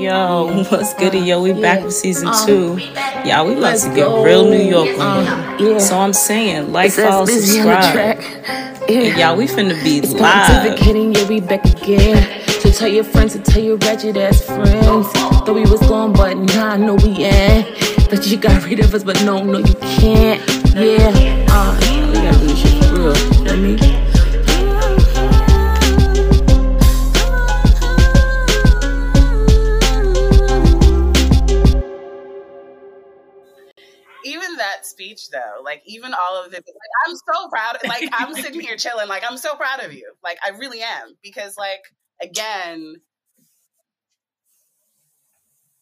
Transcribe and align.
Yo, 0.00 0.64
what's 0.70 0.94
good, 0.94 1.12
yo? 1.14 1.42
We 1.42 1.52
back 1.52 1.84
with 1.84 1.92
season 1.92 2.30
two. 2.46 2.78
Y'all, 3.26 3.46
we 3.46 3.56
about 3.56 3.76
to 3.78 3.94
get 3.94 4.06
real 4.24 4.48
New 4.48 4.62
York 4.62 4.98
on 4.98 5.58
here. 5.58 5.78
So 5.78 5.98
I'm 5.98 6.14
saying, 6.14 6.72
like, 6.72 6.92
follow, 6.92 7.26
subscribe. 7.26 8.18
And 8.88 9.16
y'all, 9.18 9.36
we 9.36 9.46
finna 9.46 9.80
be 9.84 10.00
live. 10.00 10.78
yeah, 10.78 11.28
we 11.28 11.40
back 11.40 11.64
again. 11.66 12.40
To 12.62 12.72
tell 12.72 12.88
your 12.88 13.04
friends, 13.04 13.34
to 13.34 13.40
tell 13.40 13.62
your 13.62 13.76
ratchet 13.76 14.16
ass 14.16 14.42
friends. 14.44 15.08
Thought 15.12 15.54
we 15.54 15.62
was 15.62 15.80
gone, 15.80 16.14
but 16.14 16.38
nah, 16.38 16.76
no, 16.76 16.94
we 16.94 17.24
ain't. 17.24 17.66
That 18.10 18.26
you 18.26 18.38
got 18.38 18.64
rid 18.64 18.80
of 18.80 18.94
us, 18.94 19.04
but 19.04 19.22
no, 19.24 19.44
no, 19.44 19.58
you 19.58 19.74
can't. 19.74 20.40
Yeah, 20.74 21.46
uh, 21.50 21.78
we 22.08 22.14
gotta 22.14 22.38
do 22.38 22.46
this 22.46 22.58
shit 22.58 22.84
for 22.84 22.94
real. 22.94 23.16
You 23.16 23.30
know 23.30 23.40
what 23.42 23.50
I 23.50 23.56
mean? 23.56 23.91
Speech 35.02 35.30
though, 35.30 35.62
like 35.62 35.82
even 35.86 36.12
all 36.14 36.42
of 36.44 36.50
the, 36.50 36.56
like, 36.56 37.06
I'm 37.06 37.14
so 37.16 37.48
proud. 37.48 37.78
Like 37.88 38.08
I'm 38.12 38.34
sitting 38.34 38.60
here 38.60 38.76
chilling. 38.76 39.08
Like 39.08 39.24
I'm 39.28 39.36
so 39.36 39.54
proud 39.54 39.80
of 39.84 39.92
you. 39.92 40.12
Like 40.22 40.38
I 40.44 40.50
really 40.50 40.82
am 40.82 41.16
because 41.22 41.56
like 41.58 41.82
again, 42.22 42.96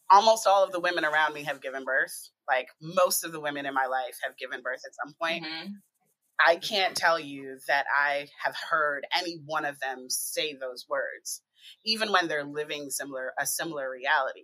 almost 0.09 0.45
all 0.45 0.63
of 0.63 0.71
the 0.71 0.79
women 0.79 1.05
around 1.05 1.33
me 1.33 1.43
have 1.43 1.61
given 1.61 1.85
birth. 1.85 2.29
Like 2.49 2.67
most 2.81 3.23
of 3.23 3.31
the 3.31 3.39
women 3.39 3.65
in 3.65 3.73
my 3.73 3.85
life 3.85 4.17
have 4.23 4.37
given 4.37 4.61
birth 4.61 4.81
at 4.85 4.95
some 4.95 5.13
point. 5.21 5.45
Mm-hmm. 5.45 5.73
I 6.45 6.55
can't 6.55 6.95
tell 6.95 7.19
you 7.19 7.59
that 7.67 7.85
I 7.97 8.27
have 8.43 8.55
heard 8.69 9.05
any 9.17 9.37
one 9.45 9.65
of 9.65 9.79
them 9.79 10.07
say 10.09 10.53
those 10.53 10.85
words, 10.89 11.41
even 11.85 12.11
when 12.11 12.27
they're 12.27 12.43
living 12.43 12.89
similar 12.89 13.33
a 13.39 13.45
similar 13.45 13.89
reality, 13.89 14.43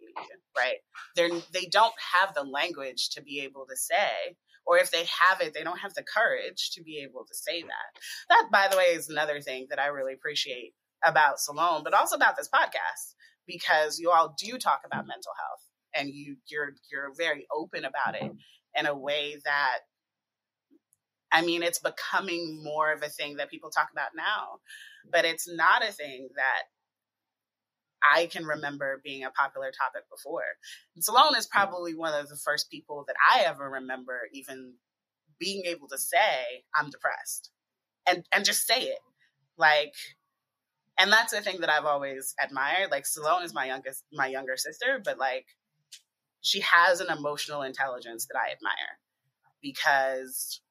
right? 0.55 0.77
They're 1.15 1.29
they 1.53 1.65
don't 1.65 1.95
have 2.13 2.33
the 2.33 2.43
language 2.43 3.09
to 3.11 3.21
be 3.21 3.41
able 3.41 3.65
to 3.69 3.75
say, 3.75 4.35
or 4.67 4.77
if 4.77 4.91
they 4.91 5.05
have 5.05 5.41
it, 5.41 5.53
they 5.53 5.63
don't 5.63 5.79
have 5.79 5.93
the 5.93 6.03
courage 6.03 6.71
to 6.71 6.83
be 6.83 6.99
able 7.03 7.25
to 7.25 7.33
say 7.33 7.61
that. 7.61 8.01
That, 8.29 8.49
by 8.51 8.67
the 8.69 8.77
way, 8.77 8.83
is 8.95 9.09
another 9.09 9.41
thing 9.41 9.67
that 9.69 9.79
I 9.79 9.87
really 9.87 10.13
appreciate 10.13 10.73
about 11.05 11.39
Salome, 11.39 11.83
but 11.83 11.93
also 11.93 12.15
about 12.15 12.35
this 12.37 12.49
podcast, 12.53 13.15
because 13.47 13.99
you 13.99 14.11
all 14.11 14.35
do 14.37 14.57
talk 14.57 14.81
about 14.85 15.07
mental 15.07 15.31
health 15.39 15.63
and 15.95 16.09
you 16.09 16.35
you're 16.47 16.73
you're 16.91 17.13
very 17.17 17.47
open 17.55 17.85
about 17.85 18.15
it 18.15 18.31
in 18.77 18.85
a 18.85 18.97
way 18.97 19.37
that 19.45 19.79
I 21.31 21.41
mean, 21.41 21.61
it's 21.63 21.79
becoming 21.79 22.61
more 22.63 22.93
of 22.93 23.03
a 23.03 23.09
thing 23.09 23.37
that 23.37 23.49
people 23.49 23.69
talk 23.69 23.89
about 23.91 24.09
now, 24.15 24.59
but 25.11 25.25
it's 25.25 25.47
not 25.47 25.83
a 25.83 25.91
thing 25.91 26.29
that 26.35 26.63
I 28.03 28.27
can 28.27 28.45
remember 28.45 29.01
being 29.03 29.23
a 29.23 29.31
popular 29.31 29.71
topic 29.71 30.03
before. 30.09 30.43
And 30.95 31.37
is 31.37 31.47
probably 31.47 31.95
one 31.95 32.13
of 32.13 32.29
the 32.29 32.35
first 32.35 32.69
people 32.69 33.05
that 33.07 33.15
I 33.31 33.43
ever 33.45 33.69
remember 33.69 34.21
even 34.33 34.73
being 35.39 35.63
able 35.65 35.87
to 35.89 35.97
say, 35.97 36.63
I'm 36.75 36.89
depressed 36.89 37.51
and, 38.07 38.25
and 38.33 38.45
just 38.45 38.65
say 38.65 38.83
it. 38.83 38.99
Like, 39.57 39.93
and 40.99 41.11
that's 41.11 41.33
the 41.33 41.41
thing 41.41 41.61
that 41.61 41.69
I've 41.69 41.85
always 41.85 42.33
admired. 42.43 42.91
Like 42.91 43.05
Salome 43.05 43.45
is 43.45 43.53
my 43.53 43.65
youngest, 43.65 44.03
my 44.11 44.27
younger 44.27 44.57
sister, 44.57 44.99
but 45.03 45.17
like 45.17 45.45
she 46.41 46.61
has 46.61 47.01
an 47.01 47.07
emotional 47.15 47.61
intelligence 47.61 48.27
that 48.27 48.39
I 48.39 48.51
admire 48.51 48.99
because 49.61 50.61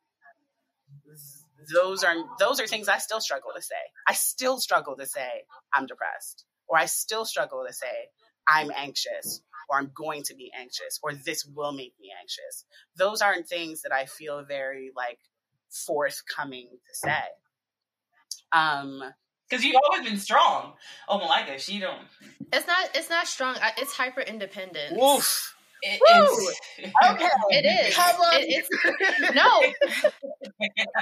those 1.72 2.04
are 2.04 2.14
those 2.38 2.60
are 2.60 2.66
things 2.66 2.88
I 2.88 2.98
still 2.98 3.20
struggle 3.20 3.50
to 3.54 3.62
say. 3.62 3.74
I 4.08 4.12
still 4.14 4.58
struggle 4.58 4.96
to 4.96 5.06
say 5.06 5.44
I'm 5.72 5.86
depressed, 5.86 6.44
or 6.68 6.78
I 6.78 6.86
still 6.86 7.24
struggle 7.24 7.64
to 7.66 7.72
say 7.72 8.10
I'm 8.46 8.70
anxious, 8.76 9.42
or 9.68 9.78
I'm 9.78 9.90
going 9.94 10.22
to 10.24 10.34
be 10.34 10.52
anxious, 10.58 10.98
or 11.02 11.12
this 11.12 11.44
will 11.44 11.72
make 11.72 11.94
me 12.00 12.12
anxious. 12.20 12.64
Those 12.96 13.20
aren't 13.20 13.48
things 13.48 13.82
that 13.82 13.92
I 13.92 14.06
feel 14.06 14.44
very 14.44 14.92
like 14.96 15.18
forthcoming 15.70 16.68
to 16.70 16.94
say. 16.94 17.24
Um, 18.52 19.02
because 19.48 19.64
you've 19.64 19.76
always 19.84 20.08
been 20.08 20.18
strong. 20.18 20.72
Oh, 21.08 21.18
Malika, 21.18 21.58
she 21.58 21.78
don't. 21.78 22.02
It's 22.52 22.66
not. 22.66 22.90
It's 22.94 23.10
not 23.10 23.26
strong. 23.26 23.56
It's 23.78 23.92
hyper 23.92 24.20
independent. 24.20 24.98
Woof. 24.98 25.55
It 25.82 26.00
Woo! 26.00 26.48
Okay. 27.12 27.28
It 27.50 27.86
is. 27.88 27.94
Come. 27.94 28.16
It- 28.32 28.66
it's 28.70 29.34
no. 29.34 29.62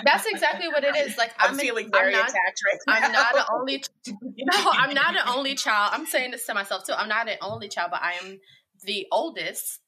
That's 0.05 0.27
exactly 0.27 0.69
what 0.69 0.85
it 0.85 0.97
is. 0.97 1.17
Like 1.17 1.33
I'm, 1.39 1.51
I'm, 1.53 1.59
feeling 1.59 1.87
I'm 1.87 1.93
very 1.93 2.13
not. 2.13 2.29
attacked 2.29 2.61
right 2.67 2.81
now. 2.87 2.95
I'm 3.07 3.13
not 3.13 3.37
an 3.37 3.45
only. 3.53 3.85
No, 4.09 4.71
I'm 4.73 4.95
not 4.95 5.15
an 5.17 5.23
only 5.29 5.55
child. 5.55 5.91
I'm 5.95 6.07
saying 6.07 6.33
this 6.33 6.47
to 6.47 6.55
myself 6.55 6.85
too. 6.85 6.93
I'm 6.93 7.09
not 7.09 7.29
an 7.29 7.39
only 7.41 7.69
child, 7.69 7.91
but 7.93 8.03
I 8.03 8.15
am 8.25 8.41
the 8.85 9.07
oldest. 9.13 9.81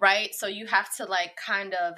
Right. 0.00 0.34
So 0.34 0.46
you 0.46 0.66
have 0.66 0.94
to 0.96 1.04
like 1.04 1.36
kind 1.36 1.74
of 1.74 1.94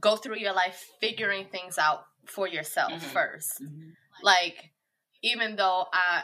go 0.00 0.16
through 0.16 0.38
your 0.38 0.52
life 0.52 0.86
figuring 1.00 1.46
things 1.50 1.76
out 1.78 2.04
for 2.26 2.46
yourself 2.46 2.92
Mhm. 2.92 3.00
1st 3.12 3.62
Mhm. 3.62 3.92
Like 4.22 4.70
even 5.22 5.56
though 5.56 5.86
I 5.92 6.22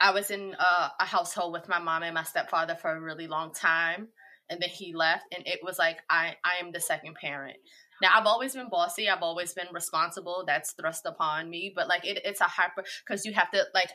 I 0.00 0.10
was 0.12 0.30
in 0.30 0.54
a, 0.58 0.92
a 1.00 1.04
household 1.04 1.52
with 1.52 1.68
my 1.68 1.78
mom 1.80 2.02
and 2.04 2.14
my 2.14 2.22
stepfather 2.22 2.76
for 2.76 2.90
a 2.94 3.00
really 3.00 3.26
long 3.26 3.52
time, 3.52 4.08
and 4.50 4.60
then 4.60 4.68
he 4.68 4.94
left, 4.94 5.24
and 5.34 5.46
it 5.46 5.60
was 5.62 5.78
like 5.78 5.98
I 6.10 6.36
I 6.44 6.64
am 6.64 6.72
the 6.72 6.80
second 6.80 7.14
parent. 7.16 7.56
Now 8.00 8.10
I've 8.14 8.26
always 8.26 8.54
been 8.54 8.68
bossy. 8.70 9.08
I've 9.08 9.22
always 9.22 9.54
been 9.54 9.66
responsible. 9.72 10.44
That's 10.46 10.72
thrust 10.72 11.04
upon 11.06 11.50
me. 11.50 11.72
But 11.74 11.88
like 11.88 12.06
it, 12.06 12.20
it's 12.24 12.40
a 12.40 12.44
hyper 12.44 12.84
because 13.06 13.24
you 13.24 13.32
have 13.32 13.50
to 13.52 13.64
like 13.74 13.90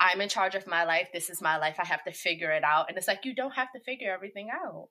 I'm 0.00 0.20
in 0.20 0.28
charge 0.28 0.54
of 0.54 0.66
my 0.66 0.84
life. 0.84 1.08
This 1.12 1.30
is 1.30 1.40
my 1.40 1.56
life. 1.56 1.76
I 1.78 1.86
have 1.86 2.04
to 2.04 2.12
figure 2.12 2.50
it 2.50 2.64
out. 2.64 2.86
And 2.88 2.98
it's 2.98 3.08
like 3.08 3.24
you 3.24 3.34
don't 3.34 3.54
have 3.54 3.68
to 3.74 3.80
figure 3.80 4.12
everything 4.12 4.48
out 4.50 4.88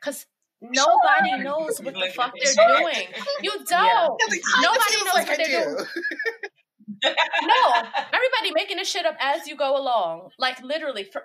because 0.00 0.26
nobody 0.60 1.42
knows 1.42 1.78
what 1.82 1.94
the 1.94 2.10
fuck 2.14 2.32
they're 2.42 2.68
doing. 2.68 3.08
You 3.42 3.52
don't. 3.68 4.20
It 4.28 4.42
Nobody 4.60 5.04
knows 5.04 5.14
like 5.14 5.28
what 5.28 5.40
I 5.40 5.46
they're 5.46 5.64
do. 5.64 5.76
doing. 5.76 5.86
No, 7.04 7.72
everybody 8.12 8.52
making 8.54 8.76
this 8.76 8.88
shit 8.88 9.06
up 9.06 9.16
as 9.20 9.46
you 9.46 9.56
go 9.56 9.76
along. 9.76 10.30
Like 10.38 10.62
literally, 10.62 11.04
for, 11.04 11.22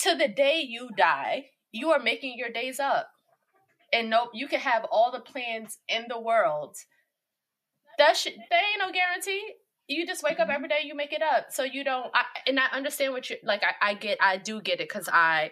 to 0.00 0.14
the 0.14 0.28
day 0.28 0.64
you 0.66 0.90
die, 0.96 1.46
you 1.74 1.90
are 1.90 1.98
making 1.98 2.38
your 2.38 2.50
days 2.50 2.78
up. 2.78 3.08
And 3.92 4.08
nope, 4.08 4.30
you 4.32 4.46
can 4.48 4.60
have 4.60 4.84
all 4.90 5.10
the 5.12 5.20
plans 5.20 5.78
in 5.88 6.06
the 6.08 6.18
world. 6.18 6.76
That 7.98 8.16
shit, 8.16 8.34
there 8.48 8.60
ain't 8.60 8.78
no 8.78 8.92
guarantee. 8.92 9.42
You 9.88 10.06
just 10.06 10.22
wake 10.22 10.38
up 10.38 10.46
mm-hmm. 10.46 10.54
every 10.54 10.68
day, 10.68 10.80
you 10.84 10.94
make 10.94 11.12
it 11.12 11.22
up. 11.22 11.46
So 11.50 11.64
you 11.64 11.84
don't. 11.84 12.10
I, 12.14 12.24
and 12.46 12.58
I 12.58 12.66
understand 12.72 13.12
what 13.12 13.28
you 13.28 13.36
like. 13.42 13.62
I, 13.62 13.90
I 13.90 13.94
get, 13.94 14.18
I 14.20 14.36
do 14.38 14.60
get 14.62 14.80
it 14.80 14.88
because 14.88 15.08
I, 15.12 15.50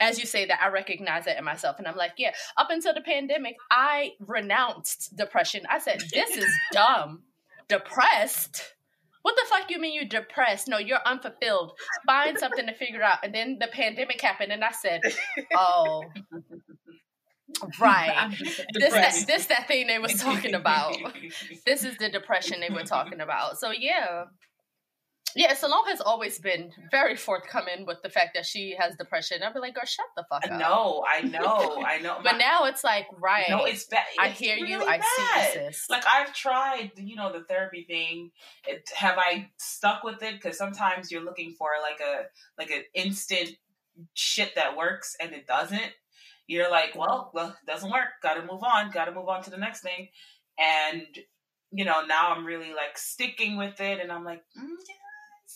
as 0.00 0.18
you 0.18 0.26
say 0.26 0.46
that, 0.46 0.60
I 0.60 0.68
recognize 0.68 1.24
that 1.24 1.38
in 1.38 1.44
myself, 1.44 1.78
and 1.78 1.88
I'm 1.88 1.96
like, 1.96 2.12
yeah. 2.18 2.32
Up 2.56 2.68
until 2.70 2.92
the 2.92 3.00
pandemic, 3.00 3.56
I 3.70 4.12
renounced 4.20 5.16
depression. 5.16 5.62
I 5.70 5.78
said, 5.78 6.02
this 6.12 6.36
is 6.36 6.50
dumb. 6.72 7.22
Depressed. 7.68 8.74
What 9.22 9.36
the 9.36 9.46
fuck 9.48 9.70
you 9.70 9.80
mean 9.80 9.94
you're 9.94 10.04
depressed? 10.04 10.68
No, 10.68 10.78
you're 10.78 10.98
unfulfilled. 11.06 11.72
Find 12.06 12.38
something 12.38 12.66
to 12.66 12.74
figure 12.74 13.02
out. 13.02 13.18
And 13.22 13.34
then 13.34 13.58
the 13.60 13.68
pandemic 13.68 14.20
happened, 14.20 14.52
and 14.52 14.64
I 14.64 14.72
said, 14.72 15.00
"Oh, 15.56 16.04
right. 17.80 18.34
This 18.74 18.92
that, 18.92 19.24
this 19.26 19.46
that 19.46 19.68
thing 19.68 19.86
they 19.86 19.98
was 19.98 20.14
talking 20.14 20.54
about. 20.54 20.96
This 21.66 21.84
is 21.84 21.96
the 21.98 22.08
depression 22.08 22.60
they 22.60 22.74
were 22.74 22.82
talking 22.82 23.20
about." 23.20 23.58
So 23.58 23.70
yeah, 23.70 24.24
yeah. 25.34 25.54
Salome 25.54 25.90
has 25.90 26.00
always 26.00 26.38
been 26.38 26.70
very 26.90 27.16
forthcoming 27.16 27.86
with 27.86 27.98
the 28.02 28.10
fact 28.10 28.30
that 28.34 28.44
she 28.44 28.76
has 28.78 28.94
depression. 28.96 29.42
I'd 29.42 29.54
be 29.54 29.60
like, 29.60 29.74
"Girl, 29.74 29.84
shut 29.84 30.06
the 30.16 30.24
fuck 30.28 30.44
up." 30.50 30.58
No, 30.58 31.04
I 31.10 31.22
know, 31.22 31.82
I 31.86 31.98
know. 31.98 32.18
But 32.22 32.32
My- 32.32 32.38
now 32.38 32.64
it's 32.64 32.84
like, 32.84 33.06
right? 33.18 33.48
no, 33.48 33.64
it's 33.64 33.84
bad. 33.86 34.04
I 34.18 34.28
hear 34.28 34.56
you. 34.56 34.64
really 34.78 34.86
I 34.86 34.98
see 34.98 35.22
bad. 35.34 35.54
you, 35.54 35.72
sis. 35.72 35.86
Like 35.90 36.04
I've 36.06 36.34
tried, 36.34 36.92
you 36.96 37.16
know, 37.16 37.32
the 37.32 37.44
therapy 37.44 37.84
thing. 37.88 38.30
It, 38.66 38.88
have 38.94 39.16
I 39.18 39.48
stuck 39.58 40.04
with 40.04 40.22
it? 40.22 40.34
Because 40.34 40.58
sometimes 40.58 41.10
you're 41.10 41.24
looking 41.24 41.54
for 41.58 41.68
like 41.82 42.00
a 42.00 42.24
like 42.58 42.70
an 42.70 42.82
instant 42.94 43.56
shit 44.14 44.54
that 44.56 44.76
works, 44.76 45.16
and 45.20 45.32
it 45.32 45.46
doesn't. 45.46 45.92
You're 46.48 46.70
like, 46.70 46.94
well, 46.96 47.30
well, 47.32 47.48
it 47.48 47.66
doesn't 47.70 47.90
work. 47.90 48.08
Got 48.22 48.34
to 48.34 48.42
move 48.42 48.62
on. 48.64 48.90
Got 48.90 49.06
to 49.06 49.12
move 49.12 49.28
on 49.28 49.42
to 49.44 49.50
the 49.50 49.56
next 49.56 49.80
thing. 49.80 50.08
And 50.58 51.06
you 51.70 51.86
know, 51.86 52.04
now 52.04 52.34
I'm 52.34 52.44
really 52.44 52.74
like 52.74 52.96
sticking 52.98 53.56
with 53.56 53.80
it, 53.80 53.98
and 54.00 54.12
I'm 54.12 54.24
like, 54.24 54.42
mm, 54.58 54.68
yeah, 54.88 54.94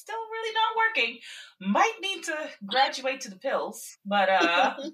still 0.07 0.23
really 0.33 0.55
not 0.55 0.77
working. 0.77 1.19
Might 1.61 1.95
need 2.01 2.25
to 2.25 2.37
graduate 2.67 3.21
to 3.23 3.31
the 3.31 3.37
pills, 3.37 3.99
but 4.05 4.29
uh. 4.29 4.77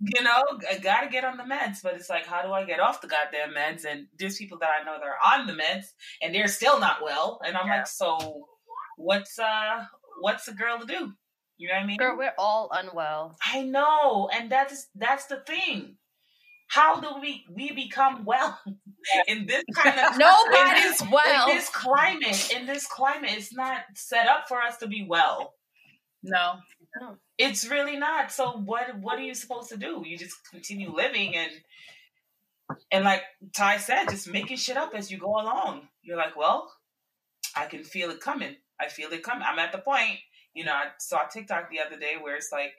you 0.00 0.22
know, 0.22 0.42
I 0.70 0.78
gotta 0.78 1.08
get 1.08 1.24
on 1.24 1.36
the 1.36 1.42
meds, 1.42 1.78
but 1.82 1.94
it's 1.94 2.08
like, 2.08 2.24
how 2.24 2.42
do 2.42 2.52
I 2.52 2.64
get 2.64 2.78
off 2.80 3.00
the 3.00 3.08
goddamn 3.08 3.54
meds? 3.54 3.84
And 3.84 4.06
there's 4.16 4.36
people 4.36 4.58
that 4.58 4.70
I 4.80 4.84
know 4.84 4.96
that 4.98 5.04
are 5.04 5.40
on 5.40 5.46
the 5.48 5.54
meds 5.54 5.86
and 6.22 6.32
they're 6.34 6.46
still 6.48 6.78
not 6.78 7.02
well. 7.02 7.40
And 7.44 7.56
I'm 7.56 7.66
Yeah. 7.66 7.78
like, 7.78 7.86
so 7.88 8.46
what's 8.96 9.38
uh 9.38 9.84
what's 10.20 10.46
a 10.48 10.54
girl 10.54 10.78
to 10.78 10.86
do? 10.86 11.12
You 11.56 11.68
know 11.68 11.74
what 11.74 11.82
I 11.82 11.86
mean? 11.86 11.96
Girl, 11.98 12.16
we're 12.16 12.34
all 12.38 12.70
unwell. 12.72 13.36
I 13.44 13.62
know, 13.62 14.28
and 14.32 14.50
that's 14.50 14.86
that's 14.94 15.26
the 15.26 15.40
thing. 15.40 15.96
How 16.68 17.00
do 17.00 17.20
we 17.20 17.44
we 17.52 17.72
become 17.72 18.24
well 18.32 18.60
in 19.28 19.46
this 19.46 19.64
kind 19.74 19.98
of 19.98 20.18
Nobody's 20.18 21.00
in 21.00 21.10
well. 21.10 21.46
this 21.46 21.68
climate? 21.70 22.52
In 22.54 22.66
this 22.66 22.86
climate, 22.86 23.30
it's 23.34 23.54
not 23.54 23.80
set 23.94 24.28
up 24.28 24.48
for 24.48 24.60
us 24.60 24.78
to 24.78 24.86
be 24.86 25.06
well. 25.08 25.54
No. 26.22 26.54
No. 27.00 27.16
It's 27.36 27.68
really 27.68 27.96
not. 27.96 28.32
So 28.32 28.52
what 28.52 28.98
what 28.98 29.18
are 29.18 29.22
you 29.22 29.34
supposed 29.34 29.68
to 29.70 29.76
do? 29.76 30.02
You 30.04 30.18
just 30.18 30.36
continue 30.50 30.92
living 30.92 31.36
and 31.36 31.50
and 32.90 33.04
like 33.04 33.22
Ty 33.56 33.78
said, 33.78 34.06
just 34.10 34.28
making 34.28 34.56
shit 34.56 34.76
up 34.76 34.94
as 34.94 35.10
you 35.10 35.18
go 35.18 35.40
along. 35.40 35.88
You're 36.02 36.16
like, 36.16 36.36
well, 36.36 36.70
I 37.56 37.66
can 37.66 37.84
feel 37.84 38.10
it 38.10 38.20
coming. 38.20 38.56
I 38.80 38.88
feel 38.88 39.10
it 39.12 39.22
coming. 39.22 39.44
I'm 39.46 39.58
at 39.58 39.72
the 39.72 39.78
point, 39.78 40.18
you 40.54 40.64
know, 40.64 40.72
I 40.72 40.86
saw 40.98 41.22
TikTok 41.24 41.70
the 41.70 41.80
other 41.80 41.98
day 41.98 42.14
where 42.20 42.36
it's 42.36 42.52
like 42.52 42.72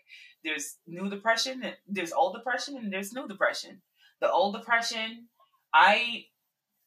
there's 0.43 0.77
new 0.87 1.09
depression, 1.09 1.61
and 1.63 1.75
there's 1.87 2.13
old 2.13 2.35
depression, 2.35 2.77
and 2.77 2.91
there's 2.91 3.13
new 3.13 3.27
depression. 3.27 3.81
The 4.21 4.31
old 4.31 4.55
depression, 4.55 5.27
I 5.73 6.25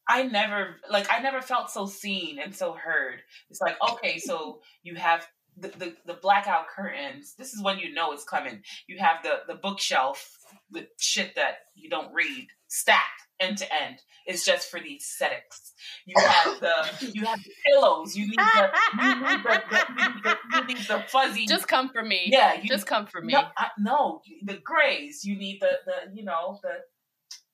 I 0.08 0.24
never 0.24 0.76
like 0.90 1.06
I 1.10 1.20
never 1.20 1.40
felt 1.40 1.70
so 1.70 1.86
seen 1.86 2.38
and 2.38 2.54
so 2.54 2.72
heard. 2.72 3.20
It's 3.50 3.60
like, 3.60 3.76
okay, 3.92 4.18
so 4.18 4.60
you 4.82 4.96
have 4.96 5.26
the, 5.56 5.68
the, 5.68 5.94
the 6.06 6.14
blackout 6.14 6.66
curtains. 6.68 7.34
This 7.36 7.52
is 7.52 7.62
when 7.62 7.78
you 7.78 7.92
know 7.92 8.12
it's 8.12 8.24
coming. 8.24 8.62
You 8.86 8.98
have 8.98 9.22
the, 9.22 9.40
the 9.46 9.54
bookshelf 9.54 10.26
with 10.70 10.86
shit 10.98 11.34
that 11.36 11.56
you 11.74 11.90
don't 11.90 12.12
read 12.12 12.48
stacked 12.68 13.22
end 13.38 13.58
to 13.58 13.66
end. 13.82 13.98
It's 14.24 14.44
just 14.44 14.70
for 14.70 14.78
the 14.78 14.96
aesthetics. 14.96 15.72
You 16.06 16.14
have 16.18 16.60
the 16.60 17.10
you 17.12 17.24
have 17.24 17.42
the 17.42 17.50
pillows. 17.66 18.16
You 18.16 18.28
need 18.28 18.38
the 18.38 18.70
you 19.00 19.14
need 19.14 19.42
the, 19.42 19.62
the, 19.70 19.84
you 19.88 20.14
need 20.14 20.22
the, 20.22 20.36
you 20.54 20.64
need 20.66 20.86
the 20.86 21.04
fuzzy. 21.08 21.46
Just 21.48 21.66
come 21.68 21.88
for 21.88 22.02
me. 22.02 22.28
Yeah, 22.32 22.54
you, 22.54 22.68
just 22.68 22.86
come 22.86 23.06
for 23.06 23.20
me. 23.20 23.32
No, 23.32 23.42
I, 23.58 23.68
no, 23.78 24.20
the 24.44 24.58
grays. 24.64 25.24
You 25.24 25.36
need 25.36 25.60
the 25.60 25.72
the 25.84 26.14
you 26.14 26.24
know 26.24 26.60
the 26.62 26.78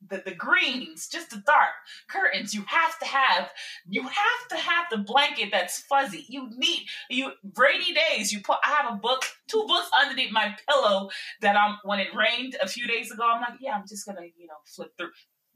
the, 0.06 0.23
the 0.25 0.35
greens, 0.35 1.09
just 1.09 1.31
the 1.31 1.43
dark 1.47 1.71
curtains. 2.09 2.55
You 2.55 2.65
have 2.67 2.99
to 3.00 3.06
have 3.06 3.50
you 3.89 4.03
have 4.03 4.49
to 4.50 4.56
have 4.56 4.87
the 4.91 4.99
blanket 4.99 5.49
that's 5.50 5.81
fuzzy. 5.81 6.25
You 6.29 6.50
need 6.56 6.87
you 7.11 7.33
rainy 7.56 7.95
days. 7.95 8.33
You 8.33 8.41
put 8.41 8.59
I 8.65 8.75
have 8.75 8.93
a 8.93 8.97
book, 8.97 9.25
two 9.49 9.65
books 9.67 9.91
underneath 10.00 10.33
my 10.33 10.55
pillow 10.69 11.11
that 11.41 11.56
I'm 11.56 11.79
when 11.85 12.00
it 12.00 12.09
rained 12.15 12.56
a 12.62 12.69
few 12.69 12.87
days 12.87 13.11
ago. 13.11 13.25
I'm 13.25 13.41
like, 13.41 13.61
yeah, 13.61 13.73
I'm 13.73 13.87
just 13.89 14.06
gonna 14.06 14.27
you 14.37 14.47
know 14.47 14.55
flip 14.67 14.93
through. 14.97 15.11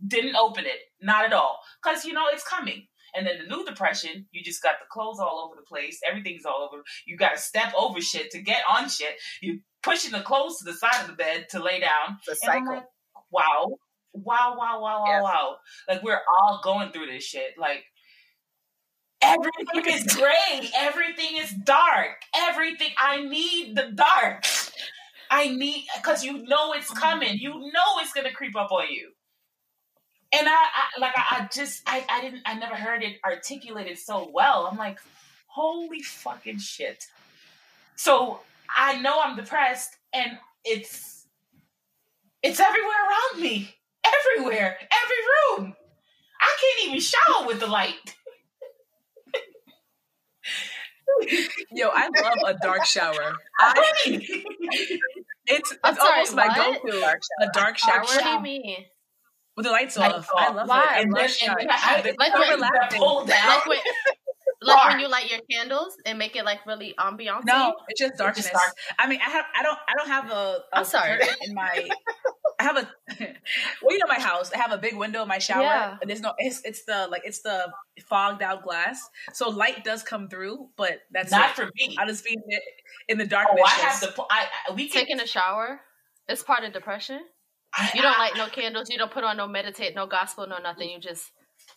Didn't 0.05 0.35
open 0.35 0.65
it, 0.65 0.79
not 1.00 1.25
at 1.25 1.33
all, 1.33 1.61
because 1.83 2.05
you 2.05 2.12
know 2.12 2.25
it's 2.33 2.47
coming. 2.47 2.89
And 3.15 3.27
then 3.27 3.39
the 3.39 3.55
new 3.55 3.65
depression, 3.65 4.27
you 4.33 4.43
just 4.43 4.62
got 4.62 4.77
the 4.81 4.87
clothes 4.91 5.21
all 5.21 5.44
over 5.44 5.55
the 5.55 5.67
place. 5.67 6.00
Everything's 6.09 6.47
all 6.47 6.67
over. 6.73 6.83
You 7.06 7.17
got 7.17 7.35
to 7.35 7.39
step 7.39 7.73
over 7.79 8.00
shit 8.00 8.31
to 8.31 8.41
get 8.41 8.62
on 8.67 8.89
shit. 8.89 9.17
You 9.43 9.61
pushing 9.83 10.12
the 10.12 10.23
clothes 10.23 10.59
to 10.59 10.65
the 10.65 10.73
side 10.73 11.03
of 11.03 11.09
the 11.09 11.12
bed 11.12 11.47
to 11.50 11.62
lay 11.62 11.79
down. 11.79 12.19
The 12.27 12.37
cycle. 12.37 12.77
Like, 12.77 12.85
wow, 13.31 13.77
wow, 14.14 14.56
wow, 14.59 14.81
wow, 14.81 15.05
wow, 15.05 15.23
wow. 15.23 15.56
Like 15.88 16.03
we're 16.03 16.20
all 16.41 16.61
going 16.62 16.93
through 16.93 17.06
this 17.06 17.25
shit. 17.25 17.59
Like 17.59 17.85
everything 19.23 19.94
is 19.94 20.05
gray. 20.17 20.70
Everything 20.76 21.37
is 21.37 21.53
dark. 21.64 22.23
Everything. 22.37 22.91
I 23.00 23.23
need 23.23 23.76
the 23.76 23.93
dark. 23.93 24.44
I 25.31 25.49
need 25.49 25.87
because 25.97 26.25
you 26.25 26.44
know 26.44 26.73
it's 26.75 26.91
coming. 26.91 27.38
You 27.38 27.53
know 27.53 27.99
it's 28.00 28.12
gonna 28.12 28.32
creep 28.32 28.56
up 28.56 28.70
on 28.70 28.91
you. 28.91 29.11
And 30.35 30.49
I, 30.49 30.53
I 30.53 31.00
like 31.00 31.12
I, 31.17 31.25
I 31.31 31.49
just 31.53 31.82
I, 31.87 32.05
I 32.11 32.20
didn't 32.20 32.43
I 32.44 32.55
never 32.55 32.75
heard 32.75 33.03
it 33.03 33.17
articulated 33.25 33.99
so 33.99 34.31
well. 34.32 34.69
I'm 34.70 34.79
like, 34.79 34.99
holy 35.47 36.03
fucking 36.03 36.58
shit. 36.58 37.05
So 37.97 38.41
I 38.75 39.00
know 39.00 39.20
I'm 39.23 39.37
depressed 39.37 39.97
and 40.12 40.38
it's 40.65 41.26
it's 42.43 42.61
everywhere 42.61 42.88
around 42.88 43.43
me 43.43 43.75
everywhere, 44.04 44.78
every 44.81 45.62
room. 45.64 45.75
I 46.40 46.56
can't 46.60 46.88
even 46.88 47.00
shower 47.00 47.46
with 47.46 47.60
the 47.60 47.66
light. 47.66 48.16
Yo, 51.72 51.88
I 51.93 52.08
love 52.22 52.38
a 52.46 52.54
dark 52.62 52.84
shower. 52.84 53.37
I, 53.60 53.93
it's 54.04 55.72
it's 55.72 55.81
sorry, 55.82 56.12
almost 56.12 56.34
what? 56.34 56.49
my 56.49 56.54
go-to. 56.56 57.16
A 57.40 57.50
dark 57.52 57.78
shower. 57.78 58.00
What 58.00 58.22
do 58.22 58.28
you 58.28 58.40
mean? 58.40 58.76
With 59.56 59.66
the 59.66 59.72
lights 59.72 59.96
off. 59.99 60.28
I 60.37 60.52
love 60.52 60.69
Why? 60.69 60.98
it. 60.98 61.02
And 61.05 61.12
then, 61.12 61.28
and 61.43 61.56
then 61.58 61.70
I 61.70 61.76
have 61.76 62.05
the 62.05 62.14
like, 62.19 62.34
when, 62.34 62.98
pull 62.98 63.26
down. 63.26 63.48
Like 63.48 63.66
when, 63.66 63.78
like 64.62 64.88
when 64.88 65.00
you 65.00 65.08
light 65.08 65.31
your 65.31 65.40
candles 65.50 65.96
and 66.06 66.19
make 66.19 66.37
it 66.37 66.44
like 66.44 66.64
really 66.66 66.94
ambiance. 66.98 67.44
No, 67.44 67.75
it's 67.88 68.00
just 68.00 68.16
darkness. 68.16 68.46
It's 68.46 68.52
just 68.52 68.64
dark. 68.64 68.75
I 68.98 69.08
mean, 69.08 69.20
I 69.25 69.31
have 69.31 69.44
I 69.55 69.62
don't 69.62 69.78
I 69.88 69.94
don't 69.98 70.08
have 70.08 70.31
a, 70.31 70.34
a 70.72 70.78
I'm 70.78 70.84
sorry 70.84 71.20
in 71.43 71.55
my 71.55 71.88
I 72.62 72.64
have 72.64 72.76
a 72.76 72.88
well, 73.82 73.93
you 73.93 73.99
know 73.99 74.06
my 74.06 74.20
house. 74.20 74.53
I 74.53 74.59
have 74.59 74.70
a 74.70 74.79
big 74.79 74.97
window 74.97 75.23
in 75.23 75.29
my 75.29 75.38
shower. 75.38 75.62
Yeah. 75.62 75.97
There's 76.06 76.20
no 76.20 76.32
it's 76.38 76.62
it's 76.64 76.85
the 76.85 77.09
like 77.11 77.23
it's 77.25 77.43
the 77.43 77.73
fogged 78.06 78.43
out 78.43 78.62
glass. 78.62 79.09
So 79.32 79.50
light 79.50 79.82
does 79.82 80.03
come 80.03 80.29
through, 80.29 80.69
but 80.76 81.00
that's 81.11 81.32
not 81.32 81.50
it. 81.50 81.56
for 81.56 81.70
me. 81.76 81.97
I 81.99 82.06
just 82.06 82.25
be 82.25 82.35
in 82.35 82.43
the, 82.47 82.61
in 83.09 83.19
the 83.19 83.26
darkness. 83.26 83.61
Oh, 83.61 83.67
I 83.67 83.88
have 83.88 84.00
to 84.00 84.25
I, 84.31 84.47
we 84.75 84.88
taking 84.88 85.20
a 85.20 85.26
shower. 85.26 85.81
It's 86.29 86.43
part 86.43 86.62
of 86.62 86.73
depression. 86.73 87.20
I, 87.75 87.91
you 87.94 88.03
don't 88.03 88.19
light 88.19 88.37
no 88.37 88.47
candles. 88.47 88.91
You 88.91 88.99
don't 88.99 89.11
put 89.11 89.25
on 89.25 89.37
no 89.37 89.49
meditate, 89.49 89.94
no 89.94 90.06
gospel, 90.06 90.47
no 90.47 90.58
nothing. 90.58 90.91
You 90.91 91.00
just 91.00 91.32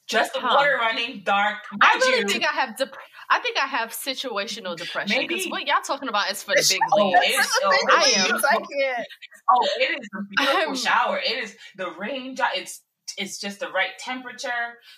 just 0.07 0.33
the 0.33 0.39
huh. 0.39 0.55
water 0.55 0.77
running 0.79 1.23
dark. 1.25 1.57
I 1.81 1.95
really 1.95 2.19
you. 2.19 2.27
think 2.27 2.43
I 2.43 2.53
have. 2.53 2.77
Dep- 2.77 2.95
I 3.29 3.39
think 3.39 3.57
I 3.57 3.67
have 3.67 3.91
situational 3.91 4.77
depression. 4.77 5.25
Because 5.27 5.45
what 5.47 5.65
y'all 5.67 5.81
talking 5.85 6.09
about 6.09 6.31
is 6.31 6.43
for 6.43 6.53
the 6.55 6.65
big 6.69 6.79
oh, 6.93 7.07
leagues. 7.07 7.49
I 7.89 8.13
am. 8.17 8.35
I 8.35 8.55
can't. 8.57 9.07
Oh, 9.49 9.67
it 9.79 9.99
is 9.99 10.09
a 10.13 10.23
beautiful 10.37 10.69
I'm, 10.69 10.75
shower. 10.75 11.17
It 11.17 11.43
is 11.43 11.55
the 11.75 11.91
rain. 11.91 12.35
It's 12.55 12.81
it's 13.17 13.39
just 13.39 13.59
the 13.59 13.69
right 13.69 13.97
temperature. 13.99 14.49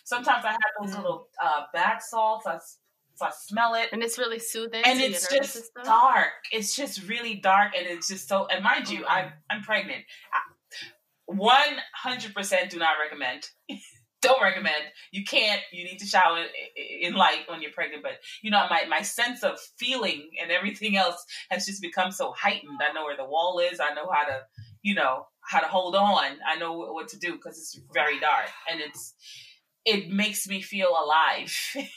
Sometimes 0.03 0.45
I 0.45 0.51
have 0.51 0.59
those 0.81 0.91
mm. 0.93 0.97
little 0.97 1.27
uh, 1.43 1.63
bath 1.73 2.03
salts. 2.03 2.47
I, 2.47 2.57
so 3.15 3.25
I 3.25 3.31
smell 3.47 3.73
it, 3.73 3.89
and 3.91 4.03
it's 4.03 4.17
really 4.17 4.39
soothing. 4.39 4.83
And 4.85 4.99
it's 5.01 5.27
just 5.27 5.53
system. 5.53 5.83
dark. 5.83 6.27
It's 6.51 6.75
just 6.75 7.07
really 7.07 7.35
dark, 7.35 7.73
and 7.75 7.87
it's 7.87 8.07
just 8.07 8.27
so. 8.27 8.47
And 8.47 8.63
mind 8.63 8.89
you. 8.89 9.05
I'm 9.07 9.31
I'm 9.49 9.61
pregnant. 9.61 10.03
One 11.25 11.77
hundred 11.93 12.33
percent 12.33 12.69
do 12.69 12.79
not 12.79 12.95
recommend. 13.01 13.49
don't 14.21 14.41
recommend. 14.41 14.83
You 15.11 15.23
can't. 15.23 15.61
You 15.71 15.83
need 15.83 15.99
to 15.99 16.05
shower 16.05 16.43
in 16.75 17.13
light 17.13 17.41
when 17.47 17.61
you're 17.61 17.71
pregnant. 17.71 18.03
But 18.03 18.13
you 18.41 18.51
know, 18.51 18.65
my 18.69 18.85
my 18.89 19.01
sense 19.01 19.43
of 19.43 19.59
feeling 19.77 20.29
and 20.41 20.51
everything 20.51 20.97
else 20.97 21.23
has 21.49 21.65
just 21.65 21.81
become 21.81 22.11
so 22.11 22.31
heightened. 22.31 22.79
I 22.87 22.93
know 22.93 23.03
where 23.03 23.17
the 23.17 23.25
wall 23.25 23.59
is. 23.59 23.79
I 23.79 23.93
know 23.93 24.09
how 24.11 24.25
to, 24.25 24.41
you 24.81 24.95
know, 24.95 25.27
how 25.41 25.59
to 25.59 25.67
hold 25.67 25.95
on. 25.95 26.37
I 26.47 26.57
know 26.57 26.73
what 26.73 27.09
to 27.09 27.19
do 27.19 27.33
because 27.33 27.57
it's 27.57 27.79
very 27.93 28.19
dark 28.19 28.49
and 28.71 28.81
it's 28.81 29.13
it 29.85 30.09
makes 30.09 30.47
me 30.47 30.61
feel 30.61 30.89
alive. 30.89 31.55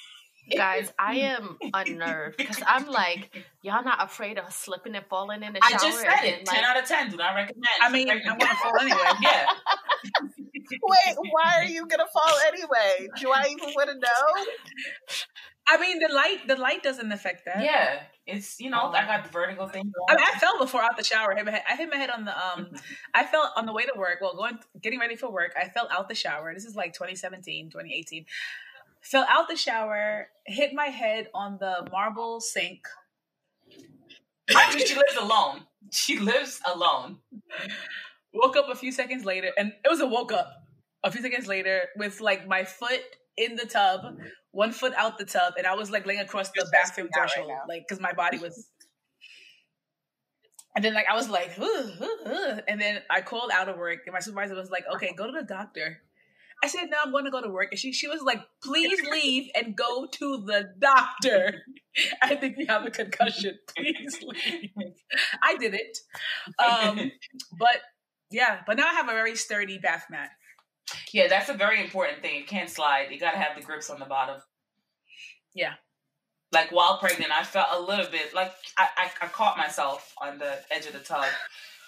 Guys, 0.57 0.93
I 0.99 1.17
am 1.17 1.59
unnerved 1.75 2.37
because 2.37 2.61
I'm 2.67 2.87
like, 2.87 3.31
y'all 3.63 3.85
not 3.85 4.03
afraid 4.03 4.39
of 4.39 4.53
slipping 4.53 4.97
and 4.97 5.05
falling 5.07 5.43
in 5.43 5.53
the 5.53 5.61
shower. 5.63 5.79
I 5.81 5.91
just 5.91 6.01
said 6.01 6.25
it. 6.25 6.47
Like, 6.47 6.57
ten 6.57 6.65
out 6.65 6.83
of 6.83 6.89
ten. 6.89 7.11
Do 7.11 7.17
not 7.17 7.35
recommend. 7.35 7.67
I 7.81 7.91
mean, 7.91 8.11
I'm 8.11 8.39
gonna 8.39 8.55
fall 8.57 8.79
anyway. 8.81 8.99
yeah. 9.23 9.47
Wait, 10.71 11.17
why 11.31 11.57
are 11.59 11.65
you 11.65 11.87
gonna 11.87 12.07
fall 12.13 12.39
anyway? 12.49 13.09
Do 13.21 13.31
I 13.31 13.47
even 13.51 13.71
want 13.75 13.91
to 13.91 13.99
know? 13.99 14.45
I 15.71 15.79
mean, 15.79 16.01
the 16.01 16.13
light 16.13 16.49
the 16.49 16.57
light 16.57 16.83
doesn't 16.83 17.13
affect 17.13 17.45
that. 17.47 17.63
Yeah, 17.63 18.01
it's 18.27 18.59
you 18.61 18.71
know 18.71 18.91
I 18.91 19.07
got 19.07 19.25
the 19.25 19.31
vertigo 19.31 19.69
thing. 19.69 19.93
I 20.09 20.17
mean, 20.17 20.25
I 20.25 20.39
fell 20.39 20.59
before 20.59 20.83
out 20.83 20.97
the 20.97 21.05
shower. 21.05 21.33
I 21.33 21.37
hit 21.37 21.45
my 21.45 21.53
head, 21.53 21.63
I 21.69 21.77
hit 21.77 21.89
my 21.91 21.97
head 21.97 22.11
on 22.11 22.25
the 22.25 22.37
um. 22.37 22.71
I 23.15 23.25
fell 23.25 23.53
on 23.57 23.67
the 23.67 23.73
way 23.73 23.85
to 23.85 23.93
work. 23.97 24.19
Well, 24.21 24.35
going 24.35 24.59
getting 24.83 24.99
ready 24.99 25.15
for 25.15 25.31
work. 25.31 25.53
I 25.61 25.69
fell 25.69 25.89
out 25.91 26.09
the 26.09 26.15
shower. 26.15 26.53
This 26.55 26.65
is 26.65 26.75
like 26.75 26.93
2017, 26.93 27.71
2018. 27.71 28.27
Fell 29.03 29.25
out 29.29 29.49
the 29.49 29.57
shower, 29.57 30.29
hit 30.45 30.75
my 30.75 30.87
head 30.87 31.29
on 31.35 31.57
the 31.59 31.89
marble 31.91 32.41
sink. 32.41 32.87
Actually, 34.55 34.87
she 34.87 34.95
lives 34.95 35.17
alone. 35.19 35.61
She 35.91 36.19
lives 36.19 36.61
alone. 36.67 37.19
Woke 38.35 38.57
up 38.57 38.69
a 38.69 38.75
few 38.75 38.93
seconds 38.93 39.25
later, 39.25 39.53
and 39.57 39.73
it 39.85 39.89
was 39.89 40.01
a 40.01 40.07
woke 40.07 40.33
up 40.33 40.60
a 41.03 41.11
few 41.11 41.23
seconds 41.23 41.47
later 41.47 41.83
with 41.97 42.21
like 42.21 42.47
my 42.47 42.65
foot 42.65 43.01
in 43.37 43.57
the 43.57 43.67
tub, 43.67 44.03
one 44.51 44.73
foot 44.73 44.93
out 44.97 45.19
the 45.19 45.25
tub, 45.25 45.55
and 45.57 45.67
I 45.67 45.75
was 45.75 45.91
like 45.91 46.07
laying 46.07 46.21
across 46.21 46.51
the 46.51 46.69
bathroom 46.73 47.09
threshold, 47.15 47.49
right 47.49 47.69
like 47.69 47.89
because 47.89 48.01
my 48.01 48.13
body 48.13 48.39
was. 48.39 48.69
And 50.77 50.85
then 50.85 50.95
like 50.95 51.07
I 51.11 51.17
was 51.17 51.29
like, 51.29 51.51
and 52.69 52.81
then 52.81 53.01
I 53.11 53.23
called 53.23 53.51
out 53.53 53.69
of 53.69 53.77
work, 53.77 54.03
and 54.07 54.13
my 54.13 54.21
supervisor 54.21 54.55
was 54.55 54.71
like, 54.71 54.85
"Okay, 54.95 55.13
go 55.17 55.27
to 55.27 55.33
the 55.33 55.43
doctor." 55.43 56.01
I 56.63 56.69
said, 56.69 56.91
"No, 56.91 56.99
I'm 57.03 57.11
going 57.11 57.25
to 57.25 57.31
go 57.31 57.41
to 57.43 57.49
work," 57.49 57.69
and 57.71 57.79
she 57.79 57.93
she 57.93 58.07
was 58.07 58.23
like, 58.23 58.41
"Please 58.63 59.01
leave 59.11 59.51
and 59.55 59.75
go 59.77 60.07
to 60.07 60.45
the 60.47 60.73
doctor." 60.79 61.63
I 62.23 62.37
think 62.37 62.57
you 62.59 62.67
have 62.69 62.87
a 62.87 62.91
concussion. 62.91 63.59
Please 63.77 64.23
leave. 64.23 64.71
I 65.43 65.57
did 65.57 65.75
it, 65.75 65.99
um, 66.59 67.11
but 67.59 67.81
yeah, 68.31 68.61
but 68.67 68.77
now 68.77 68.87
I 68.89 68.93
have 68.95 69.09
a 69.09 69.13
very 69.13 69.37
sturdy 69.37 69.79
bath 69.79 70.07
mat. 70.11 70.31
Yeah, 71.13 71.29
that's 71.29 71.49
a 71.49 71.55
very 71.55 71.83
important 71.83 72.23
thing. 72.23 72.37
You 72.37 72.45
can't 72.45 72.71
slide. 72.71 73.09
You 73.11 73.19
got 73.19 73.33
to 73.33 73.39
have 73.39 73.57
the 73.57 73.63
grips 73.63 73.91
on 73.91 73.99
the 73.99 74.07
bottom. 74.07 74.41
Yeah. 75.55 75.75
Like 76.53 76.71
while 76.73 76.99
pregnant, 76.99 77.31
I 77.33 77.45
felt 77.45 77.69
a 77.73 77.81
little 77.81 78.11
bit 78.11 78.35
like 78.35 78.53
I, 78.77 78.89
I, 78.97 79.11
I 79.23 79.27
caught 79.29 79.57
myself 79.57 80.15
on 80.21 80.39
the 80.39 80.59
edge 80.71 80.87
of 80.87 80.93
the 80.93 80.99
tub. 80.99 81.25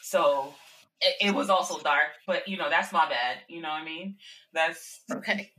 So 0.02 0.54
it, 1.00 1.28
it, 1.28 1.34
was 1.34 1.50
also 1.50 1.80
dark, 1.80 2.10
but 2.26 2.46
you 2.46 2.56
know, 2.56 2.70
that's 2.70 2.92
my 2.92 3.08
bad. 3.08 3.38
You 3.48 3.60
know 3.60 3.70
what 3.70 3.82
I 3.82 3.84
mean? 3.84 4.16
That's 4.52 5.00
okay. 5.10 5.50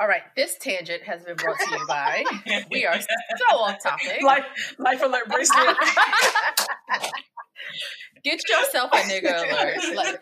All 0.00 0.08
right, 0.08 0.22
this 0.36 0.56
tangent 0.58 1.02
has 1.04 1.22
been 1.22 1.36
brought 1.36 1.58
to 1.58 1.70
you 1.70 1.84
by. 1.88 2.24
we 2.70 2.84
are 2.84 3.00
so 3.00 3.56
off 3.56 3.82
topic. 3.82 4.22
Life, 4.22 4.74
life 4.78 5.02
alert 5.02 5.28
bracelet. 5.28 5.76
Get 8.24 8.40
yourself 8.48 8.90
a 8.92 8.96
nigga 8.98 9.50
alert. 9.50 9.78
Like, 9.94 10.20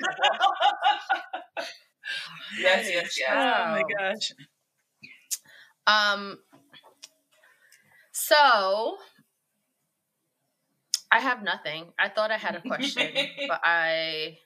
yes, 2.61 2.89
yes, 2.91 3.19
yes. 3.19 3.31
Oh 3.33 3.71
my 3.71 3.83
gosh. 3.99 4.33
Um. 5.87 6.39
So, 8.13 8.99
I 11.11 11.21
have 11.21 11.43
nothing. 11.43 11.93
I 11.99 12.09
thought 12.09 12.31
I 12.31 12.39
had 12.39 12.55
a 12.57 12.61
question, 12.63 13.07
but 13.49 13.61
I, 13.63 14.39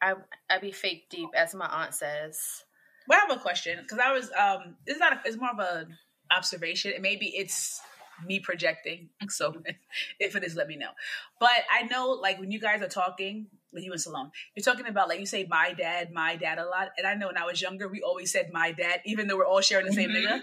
I, 0.00 0.14
I 0.48 0.58
be 0.58 0.70
fake 0.70 1.10
deep, 1.10 1.30
as 1.36 1.54
my 1.54 1.66
aunt 1.66 1.94
says. 1.94 2.64
Well, 3.08 3.18
I 3.18 3.28
have 3.28 3.38
a 3.38 3.40
question 3.40 3.78
because 3.82 3.98
I 3.98 4.12
was 4.12 4.30
um, 4.38 4.76
it's 4.86 5.00
not 5.00 5.12
a, 5.14 5.20
it's 5.24 5.36
more 5.36 5.50
of 5.50 5.58
a 5.58 5.88
observation, 6.34 6.92
and 6.92 7.02
maybe 7.02 7.26
it's 7.26 7.80
me 8.24 8.38
projecting. 8.38 9.08
So 9.30 9.54
if 10.20 10.36
it 10.36 10.44
is, 10.44 10.54
let 10.54 10.68
me 10.68 10.76
know. 10.76 10.90
But 11.40 11.50
I 11.72 11.82
know, 11.84 12.10
like 12.10 12.38
when 12.38 12.52
you 12.52 12.60
guys 12.60 12.82
are 12.82 12.88
talking, 12.88 13.46
when 13.70 13.82
you 13.82 13.92
and 13.92 14.00
Salome, 14.00 14.30
you're 14.54 14.64
talking 14.64 14.86
about 14.86 15.08
like 15.08 15.20
you 15.20 15.26
say 15.26 15.46
my 15.48 15.72
dad, 15.72 16.12
my 16.12 16.36
dad 16.36 16.58
a 16.58 16.64
lot, 16.64 16.88
and 16.98 17.06
I 17.06 17.14
know 17.14 17.28
when 17.28 17.36
I 17.36 17.44
was 17.44 17.60
younger, 17.60 17.88
we 17.88 18.02
always 18.02 18.32
said 18.32 18.50
my 18.52 18.72
dad, 18.72 19.00
even 19.04 19.28
though 19.28 19.36
we're 19.36 19.46
all 19.46 19.60
sharing 19.60 19.86
the 19.86 19.92
same 19.92 20.10
Mhm. 20.10 20.24
nigga. 20.26 20.40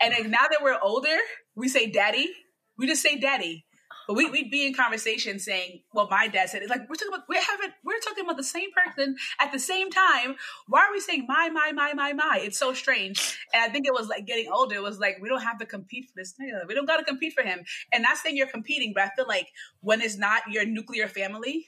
And 0.00 0.30
now 0.30 0.46
that 0.50 0.60
we're 0.62 0.78
older, 0.80 1.16
we 1.54 1.68
say 1.68 1.86
daddy. 1.86 2.32
We 2.78 2.86
just 2.86 3.02
say 3.02 3.16
daddy. 3.18 3.64
But 4.06 4.14
we, 4.14 4.30
we'd 4.30 4.52
be 4.52 4.66
in 4.66 4.72
conversation 4.72 5.40
saying, 5.40 5.82
well, 5.92 6.06
my 6.08 6.28
dad 6.28 6.48
said 6.48 6.62
it. 6.62 6.70
Like, 6.70 6.88
we're 6.88 6.94
talking 6.94 7.08
about, 7.08 7.24
we're 7.28 7.42
having, 7.42 7.70
we're 7.84 7.98
talking 7.98 8.24
about 8.24 8.36
the 8.36 8.44
same 8.44 8.68
person 8.72 9.16
at 9.40 9.50
the 9.50 9.58
same 9.58 9.90
time. 9.90 10.36
Why 10.68 10.82
are 10.82 10.92
we 10.92 11.00
saying 11.00 11.24
my, 11.26 11.48
my, 11.48 11.72
my, 11.72 11.92
my, 11.92 12.12
my? 12.12 12.38
It's 12.40 12.56
so 12.58 12.72
strange. 12.72 13.36
And 13.52 13.64
I 13.64 13.68
think 13.68 13.84
it 13.84 13.92
was 13.92 14.06
like 14.06 14.24
getting 14.24 14.48
older. 14.52 14.76
It 14.76 14.82
was 14.82 15.00
like, 15.00 15.18
we 15.20 15.28
don't 15.28 15.42
have 15.42 15.58
to 15.58 15.66
compete 15.66 16.04
for 16.04 16.12
this 16.14 16.34
nigga. 16.40 16.68
We 16.68 16.74
don't 16.74 16.86
got 16.86 16.98
to 16.98 17.04
compete 17.04 17.32
for 17.32 17.42
him. 17.42 17.64
And 17.92 18.04
not 18.04 18.16
saying 18.18 18.36
you're 18.36 18.46
competing, 18.46 18.92
but 18.94 19.02
I 19.02 19.10
feel 19.16 19.26
like 19.26 19.48
when 19.80 20.00
it's 20.00 20.16
not 20.16 20.42
your 20.52 20.64
nuclear 20.64 21.08
family, 21.08 21.66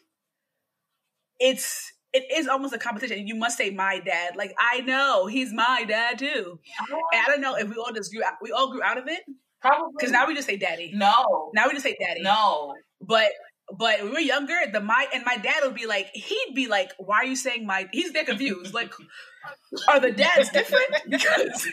it's, 1.41 1.93
it 2.13 2.25
is 2.35 2.49
almost 2.49 2.73
a 2.75 2.79
competition. 2.79 3.27
You 3.27 3.35
must 3.35 3.57
say 3.59 3.71
my 3.71 4.01
dad. 4.01 4.35
Like, 4.37 4.55
I 4.59 4.81
know 4.81 5.27
he's 5.27 5.53
my 5.53 5.85
dad 5.87 6.19
too. 6.19 6.59
And 6.91 7.23
I 7.23 7.27
don't 7.29 7.41
know 7.41 7.55
if 7.57 7.69
we 7.69 7.77
all 7.77 7.93
just 7.93 8.13
grew 8.13 8.25
out, 8.25 8.35
we 8.43 8.51
all 8.51 8.71
grew 8.73 8.83
out 8.83 8.97
of 8.99 9.07
it. 9.09 9.21
Probably 9.61 9.93
Because 9.99 10.13
now 10.13 10.27
we 10.27 10.35
just 10.35 10.47
say 10.47 10.57
daddy. 10.57 10.93
no, 10.95 11.51
Now 11.55 11.67
we 11.67 11.73
just 11.73 11.83
say 11.85 11.97
daddy. 12.01 12.23
no. 12.23 12.75
But 13.01 13.29
but 13.77 13.99
when 14.01 14.07
we 14.09 14.13
were 14.15 14.21
younger, 14.21 14.55
the 14.73 14.81
my 14.81 15.07
and 15.13 15.25
my 15.27 15.37
dad 15.37 15.57
would 15.63 15.75
be 15.75 15.85
like, 15.87 16.09
he'd 16.15 16.53
be 16.55 16.69
like, 16.69 16.91
"Why 16.97 17.17
are 17.19 17.25
you 17.27 17.37
saying 17.37 17.67
my?" 17.67 17.87
He's 17.93 18.13
there 18.13 18.25
confused. 18.25 18.73
Like, 18.73 18.95
are 19.89 20.01
the 20.01 20.11
dads 20.13 20.49
different? 20.49 20.87
Because 21.11 21.69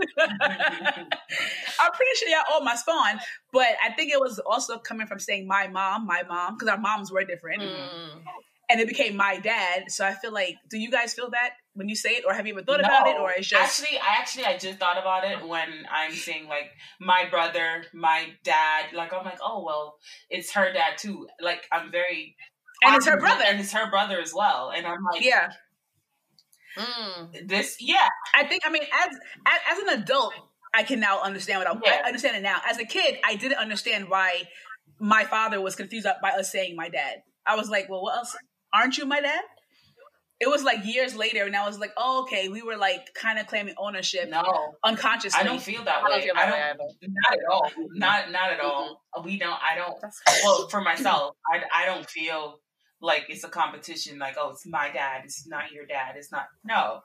I'm 0.18 1.92
pretty 1.92 2.14
sure 2.16 2.28
y'all 2.28 2.44
all 2.52 2.64
my 2.64 2.74
spawn, 2.74 3.20
but 3.52 3.66
I 3.84 3.92
think 3.92 4.10
it 4.12 4.18
was 4.20 4.38
also 4.40 4.78
coming 4.78 5.06
from 5.06 5.18
saying 5.18 5.46
my 5.46 5.68
mom, 5.68 6.06
my 6.06 6.22
mom, 6.24 6.54
because 6.54 6.68
our 6.68 6.78
moms 6.78 7.12
were 7.12 7.24
different, 7.24 7.62
Mm. 7.62 8.22
And 8.70 8.80
it 8.80 8.88
became 8.88 9.16
my 9.16 9.38
dad. 9.38 9.90
So 9.90 10.04
I 10.04 10.14
feel 10.14 10.32
like, 10.32 10.56
do 10.68 10.78
you 10.78 10.90
guys 10.90 11.14
feel 11.14 11.30
that 11.30 11.50
when 11.74 11.88
you 11.88 11.96
say 11.96 12.10
it, 12.10 12.24
or 12.26 12.32
have 12.34 12.46
you 12.46 12.54
ever 12.54 12.62
thought 12.64 12.80
about 12.80 13.06
it, 13.08 13.16
or 13.18 13.30
it's 13.32 13.48
just 13.48 13.62
actually 13.82 13.98
I 13.98 14.16
actually 14.18 14.44
I 14.44 14.56
just 14.56 14.78
thought 14.78 14.98
about 14.98 15.24
it 15.24 15.46
when 15.46 15.68
I'm 15.90 16.12
saying 16.12 16.46
like 16.48 16.70
my 17.00 17.26
brother, 17.30 17.84
my 17.92 18.28
dad, 18.44 18.86
like 18.94 19.12
I'm 19.12 19.24
like, 19.24 19.38
oh 19.42 19.64
well, 19.64 19.96
it's 20.28 20.52
her 20.52 20.72
dad 20.72 20.98
too. 20.98 21.28
Like 21.40 21.66
I'm 21.72 21.90
very 21.90 22.36
and 22.82 22.96
it's 22.96 23.06
her 23.06 23.18
brother? 23.18 23.44
And 23.46 23.60
it's 23.60 23.72
her 23.72 23.90
brother 23.90 24.20
as 24.20 24.32
well. 24.34 24.72
And 24.74 24.86
I'm 24.86 25.02
like 25.12 25.24
Yeah, 25.24 25.52
Mm. 26.76 27.48
this 27.48 27.76
yeah. 27.80 28.08
I 28.34 28.44
think. 28.44 28.62
I 28.64 28.70
mean, 28.70 28.82
as 28.82 29.16
as, 29.46 29.60
as 29.70 29.78
an 29.78 30.02
adult, 30.02 30.32
I 30.72 30.84
can 30.84 31.00
now 31.00 31.20
understand 31.20 31.58
what 31.58 31.68
I'm, 31.68 31.80
Yeah. 31.84 32.02
I 32.04 32.06
understand 32.06 32.36
it 32.36 32.42
now. 32.42 32.58
As 32.68 32.78
a 32.78 32.84
kid, 32.84 33.18
I 33.24 33.34
didn't 33.34 33.58
understand 33.58 34.08
why 34.08 34.48
my 35.00 35.24
father 35.24 35.60
was 35.60 35.74
confused 35.74 36.06
by 36.22 36.30
us 36.30 36.52
saying 36.52 36.76
my 36.76 36.88
dad. 36.88 37.22
I 37.44 37.56
was 37.56 37.68
like, 37.68 37.88
well, 37.88 38.02
what 38.02 38.16
else? 38.16 38.36
Aren't 38.72 38.98
you 38.98 39.06
my 39.06 39.20
dad? 39.20 39.42
It 40.40 40.48
was 40.48 40.62
like 40.64 40.86
years 40.86 41.14
later, 41.14 41.44
and 41.44 41.54
I 41.54 41.66
was 41.66 41.78
like, 41.78 41.92
oh, 41.98 42.22
okay, 42.22 42.48
we 42.48 42.62
were 42.62 42.78
like 42.78 43.12
kind 43.14 43.38
of 43.38 43.46
claiming 43.46 43.74
ownership 43.76 44.30
No. 44.30 44.42
unconsciously. 44.82 45.38
I 45.38 45.44
don't 45.44 45.60
feel 45.60 45.84
that 45.84 45.98
I 46.02 46.08
don't 46.08 46.10
way. 46.18 46.22
feel 46.22 46.34
I 46.34 46.46
don't 46.46 46.54
either. 46.54 46.76
not 47.02 47.32
at 47.32 47.38
all. 47.50 47.70
Not 47.92 48.30
not 48.32 48.50
at 48.52 48.60
all. 48.60 49.02
Mm-hmm. 49.14 49.20
Uh, 49.20 49.24
we 49.24 49.38
don't 49.38 49.58
I 49.62 49.74
don't 49.74 49.96
well 50.44 50.68
for 50.70 50.80
myself, 50.80 51.36
I, 51.52 51.82
I 51.82 51.86
don't 51.86 52.08
feel 52.08 52.60
like 53.02 53.26
it's 53.28 53.44
a 53.44 53.48
competition 53.48 54.18
like 54.18 54.36
oh 54.38 54.50
it's 54.50 54.66
my 54.66 54.90
dad 54.92 55.22
it's 55.24 55.46
not 55.46 55.72
your 55.72 55.86
dad 55.86 56.16
it's 56.18 56.30
not 56.30 56.44
no 56.66 57.00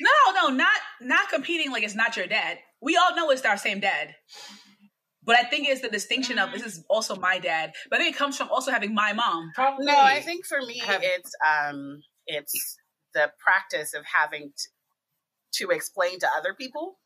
no, 0.00 0.32
no, 0.48 0.54
not 0.54 0.78
not 1.00 1.28
competing 1.28 1.70
like 1.70 1.82
it's 1.82 1.94
not 1.94 2.16
your 2.16 2.26
dad. 2.26 2.58
We 2.80 2.96
all 2.96 3.16
know 3.16 3.30
it's 3.30 3.44
our 3.44 3.56
same 3.56 3.80
dad. 3.80 4.14
But 5.24 5.36
I 5.36 5.44
think 5.44 5.68
it's 5.68 5.80
the 5.80 5.88
distinction 5.88 6.38
of 6.38 6.50
this 6.52 6.62
is 6.62 6.84
also 6.88 7.14
my 7.16 7.38
dad. 7.38 7.72
But 7.88 8.00
I 8.00 8.02
think 8.04 8.16
it 8.16 8.18
comes 8.18 8.36
from 8.36 8.48
also 8.50 8.70
having 8.72 8.92
my 8.94 9.12
mom. 9.12 9.52
probably 9.54 9.86
No, 9.86 9.96
I 9.96 10.20
think 10.20 10.46
for 10.46 10.60
me 10.60 10.78
Have- 10.78 11.02
it's 11.04 11.30
um 11.48 12.02
it's 12.26 12.76
the 13.14 13.30
practice 13.38 13.94
of 13.94 14.04
having 14.04 14.52
t- 14.56 15.64
to 15.64 15.70
explain 15.70 16.18
to 16.20 16.28
other 16.36 16.54
people 16.54 16.98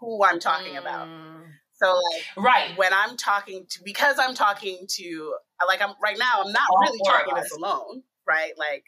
who 0.00 0.24
I'm 0.24 0.40
talking 0.40 0.76
about. 0.76 1.08
Mm. 1.08 1.44
So 1.74 1.86
like 2.12 2.44
right 2.44 2.76
when 2.78 2.92
I'm 2.92 3.16
talking 3.16 3.66
to 3.70 3.80
because 3.84 4.16
I'm 4.18 4.34
talking 4.34 4.86
to 4.88 5.34
like 5.66 5.80
I'm 5.80 5.94
right 6.02 6.18
now 6.18 6.42
I'm 6.44 6.52
not 6.52 6.62
All 6.70 6.80
really 6.80 6.98
talking 7.06 7.34
to 7.34 7.56
alone, 7.56 8.02
right? 8.26 8.52
Like 8.56 8.84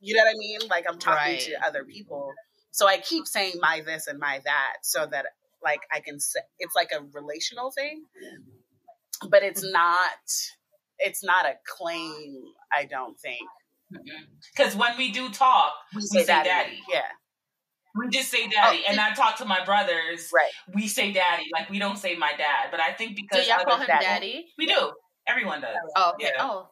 you 0.00 0.14
know 0.14 0.22
what 0.24 0.30
I 0.30 0.38
mean? 0.38 0.60
Like 0.68 0.84
I'm 0.88 0.98
talking 0.98 1.32
Right. 1.32 1.40
to 1.40 1.66
other 1.66 1.84
people. 1.84 2.32
So 2.72 2.86
I 2.86 2.98
keep 2.98 3.26
saying 3.26 3.54
my 3.60 3.80
this 3.86 4.06
and 4.06 4.18
my 4.18 4.40
that 4.44 4.74
so 4.82 5.06
that 5.06 5.26
like 5.66 5.80
I 5.92 6.00
can 6.00 6.18
say 6.20 6.40
it's 6.58 6.74
like 6.74 6.90
a 6.92 7.00
relational 7.12 7.70
thing. 7.72 8.04
But 9.30 9.42
it's 9.42 9.62
not 9.64 10.22
it's 10.98 11.22
not 11.24 11.44
a 11.46 11.54
claim, 11.76 12.42
I 12.72 12.84
don't 12.86 13.18
think. 13.20 13.46
because 14.56 14.74
when 14.76 14.96
we 14.96 15.10
do 15.12 15.28
talk 15.30 15.72
we 15.94 16.00
say, 16.02 16.24
daddy. 16.24 16.78
Yeah. 16.90 17.02
we 17.98 18.08
just 18.10 18.30
say 18.30 18.48
daddy 18.48 18.80
Oh, 18.86 18.90
and 18.90 18.98
I 19.00 19.12
talk 19.14 19.36
to 19.38 19.44
my 19.44 19.64
brothers 19.64 20.30
Right. 20.34 20.50
we 20.74 20.88
say 20.88 21.12
daddy 21.12 21.44
like 21.52 21.70
we 21.70 21.78
don't 21.78 21.98
say 21.98 22.16
my 22.16 22.32
dad 22.36 22.68
but 22.70 22.80
I 22.80 22.92
think 22.92 23.16
because 23.16 23.44
Do 23.44 23.44
because 23.44 23.48
y'all 23.48 23.64
call 23.64 23.78
him 23.78 23.86
daddy. 23.86 24.04
daddy? 24.06 24.46
we 24.58 24.66
do 24.66 24.92
everyone 25.26 25.60
does 25.60 25.76
Oh, 25.96 26.12
okay. 26.14 26.32
Yeah. 26.34 26.42
Oh, 26.46 26.68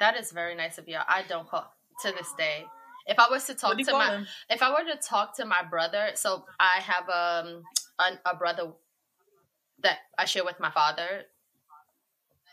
that 0.00 0.16
is 0.16 0.32
very 0.32 0.54
nice 0.54 0.78
of 0.78 0.86
y'all. 0.88 1.04
I 1.08 1.22
don't 1.28 1.48
call 1.48 1.66
to 2.02 2.12
this 2.12 2.32
day. 2.38 2.64
If 3.06 3.18
I 3.18 3.28
was 3.30 3.44
to 3.46 3.54
talk 3.54 3.70
What 3.70 3.78
do 3.78 3.82
you 3.82 3.86
to 3.86 3.92
my, 3.92 4.10
him? 4.16 4.26
if 4.48 4.62
I 4.62 4.70
were 4.70 4.84
to 4.92 4.96
talk 4.98 5.36
to 5.36 5.44
my 5.44 5.62
brother, 5.62 6.10
so 6.14 6.44
I 6.60 6.80
have 6.90 7.08
um 7.08 7.62
a, 7.98 8.30
a 8.30 8.36
brother 8.36 8.72
that 9.82 9.98
I 10.18 10.24
share 10.24 10.44
with 10.44 10.60
my 10.60 10.70
father. 10.70 11.24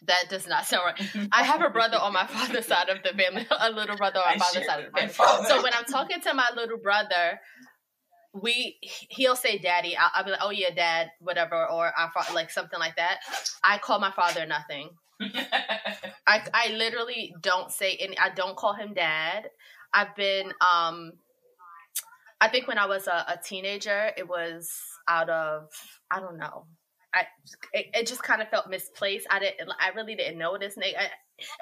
That 0.04 0.30
does 0.30 0.48
not 0.48 0.66
sound 0.66 0.84
right. 0.86 1.30
I 1.34 1.44
have 1.44 1.62
a 1.62 1.70
brother 1.70 1.98
on 1.98 2.14
my 2.14 2.26
father's 2.26 2.66
side 2.68 2.88
of 2.88 3.04
the 3.04 3.10
family, 3.10 3.46
a 3.60 3.70
little 3.70 3.98
brother 3.98 4.20
on 4.20 4.38
my 4.38 4.38
father's 4.38 4.66
side 4.66 4.86
of 4.86 4.94
the 4.94 4.98
family. 4.98 5.14
So 5.46 5.62
when 5.62 5.74
I'm 5.74 5.84
talking 5.84 6.22
to 6.22 6.34
my 6.34 6.48
little 6.56 6.78
brother, 6.78 7.40
we 8.34 8.78
he'll 8.82 9.36
say 9.36 9.58
daddy. 9.58 9.98
I'll, 9.98 10.12
I'll 10.14 10.24
be 10.24 10.32
like, 10.32 10.40
oh 10.42 10.52
yeah, 10.52 10.74
dad, 10.74 11.12
whatever, 11.20 11.66
or 11.68 11.92
I 11.96 12.10
like 12.34 12.50
something 12.50 12.80
like 12.80 12.96
that. 12.96 13.20
I 13.64 13.78
call 13.78 14.00
my 14.00 14.12
father 14.12 14.46
nothing. 14.46 14.90
I 15.22 16.44
I 16.54 16.70
literally 16.78 17.34
don't 17.42 17.72
say 17.72 17.98
any. 18.00 18.18
I 18.18 18.30
don't 18.30 18.56
call 18.56 18.74
him 18.74 18.94
dad. 18.94 19.50
I've 19.94 20.16
been 20.16 20.54
um. 20.72 21.14
I 22.42 22.48
think 22.48 22.70
when 22.70 22.78
I 22.78 22.86
was 22.86 23.08
a, 23.08 23.26
a 23.28 23.40
teenager, 23.44 24.12
it 24.16 24.30
was 24.30 24.72
out 25.10 25.30
of 25.30 25.70
I 26.12 26.20
don't 26.20 26.38
know. 26.38 26.66
I 27.14 27.26
it, 27.74 27.88
it 27.94 28.08
just 28.08 28.22
kind 28.24 28.42
of 28.42 28.50
felt 28.50 28.70
misplaced. 28.70 29.28
I 29.30 29.40
didn't. 29.40 29.70
I 29.80 29.90
really 29.96 30.16
didn't 30.16 30.38
know 30.38 30.58
this 30.60 30.78
name. 30.78 30.94
I, 30.98 31.10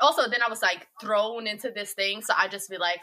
also, 0.01 0.29
then 0.29 0.41
I 0.45 0.49
was 0.49 0.61
like 0.61 0.87
thrown 0.99 1.47
into 1.47 1.71
this 1.71 1.93
thing, 1.93 2.21
so 2.21 2.33
I 2.37 2.47
just 2.49 2.69
be 2.69 2.77
like, 2.77 2.99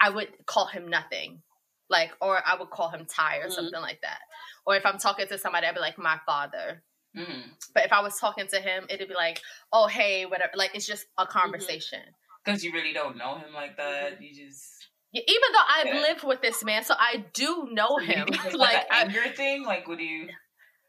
I 0.00 0.10
would 0.10 0.28
call 0.46 0.66
him 0.66 0.88
nothing, 0.88 1.42
like, 1.88 2.10
or 2.20 2.40
I 2.44 2.56
would 2.58 2.70
call 2.70 2.90
him 2.90 3.06
Ty 3.06 3.38
or 3.38 3.46
Mhm. 3.48 3.52
something 3.52 3.80
like 3.80 4.00
that. 4.02 4.20
Or 4.66 4.76
if 4.76 4.84
I'm 4.84 4.98
talking 4.98 5.26
to 5.28 5.38
somebody, 5.38 5.66
I'd 5.66 5.74
be 5.74 5.80
like 5.80 5.96
my 5.96 6.18
father. 6.26 6.82
Mhm. 7.16 7.56
But 7.72 7.86
if 7.86 7.92
I 7.92 8.00
was 8.00 8.18
talking 8.18 8.46
to 8.48 8.60
him, 8.60 8.86
it'd 8.90 9.08
be 9.08 9.14
like, 9.14 9.40
oh 9.72 9.86
hey, 9.86 10.26
whatever. 10.26 10.52
Like 10.54 10.74
it's 10.74 10.86
just 10.86 11.06
a 11.16 11.26
conversation. 11.26 12.02
Because 12.44 12.62
you 12.62 12.72
really 12.72 12.92
don't 12.92 13.16
know 13.16 13.36
him 13.38 13.54
like 13.54 13.76
that. 13.78 14.20
You 14.22 14.34
just 14.34 14.77
Even 15.26 15.52
though 15.52 15.68
I've 15.68 15.86
Yeah. 15.86 16.00
lived 16.00 16.24
with 16.24 16.40
this 16.42 16.64
man, 16.64 16.84
so 16.84 16.94
I 16.98 17.24
do 17.32 17.68
know 17.70 17.98
him. 17.98 18.28
Like 18.28 18.54
like 18.54 18.86
anger 18.90 19.28
thing. 19.34 19.64
Like, 19.64 19.86
would 19.88 20.00
you 20.00 20.28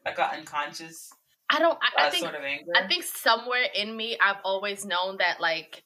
like 0.04 0.18
an 0.18 0.40
unconscious 0.40 1.12
I 1.50 1.58
don't. 1.58 1.78
I, 1.82 2.02
uh, 2.02 2.06
I 2.06 2.10
think. 2.10 2.24
sort 2.24 2.34
of 2.36 2.42
anger? 2.44 2.72
I 2.76 2.86
think 2.86 3.04
somewhere 3.04 3.64
in 3.74 3.96
me, 3.96 4.16
I've 4.20 4.40
always 4.44 4.84
known 4.84 5.16
that 5.18 5.40
like, 5.40 5.82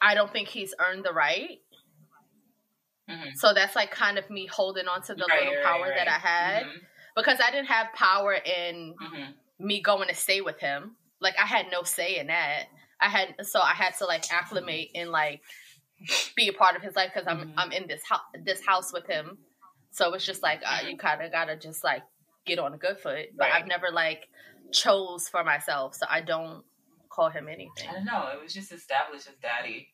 I 0.00 0.14
don't 0.14 0.32
think 0.32 0.48
he's 0.48 0.74
earned 0.78 1.04
the 1.04 1.12
right. 1.12 1.60
Mhm. 3.08 3.36
So 3.36 3.52
that's 3.52 3.76
like 3.76 3.90
kind 3.90 4.18
of 4.18 4.28
me 4.30 4.46
holding 4.46 4.88
on 4.88 5.02
to 5.02 5.14
the 5.14 5.26
Right, 5.28 5.40
little 5.46 5.62
power 5.62 5.88
right. 5.88 5.96
that 5.96 6.08
I 6.08 6.18
had 6.18 6.64
Mhm, 6.64 6.80
because 7.16 7.38
I 7.40 7.50
didn't 7.50 7.68
have 7.68 7.92
power 7.94 8.32
in 8.34 8.94
mhm. 9.00 9.34
me 9.58 9.80
going 9.82 10.08
to 10.08 10.14
stay 10.14 10.40
with 10.40 10.58
him. 10.58 10.96
Like 11.20 11.38
I 11.38 11.46
had 11.46 11.70
no 11.70 11.82
say 11.82 12.18
in 12.18 12.28
that. 12.28 12.64
I 13.00 13.08
had 13.08 13.46
so 13.46 13.60
I 13.60 13.74
had 13.74 13.94
to 13.98 14.06
like 14.06 14.32
acclimate 14.32 14.88
and 14.94 15.10
like 15.10 15.42
be 16.36 16.48
a 16.48 16.52
part 16.52 16.76
of 16.76 16.82
his 16.82 16.96
life 16.96 17.10
because 17.14 17.28
I'm 17.28 17.48
mm-hmm. 17.48 17.58
I'm 17.58 17.72
in 17.72 17.86
this 17.86 18.02
house 18.08 18.22
this 18.44 18.64
house 18.64 18.92
with 18.92 19.06
him. 19.06 19.38
So 19.90 20.12
it's 20.14 20.26
just 20.26 20.42
like 20.42 20.60
uh, 20.66 20.86
you 20.88 20.96
kind 20.96 21.22
of 21.22 21.30
gotta 21.30 21.56
just 21.56 21.84
like 21.84 22.02
get 22.46 22.58
on 22.58 22.74
a 22.74 22.78
good 22.78 22.98
foot. 22.98 23.26
But 23.36 23.48
right. 23.48 23.54
I've 23.54 23.68
never 23.68 23.90
like 23.92 24.28
chose 24.72 25.28
for 25.28 25.44
myself, 25.44 25.94
so 25.94 26.06
I 26.08 26.20
don't 26.20 26.64
call 27.08 27.30
him 27.30 27.48
anything. 27.48 27.88
I 27.88 27.92
don't 27.92 28.04
know. 28.04 28.28
It 28.34 28.42
was 28.42 28.52
just 28.52 28.72
established 28.72 29.28
as 29.28 29.34
daddy 29.40 29.88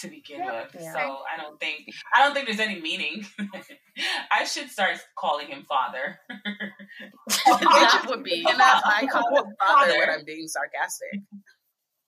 to 0.00 0.08
begin 0.08 0.38
yeah. 0.38 0.62
with. 0.62 0.82
Yeah. 0.82 0.92
So 0.92 0.98
I 0.98 1.40
don't 1.40 1.58
think 1.58 1.86
I 2.14 2.24
don't 2.24 2.34
think 2.34 2.46
there's 2.46 2.60
any 2.60 2.80
meaning. 2.80 3.26
I 4.32 4.44
should 4.44 4.70
start 4.70 4.98
calling 5.16 5.48
him 5.48 5.64
father. 5.68 6.18
that 7.46 8.06
would 8.08 8.24
be. 8.24 8.44
And 8.48 8.60
I 8.60 9.06
call 9.10 9.36
him 9.36 9.54
father 9.58 9.98
when 9.98 10.10
I'm 10.10 10.24
being 10.24 10.46
sarcastic. 10.48 11.20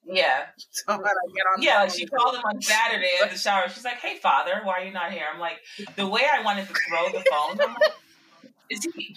Yeah. 0.04 0.47
So 0.73 0.92
I 0.92 0.97
get 0.97 1.04
on 1.04 1.62
yeah, 1.62 1.88
she 1.88 2.07
called 2.07 2.37
him 2.37 2.42
on 2.45 2.62
Saturday 2.62 3.11
at 3.23 3.30
the 3.30 3.38
shower. 3.38 3.69
She's 3.69 3.85
like, 3.85 3.99
"Hey, 3.99 4.16
father, 4.16 4.61
why 4.64 4.80
are 4.80 4.85
you 4.85 4.92
not 4.92 5.12
here?" 5.12 5.25
I'm 5.33 5.40
like, 5.40 5.59
the 5.97 6.07
way 6.07 6.23
I 6.33 6.42
wanted 6.42 6.69
to 6.69 6.75
throw 6.88 7.09
the 7.12 7.25
phone. 7.30 7.57
Like, 7.57 7.92
is 8.71 8.87
he 8.95 9.16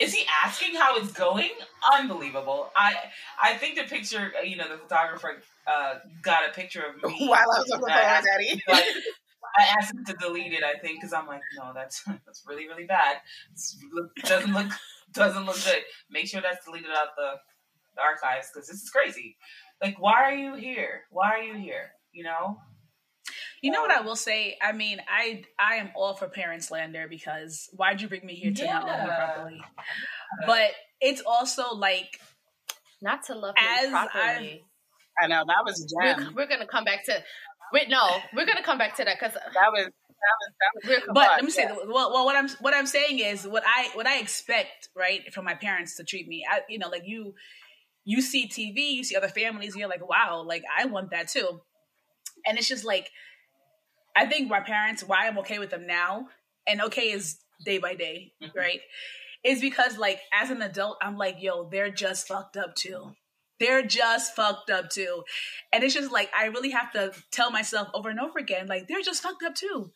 is 0.00 0.14
he 0.14 0.24
asking 0.44 0.74
how 0.74 0.96
it's 0.96 1.12
going? 1.12 1.50
Unbelievable. 1.98 2.70
I 2.74 2.94
I 3.40 3.54
think 3.54 3.76
the 3.76 3.84
picture, 3.84 4.32
you 4.44 4.56
know, 4.56 4.68
the 4.68 4.78
photographer 4.78 5.42
uh, 5.66 5.96
got 6.22 6.48
a 6.48 6.52
picture 6.52 6.82
of 6.82 6.96
me 7.02 7.26
while 7.28 7.40
I 7.40 7.58
was 7.58 7.70
on 7.70 7.80
the 7.80 7.86
phone, 7.88 8.24
Daddy. 8.24 8.62
Like, 8.66 8.84
I 9.58 9.64
asked 9.78 9.92
him 9.94 10.04
to 10.06 10.14
delete 10.14 10.52
it. 10.52 10.64
I 10.64 10.78
think 10.78 11.00
because 11.00 11.12
I'm 11.12 11.26
like, 11.26 11.42
no, 11.58 11.72
that's 11.74 12.02
that's 12.26 12.44
really 12.46 12.66
really 12.66 12.84
bad. 12.86 13.16
It 14.16 14.24
doesn't 14.24 14.54
look 14.54 14.72
doesn't 15.12 15.44
look 15.44 15.62
good. 15.64 15.82
Make 16.10 16.28
sure 16.28 16.40
that's 16.40 16.64
deleted 16.64 16.90
out 16.90 17.08
the, 17.16 17.32
the 17.96 18.02
archives 18.02 18.48
because 18.52 18.68
this 18.68 18.82
is 18.82 18.90
crazy. 18.90 19.36
Like, 19.82 19.98
why 19.98 20.22
are 20.24 20.34
you 20.34 20.54
here? 20.54 21.02
Why 21.10 21.30
are 21.38 21.42
you 21.42 21.54
here? 21.54 21.92
You 22.12 22.24
know. 22.24 22.58
You 23.62 23.70
know 23.70 23.82
what 23.82 23.90
um, 23.90 24.02
I 24.02 24.06
will 24.06 24.16
say? 24.16 24.56
I 24.62 24.72
mean, 24.72 25.00
I 25.08 25.42
I 25.58 25.76
am 25.76 25.90
all 25.94 26.14
for 26.14 26.28
parent 26.28 26.64
slander 26.64 27.06
because 27.08 27.68
why'd 27.72 28.00
you 28.00 28.08
bring 28.08 28.24
me 28.24 28.34
here 28.34 28.52
to 28.52 28.64
yeah. 28.64 28.78
not 28.78 28.86
love 28.86 29.00
me 29.00 29.06
properly? 29.06 29.60
But 30.46 30.70
it's 31.00 31.22
also 31.26 31.74
like 31.74 32.20
not 33.02 33.24
to 33.24 33.34
love 33.34 33.54
me 33.56 33.90
properly. 33.90 34.64
I, 35.20 35.24
I 35.24 35.26
know 35.26 35.44
that 35.46 35.62
was 35.64 35.80
a 35.80 35.86
We're, 35.94 36.32
we're, 36.34 36.48
gonna 36.48 36.66
come 36.66 36.84
back 36.84 37.04
to. 37.06 37.22
Wait, 37.72 37.88
no, 37.88 38.18
we're 38.34 38.46
gonna 38.46 38.62
come 38.62 38.78
back 38.78 38.96
to 38.96 39.04
that 39.04 39.16
because 39.20 39.36
uh, 39.36 39.40
that 39.40 39.72
was. 39.72 39.86
That 40.20 40.36
was, 40.38 40.52
that 40.84 41.06
was 41.06 41.14
but 41.14 41.30
let 41.36 41.44
me 41.44 41.50
say, 41.50 41.62
yeah. 41.62 41.76
well, 41.86 42.12
well, 42.12 42.26
what 42.26 42.36
I'm 42.36 42.48
what 42.60 42.74
I'm 42.74 42.84
saying 42.84 43.20
is 43.20 43.46
what 43.46 43.62
I 43.66 43.88
what 43.94 44.06
I 44.06 44.18
expect, 44.18 44.90
right, 44.94 45.32
from 45.32 45.46
my 45.46 45.54
parents 45.54 45.96
to 45.96 46.04
treat 46.04 46.28
me. 46.28 46.44
I, 46.48 46.60
you 46.68 46.78
know, 46.78 46.88
like 46.88 47.04
you, 47.06 47.34
you 48.04 48.20
see 48.20 48.48
TV, 48.48 48.92
you 48.92 49.04
see 49.04 49.16
other 49.16 49.28
families, 49.28 49.72
and 49.72 49.80
you're 49.80 49.88
like, 49.88 50.06
wow, 50.06 50.44
like 50.46 50.62
I 50.76 50.86
want 50.86 51.10
that 51.10 51.28
too. 51.28 51.60
And 52.46 52.58
it's 52.58 52.68
just 52.68 52.84
like, 52.84 53.10
I 54.16 54.26
think 54.26 54.48
my 54.48 54.60
parents, 54.60 55.04
why 55.04 55.26
I'm 55.26 55.38
okay 55.38 55.58
with 55.58 55.70
them 55.70 55.86
now, 55.86 56.28
and 56.66 56.80
okay 56.82 57.10
is 57.10 57.38
day 57.64 57.78
by 57.78 57.94
day, 57.94 58.32
mm-hmm. 58.42 58.56
right? 58.58 58.80
Is 59.44 59.60
because 59.60 59.98
like 59.98 60.20
as 60.32 60.50
an 60.50 60.62
adult, 60.62 60.98
I'm 61.02 61.16
like, 61.16 61.36
yo, 61.40 61.68
they're 61.70 61.90
just 61.90 62.28
fucked 62.28 62.56
up 62.56 62.74
too. 62.74 63.12
They're 63.58 63.82
just 63.82 64.34
fucked 64.34 64.70
up 64.70 64.88
too. 64.88 65.22
And 65.72 65.84
it's 65.84 65.94
just 65.94 66.10
like 66.10 66.30
I 66.36 66.46
really 66.46 66.70
have 66.70 66.92
to 66.92 67.12
tell 67.30 67.50
myself 67.50 67.88
over 67.94 68.08
and 68.08 68.18
over 68.18 68.38
again, 68.38 68.66
like, 68.66 68.88
they're 68.88 69.02
just 69.02 69.22
fucked 69.22 69.42
up 69.44 69.54
too. 69.54 69.92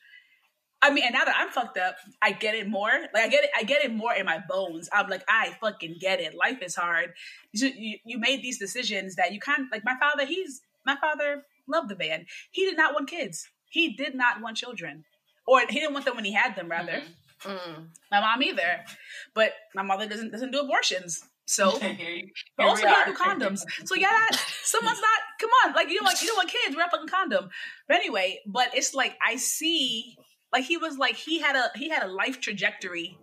I 0.85 0.91
mean, 0.93 1.05
and 1.05 1.15
now 1.15 1.25
that 1.25 1.35
I'm 1.39 1.49
fucked 1.49 1.79
up, 1.79 1.97
I 2.21 2.33
get 2.33 2.55
it 2.55 2.69
more. 2.69 2.91
Like 3.15 3.25
I 3.25 3.29
get 3.29 3.45
it, 3.45 3.51
I 3.57 3.63
get 3.63 3.83
it 3.83 3.95
more 3.95 4.13
in 4.13 4.27
my 4.27 4.39
bones. 4.47 4.91
I'm 4.93 5.09
like, 5.09 5.25
I 5.27 5.57
fucking 5.59 5.97
get 5.99 6.21
it. 6.21 6.35
Life 6.35 6.61
is 6.61 6.77
hard. 6.77 7.15
You, 7.53 7.71
you, 7.75 7.99
you 8.05 8.19
made 8.19 8.43
these 8.43 8.59
decisions 8.59 9.17
that 9.17 9.33
you 9.33 9.41
can't. 9.41 9.73
Like 9.73 9.83
my 9.83 9.97
father, 9.99 10.27
he's 10.27 10.61
my 10.85 10.95
father 10.97 11.45
loved 11.67 11.89
the 11.89 11.95
band. 11.95 12.27
He 12.51 12.67
did 12.67 12.77
not 12.77 12.93
want 12.93 13.09
kids. 13.09 13.49
He 13.71 13.95
did 13.95 14.15
not 14.15 14.43
want 14.43 14.59
children, 14.59 15.05
or 15.47 15.61
he 15.61 15.81
didn't 15.81 15.95
want 15.95 16.05
them 16.05 16.17
when 16.17 16.27
he 16.27 16.35
had 16.35 16.55
them. 16.55 16.71
Rather, 16.71 17.03
mm-hmm. 17.41 17.51
mm. 17.51 17.87
my 18.11 18.21
mom 18.21 18.43
either. 18.43 18.85
But 19.33 19.53
my 19.75 19.83
mother 19.83 20.07
doesn't 20.07 20.33
doesn't 20.33 20.51
do 20.51 20.61
abortions. 20.61 21.25
So 21.47 21.79
here, 21.79 22.25
also 22.59 22.87
you 22.87 22.95
do 23.07 23.15
condoms. 23.15 23.63
So 23.87 23.95
yeah, 23.95 24.11
that, 24.11 24.39
someone's 24.63 25.01
not. 25.01 25.19
Come 25.41 25.51
on, 25.65 25.75
like 25.75 25.89
you 25.89 25.97
don't 25.97 26.05
like 26.05 26.21
you 26.21 26.29
don't 26.29 26.37
want 26.37 26.51
kids. 26.51 26.77
Wear 26.77 26.85
a 26.87 26.91
fucking 26.91 27.09
condom. 27.09 27.49
But 27.89 27.97
anyway, 27.97 28.41
but 28.47 28.69
it's 28.75 28.93
like 28.93 29.17
I 29.27 29.37
see 29.37 30.19
like 30.55 30.65
he 30.65 30.77
was 30.77 30.97
like 30.97 31.17
he 31.17 31.41
had 31.41 31.57
a 31.57 31.71
he 31.77 31.91
had 31.91 32.05
a 32.05 32.09
life 32.09 32.41
trajectory 32.41 33.19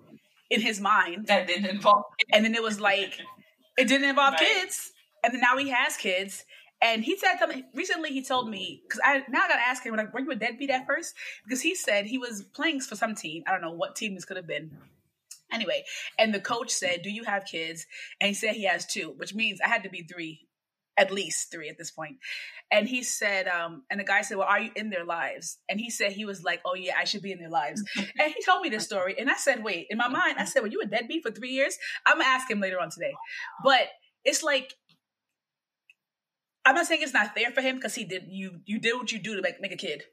in 0.49 0.61
his 0.61 0.79
mind 0.81 1.27
that 1.27 1.47
didn't 1.47 1.65
involve, 1.65 2.03
and 2.31 2.43
then 2.43 2.53
it 2.53 2.61
was 2.61 2.79
like 2.79 3.19
it 3.77 3.87
didn't 3.87 4.09
involve 4.09 4.33
right. 4.33 4.41
kids, 4.41 4.91
and 5.23 5.33
then 5.33 5.41
now 5.41 5.57
he 5.57 5.69
has 5.69 5.97
kids. 5.97 6.45
And 6.83 7.03
he 7.03 7.15
said 7.15 7.37
something 7.37 7.63
recently. 7.75 8.09
He 8.09 8.23
told 8.23 8.49
me 8.49 8.81
because 8.83 8.99
I 9.03 9.19
now 9.29 9.43
I 9.43 9.47
got 9.47 9.55
to 9.55 9.67
ask 9.67 9.85
him, 9.85 9.95
like, 9.95 10.13
were 10.13 10.19
you 10.19 10.31
a 10.31 10.35
deadbeat 10.35 10.71
at 10.71 10.87
first? 10.87 11.13
Because 11.45 11.61
he 11.61 11.75
said 11.75 12.05
he 12.05 12.17
was 12.17 12.43
playing 12.55 12.81
for 12.81 12.95
some 12.95 13.13
team. 13.13 13.43
I 13.47 13.51
don't 13.51 13.61
know 13.61 13.71
what 13.71 13.95
team 13.95 14.15
this 14.15 14.25
could 14.25 14.37
have 14.37 14.47
been. 14.47 14.71
Anyway, 15.53 15.83
and 16.17 16.33
the 16.33 16.39
coach 16.39 16.71
said, 16.71 17.03
"Do 17.03 17.11
you 17.11 17.23
have 17.23 17.45
kids?" 17.45 17.85
And 18.19 18.29
he 18.29 18.33
said 18.33 18.55
he 18.55 18.65
has 18.65 18.85
two, 18.85 19.13
which 19.17 19.35
means 19.35 19.59
I 19.63 19.67
had 19.67 19.83
to 19.83 19.89
be 19.89 20.01
three 20.01 20.47
at 20.97 21.11
least 21.11 21.51
three 21.51 21.69
at 21.69 21.77
this 21.77 21.91
point. 21.91 22.17
And 22.71 22.87
he 22.87 23.03
said, 23.03 23.47
um, 23.47 23.83
and 23.89 23.99
the 23.99 24.03
guy 24.03 24.21
said, 24.21 24.37
Well, 24.37 24.47
are 24.47 24.59
you 24.59 24.71
in 24.75 24.89
their 24.89 25.05
lives? 25.05 25.57
And 25.69 25.79
he 25.79 25.89
said 25.89 26.11
he 26.11 26.25
was 26.25 26.43
like, 26.43 26.61
Oh 26.65 26.75
yeah, 26.75 26.93
I 26.97 27.05
should 27.05 27.21
be 27.21 27.31
in 27.31 27.39
their 27.39 27.49
lives. 27.49 27.83
and 27.97 28.33
he 28.33 28.43
told 28.43 28.61
me 28.61 28.69
this 28.69 28.85
story. 28.85 29.15
And 29.17 29.29
I 29.29 29.35
said, 29.35 29.63
Wait, 29.63 29.87
in 29.89 29.97
my 29.97 30.07
mind, 30.07 30.35
I 30.37 30.45
said, 30.45 30.61
Well, 30.61 30.71
you 30.71 30.81
a 30.81 30.85
deadbeat 30.85 31.23
for 31.23 31.31
three 31.31 31.51
years? 31.51 31.77
I'm 32.05 32.17
gonna 32.17 32.29
ask 32.29 32.49
him 32.49 32.59
later 32.59 32.79
on 32.79 32.89
today. 32.89 33.13
But 33.63 33.87
it's 34.23 34.43
like 34.43 34.73
I'm 36.65 36.75
not 36.75 36.85
saying 36.85 37.01
it's 37.01 37.13
not 37.13 37.33
fair 37.33 37.51
for 37.51 37.61
him 37.61 37.75
because 37.75 37.95
he 37.95 38.03
did 38.03 38.25
you 38.29 38.61
you 38.65 38.79
did 38.79 38.95
what 38.95 39.11
you 39.11 39.19
do 39.19 39.35
to 39.35 39.41
make, 39.41 39.59
make 39.61 39.71
a 39.71 39.77
kid. 39.77 40.03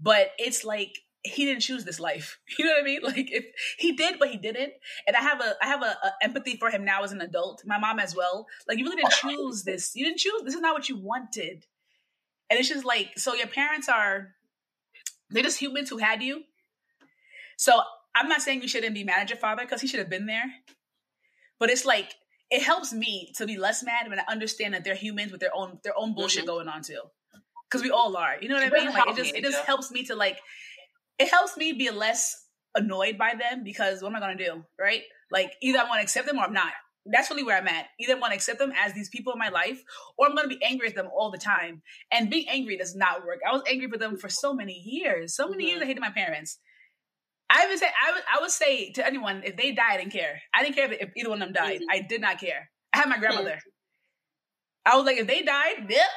But 0.00 0.32
it's 0.38 0.64
like 0.64 0.98
he 1.24 1.44
didn't 1.44 1.62
choose 1.62 1.84
this 1.84 2.00
life. 2.00 2.38
You 2.58 2.66
know 2.66 2.72
what 2.72 2.82
I 2.82 2.84
mean? 2.84 3.00
Like 3.02 3.30
if 3.32 3.46
he 3.78 3.92
did, 3.92 4.18
but 4.18 4.28
he 4.28 4.36
didn't. 4.36 4.72
And 5.06 5.16
I 5.16 5.20
have 5.20 5.40
a 5.40 5.54
I 5.62 5.66
have 5.66 5.82
a, 5.82 5.86
a, 5.86 6.12
empathy 6.22 6.56
for 6.56 6.70
him 6.70 6.84
now 6.84 7.02
as 7.02 7.12
an 7.12 7.20
adult. 7.20 7.62
My 7.64 7.78
mom 7.78 7.98
as 7.98 8.14
well. 8.14 8.46
Like 8.68 8.78
you 8.78 8.84
really 8.84 8.96
didn't 8.96 9.12
choose 9.20 9.64
this. 9.64 9.92
You 9.94 10.04
didn't 10.04 10.18
choose. 10.18 10.42
This 10.44 10.54
is 10.54 10.60
not 10.60 10.74
what 10.74 10.88
you 10.88 10.96
wanted. 10.98 11.66
And 12.50 12.58
it's 12.58 12.68
just 12.68 12.84
like 12.84 13.10
so. 13.16 13.34
Your 13.34 13.46
parents 13.46 13.88
are 13.88 14.34
they're 15.30 15.42
just 15.42 15.58
humans 15.58 15.88
who 15.88 15.98
had 15.98 16.22
you. 16.22 16.42
So 17.56 17.80
I'm 18.14 18.28
not 18.28 18.42
saying 18.42 18.62
you 18.62 18.68
shouldn't 18.68 18.94
be 18.94 19.04
mad 19.04 19.20
at 19.20 19.30
your 19.30 19.38
father 19.38 19.62
because 19.62 19.80
he 19.80 19.86
should 19.86 20.00
have 20.00 20.10
been 20.10 20.26
there. 20.26 20.52
But 21.58 21.70
it's 21.70 21.84
like 21.84 22.14
it 22.50 22.62
helps 22.62 22.92
me 22.92 23.32
to 23.36 23.46
be 23.46 23.56
less 23.56 23.82
mad 23.82 24.08
when 24.08 24.18
I 24.20 24.24
understand 24.28 24.74
that 24.74 24.84
they're 24.84 24.94
humans 24.94 25.32
with 25.32 25.40
their 25.40 25.54
own 25.54 25.78
their 25.82 25.96
own 25.96 26.14
bullshit 26.14 26.40
mm-hmm. 26.40 26.48
going 26.48 26.68
on 26.68 26.82
too. 26.82 27.00
Because 27.70 27.82
we 27.82 27.90
all 27.90 28.14
are. 28.16 28.36
You 28.40 28.48
know 28.48 28.56
what 28.56 28.64
I 28.64 28.78
mean? 28.78 28.92
Like 28.92 29.08
it 29.08 29.16
just 29.16 29.34
it 29.34 29.42
just 29.42 29.64
helps 29.64 29.90
me 29.90 30.04
to 30.04 30.14
like 30.14 30.38
it 31.18 31.28
helps 31.28 31.56
me 31.56 31.72
be 31.72 31.90
less 31.90 32.46
annoyed 32.74 33.18
by 33.18 33.34
them 33.38 33.64
because 33.64 34.02
what 34.02 34.10
am 34.10 34.16
I 34.16 34.20
going 34.20 34.38
to 34.38 34.44
do? 34.44 34.64
Right? 34.78 35.02
Like 35.30 35.52
either 35.62 35.78
I 35.78 35.84
want 35.84 35.98
to 35.98 36.02
accept 36.02 36.26
them 36.26 36.38
or 36.38 36.44
I'm 36.44 36.52
not. 36.52 36.72
That's 37.04 37.30
really 37.30 37.42
where 37.42 37.56
I'm 37.56 37.66
at. 37.66 37.86
Either 37.98 38.14
I 38.14 38.18
want 38.18 38.30
to 38.32 38.36
accept 38.36 38.58
them 38.58 38.72
as 38.78 38.92
these 38.92 39.08
people 39.08 39.32
in 39.32 39.38
my 39.38 39.48
life 39.48 39.82
or 40.16 40.26
I'm 40.26 40.36
going 40.36 40.48
to 40.48 40.56
be 40.56 40.62
angry 40.62 40.88
at 40.88 40.94
them 40.94 41.08
all 41.14 41.30
the 41.30 41.38
time. 41.38 41.82
And 42.12 42.30
being 42.30 42.48
angry 42.48 42.76
does 42.76 42.94
not 42.94 43.26
work. 43.26 43.40
I 43.48 43.52
was 43.52 43.62
angry 43.68 43.88
for 43.88 43.98
them 43.98 44.16
for 44.16 44.28
so 44.28 44.54
many 44.54 44.74
years. 44.74 45.34
So 45.34 45.48
many 45.48 45.64
mm-hmm. 45.64 45.70
years 45.70 45.82
I 45.82 45.86
hated 45.86 46.00
my 46.00 46.10
parents. 46.10 46.58
I 47.50 47.66
would 47.68 47.78
say 47.78 47.86
I 47.86 48.12
would 48.12 48.22
I 48.34 48.40
would 48.40 48.50
say 48.50 48.92
to 48.92 49.06
anyone 49.06 49.42
if 49.44 49.56
they 49.56 49.72
died, 49.72 49.92
I 49.92 49.96
didn't 49.98 50.12
care. 50.12 50.40
I 50.54 50.62
didn't 50.62 50.74
care 50.74 50.90
if, 50.90 51.02
if 51.02 51.10
either 51.16 51.28
one 51.28 51.42
of 51.42 51.48
them 51.48 51.52
died. 51.52 51.80
Mm-hmm. 51.80 51.90
I 51.90 52.00
did 52.00 52.20
not 52.20 52.40
care. 52.40 52.70
I 52.94 52.98
had 52.98 53.08
my 53.08 53.18
grandmother. 53.18 53.50
Mm-hmm. 53.50 54.92
I 54.92 54.96
was 54.96 55.04
like, 55.06 55.18
if 55.18 55.26
they 55.26 55.42
died, 55.42 55.86
yep, 55.88 56.08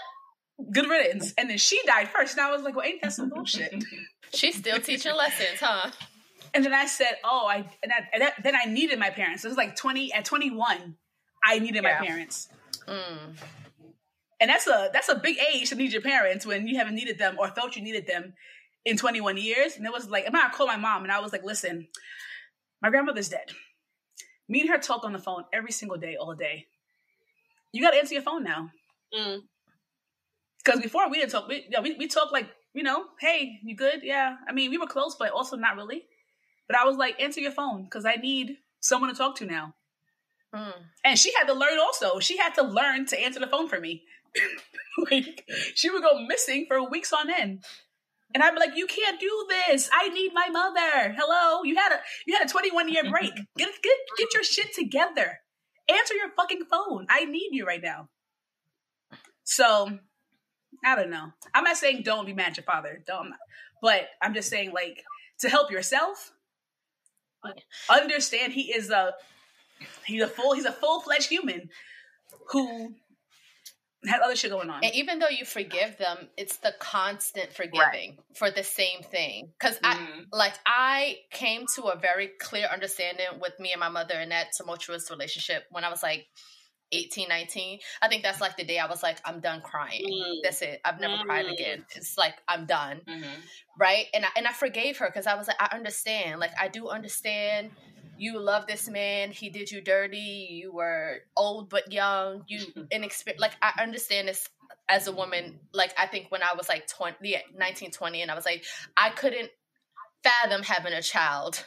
good 0.72 0.90
riddance. 0.90 1.34
And 1.38 1.50
then 1.50 1.58
she 1.58 1.80
died 1.86 2.10
first. 2.10 2.38
And 2.38 2.46
I 2.46 2.52
was 2.52 2.64
like, 2.64 2.76
well, 2.76 2.86
ain't 2.86 3.02
that 3.02 3.14
some 3.14 3.30
bullshit? 3.30 3.74
She's 4.36 4.58
still 4.58 4.80
teaching 4.80 5.16
lessons, 5.16 5.60
huh? 5.60 5.92
And 6.54 6.64
then 6.64 6.74
I 6.74 6.86
said, 6.86 7.18
oh, 7.24 7.48
I 7.48 7.58
and, 7.84 7.92
I, 7.92 8.08
and 8.14 8.22
that, 8.22 8.34
then 8.44 8.56
I 8.56 8.66
needed 8.66 8.98
my 9.00 9.10
parents. 9.10 9.44
It 9.44 9.50
was 9.50 9.58
like 9.58 9.76
twenty 9.76 10.14
at 10.14 10.26
twenty 10.26 10.52
one, 10.52 10.96
I 11.44 11.60
needed 11.60 11.84
yeah. 11.84 12.00
my 12.00 12.06
parents. 12.06 12.50
Mm. 12.88 13.36
And 14.42 14.50
that's 14.50 14.68
a 14.68 14.90
that's 14.92 15.10
a 15.10 15.16
big 15.16 15.38
age 15.54 15.70
to 15.70 15.76
need 15.76 15.94
your 15.94 16.02
parents 16.02 16.46
when 16.46 16.68
you 16.68 16.78
haven't 16.78 16.96
needed 16.96 17.18
them 17.18 17.38
or 17.40 17.48
felt 17.50 17.76
you 17.76 17.82
needed 17.82 18.08
them 18.08 18.34
in 18.84 18.98
21 18.98 19.38
years. 19.38 19.78
And 19.78 19.86
it 19.86 19.92
was 19.92 20.10
like, 20.10 20.26
I'm 20.26 20.34
gonna 20.34 20.54
call 20.54 20.68
my 20.68 20.78
mom 20.78 21.04
and 21.04 21.12
I 21.12 21.20
was 21.20 21.32
like, 21.32 21.44
listen, 21.44 21.88
my 22.82 22.90
grandmother's 22.90 23.30
dead. 23.30 23.52
Me 24.48 24.62
and 24.62 24.70
her 24.70 24.78
talk 24.78 25.04
on 25.04 25.14
the 25.14 25.20
phone 25.20 25.44
every 25.52 25.72
single 25.72 25.98
day, 25.98 26.16
all 26.16 26.36
day. 26.36 26.68
You 27.72 27.82
gotta 27.82 27.98
answer 27.98 28.14
your 28.14 28.24
phone 28.24 28.44
now. 28.44 28.70
Mm. 29.18 29.42
Because 30.64 30.82
before 30.82 31.10
we 31.10 31.18
didn't 31.18 31.32
talk, 31.32 31.48
we, 31.48 31.64
you 31.64 31.70
know, 31.72 31.82
we 31.82 31.96
we 31.98 32.08
talk 32.08 32.32
like 32.32 32.50
you 32.76 32.84
know, 32.84 33.06
hey, 33.20 33.60
you 33.64 33.76
good? 33.76 34.02
Yeah. 34.04 34.36
I 34.48 34.52
mean, 34.52 34.70
we 34.70 34.78
were 34.78 34.86
close, 34.86 35.16
but 35.18 35.32
also 35.32 35.56
not 35.56 35.78
really. 35.78 36.04
But 36.68 36.78
I 36.78 36.84
was 36.84 36.98
like, 36.98 37.20
answer 37.22 37.40
your 37.40 37.52
phone 37.52 37.84
because 37.86 38.06
I 38.06 38.16
need 38.16 38.58
someone 38.82 39.10
to 39.10 39.16
talk 39.16 39.38
to 39.38 39.46
now. 39.46 39.76
Mm. 40.54 40.74
And 41.04 41.18
she 41.18 41.32
had 41.34 41.46
to 41.46 41.54
learn 41.54 41.80
also. 41.80 42.20
She 42.20 42.38
had 42.38 42.54
to 42.56 42.64
learn 42.64 43.06
to 43.08 43.20
answer 43.20 43.40
the 43.40 43.48
phone 43.48 43.70
for 43.70 43.80
me. 43.80 44.04
like 45.12 45.46
she 45.74 45.90
would 45.90 46.04
go 46.04 46.20
missing 46.28 46.66
for 46.68 46.90
weeks 46.90 47.14
on 47.14 47.32
end. 47.32 47.64
And 48.34 48.44
I'd 48.44 48.54
be 48.54 48.60
like, 48.60 48.76
"You 48.76 48.88
can't 48.88 49.20
do 49.20 49.48
this. 49.48 49.90
I 49.94 50.10
need 50.10 50.34
my 50.34 50.50
mother. 50.50 51.16
Hello, 51.18 51.64
you 51.64 51.76
had 51.76 51.94
a 51.94 52.00
you 52.26 52.36
had 52.36 52.46
a 52.46 52.52
21 52.52 52.92
year 52.92 53.10
break. 53.10 53.34
Get 53.58 53.70
get 53.82 53.98
get 54.18 54.34
your 54.34 54.44
shit 54.44 54.74
together. 54.74 55.40
Answer 55.88 56.16
your 56.16 56.32
fucking 56.36 56.66
phone. 56.70 57.06
I 57.10 57.24
need 57.26 57.50
you 57.52 57.66
right 57.66 57.82
now." 57.82 58.10
So 59.46 60.00
I 60.86 60.96
don't 60.96 61.10
know. 61.10 61.34
I'm 61.54 61.64
not 61.64 61.78
saying 61.78 62.04
don't 62.04 62.26
be 62.26 62.34
mad 62.34 62.52
at 62.52 62.58
your 62.58 62.64
father. 62.64 63.02
Don't. 63.06 63.34
But 63.82 64.08
I'm 64.22 64.34
just 64.34 64.50
saying 64.50 64.72
like 64.72 65.04
to 65.40 65.50
help 65.50 65.72
yourself. 65.72 66.32
Understand 67.90 68.54
he 68.54 68.74
is 68.74 68.90
a 68.90 69.14
he's 70.06 70.22
a 70.22 70.28
full 70.28 70.54
he's 70.54 70.66
a 70.66 70.72
full 70.72 71.02
fledged 71.02 71.28
human 71.28 71.70
who 72.52 72.94
has 74.08 74.22
other 74.24 74.36
shit 74.36 74.52
going 74.52 74.70
on. 74.70 74.84
And 74.84 74.94
even 74.94 75.20
though 75.20 75.30
you 75.30 75.46
forgive 75.46 75.98
them, 75.98 76.30
it's 76.38 76.58
the 76.58 76.74
constant 76.80 77.52
forgiving 77.52 77.80
right. 77.80 78.20
for 78.36 78.52
the 78.52 78.64
same 78.64 79.02
thing. 79.02 79.52
Because 79.60 79.78
mm-hmm. 79.80 80.22
I 80.32 80.38
like 80.38 80.54
I 80.66 81.18
came 81.32 81.66
to 81.76 81.84
a 81.86 81.98
very 81.98 82.32
clear 82.40 82.68
understanding 82.72 83.26
with 83.42 83.60
me 83.60 83.72
and 83.72 83.80
my 83.80 83.90
mother 83.90 84.20
in 84.20 84.30
that 84.30 84.48
tumultuous 84.58 85.10
relationship 85.10 85.64
when 85.72 85.84
I 85.84 85.90
was 85.90 86.04
like 86.04 86.28
18, 86.92 87.28
19. 87.28 87.80
I 88.02 88.08
think 88.08 88.24
that's 88.24 88.42
like 88.42 88.58
the 88.58 88.64
day 88.64 88.80
I 88.80 88.88
was 88.88 89.04
like, 89.04 89.18
I'm 89.26 89.40
done 89.40 89.62
crying. 89.62 90.06
Mm. 90.10 90.36
That's 90.44 90.62
it. 90.62 90.82
I've 90.86 91.00
never 91.00 91.16
mm. 91.16 91.26
cried 91.26 91.48
again. 91.48 91.86
It's 91.96 92.18
like 92.18 92.36
I'm 92.48 92.66
done. 92.66 93.02
Mm-hmm. 93.08 93.40
Right. 93.80 94.06
And 94.14 94.26
I 94.26 94.30
and 94.38 94.48
I 94.48 94.52
forgave 94.52 94.98
her 94.98 95.08
because 95.08 95.28
I 95.28 95.36
was 95.36 95.48
like, 95.48 95.58
I 95.60 95.76
understand. 95.76 96.40
Like 96.40 96.52
I 96.60 96.68
do 96.68 96.90
understand 96.90 97.72
you 98.18 98.40
love 98.40 98.68
this 98.68 98.88
man 98.90 99.32
he 99.32 99.50
did 99.50 99.70
you 99.70 99.82
dirty 99.82 100.48
you 100.50 100.74
were 100.74 101.18
old 101.36 101.70
but 101.70 101.92
young 101.92 102.44
you 102.48 102.66
inexperienced 102.92 103.42
like 103.42 103.56
i 103.62 103.74
understand 103.82 104.28
this 104.28 104.50
as 104.88 105.08
a 105.08 105.12
woman 105.12 105.60
like 105.74 105.94
i 105.98 106.06
think 106.06 106.28
when 106.30 106.44
i 106.44 106.56
was 106.56 106.70
like 106.70 106.88
20 106.88 107.18
yeah, 107.22 107.40
19 107.58 107.92
20 107.92 108.22
and 108.22 108.32
i 108.32 108.36
was 108.36 108.46
like 108.46 108.64
i 108.98 109.10
couldn't 109.10 109.50
fathom 110.24 110.64
having 110.64 110.94
a 110.94 111.02
child 111.02 111.64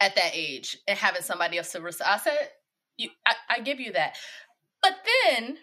at 0.00 0.14
that 0.14 0.30
age 0.32 0.78
and 0.86 0.98
having 0.98 1.22
somebody 1.22 1.58
else 1.58 1.72
to 1.72 1.82
i 2.04 2.18
said 2.18 2.50
you 2.98 3.08
I, 3.26 3.34
I 3.48 3.60
give 3.60 3.80
you 3.80 3.92
that 3.92 4.16
but 4.82 4.92
then 5.34 5.58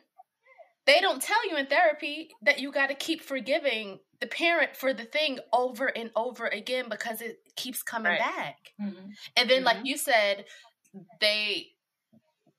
they 0.85 1.01
don't 1.01 1.21
tell 1.21 1.49
you 1.49 1.57
in 1.57 1.65
therapy 1.65 2.29
that 2.43 2.59
you 2.59 2.71
got 2.71 2.87
to 2.87 2.95
keep 2.95 3.21
forgiving 3.21 3.99
the 4.21 4.27
parent 4.27 4.75
for 4.75 4.93
the 4.93 5.03
thing 5.03 5.39
over 5.51 5.87
and 5.87 6.11
over 6.15 6.47
again 6.47 6.85
because 6.89 7.21
it 7.21 7.39
keeps 7.55 7.81
coming 7.81 8.11
right. 8.11 8.19
back. 8.19 8.57
Mm-hmm. 8.81 9.09
And 9.35 9.49
then, 9.49 9.57
mm-hmm. 9.57 9.65
like 9.65 9.77
you 9.83 9.97
said, 9.97 10.45
they 11.19 11.67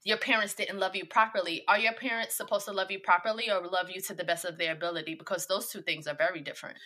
your 0.05 0.19
parents 0.19 0.55
didn't 0.55 0.79
love 0.79 0.95
you 0.95 1.05
properly. 1.05 1.65
Are 1.67 1.79
your 1.79 1.93
parents 1.93 2.37
supposed 2.37 2.67
to 2.67 2.73
love 2.73 2.93
you 2.93 3.01
properly 3.01 3.51
or 3.51 3.67
love 3.67 3.91
you 3.91 4.01
to 4.03 4.15
the 4.15 4.23
best 4.23 4.45
of 4.45 4.57
their 4.57 4.73
ability? 4.73 5.17
Because 5.17 5.47
those 5.47 5.69
two 5.69 5.83
things 5.83 6.07
are 6.07 6.15
very 6.15 6.41
different. 6.41 6.77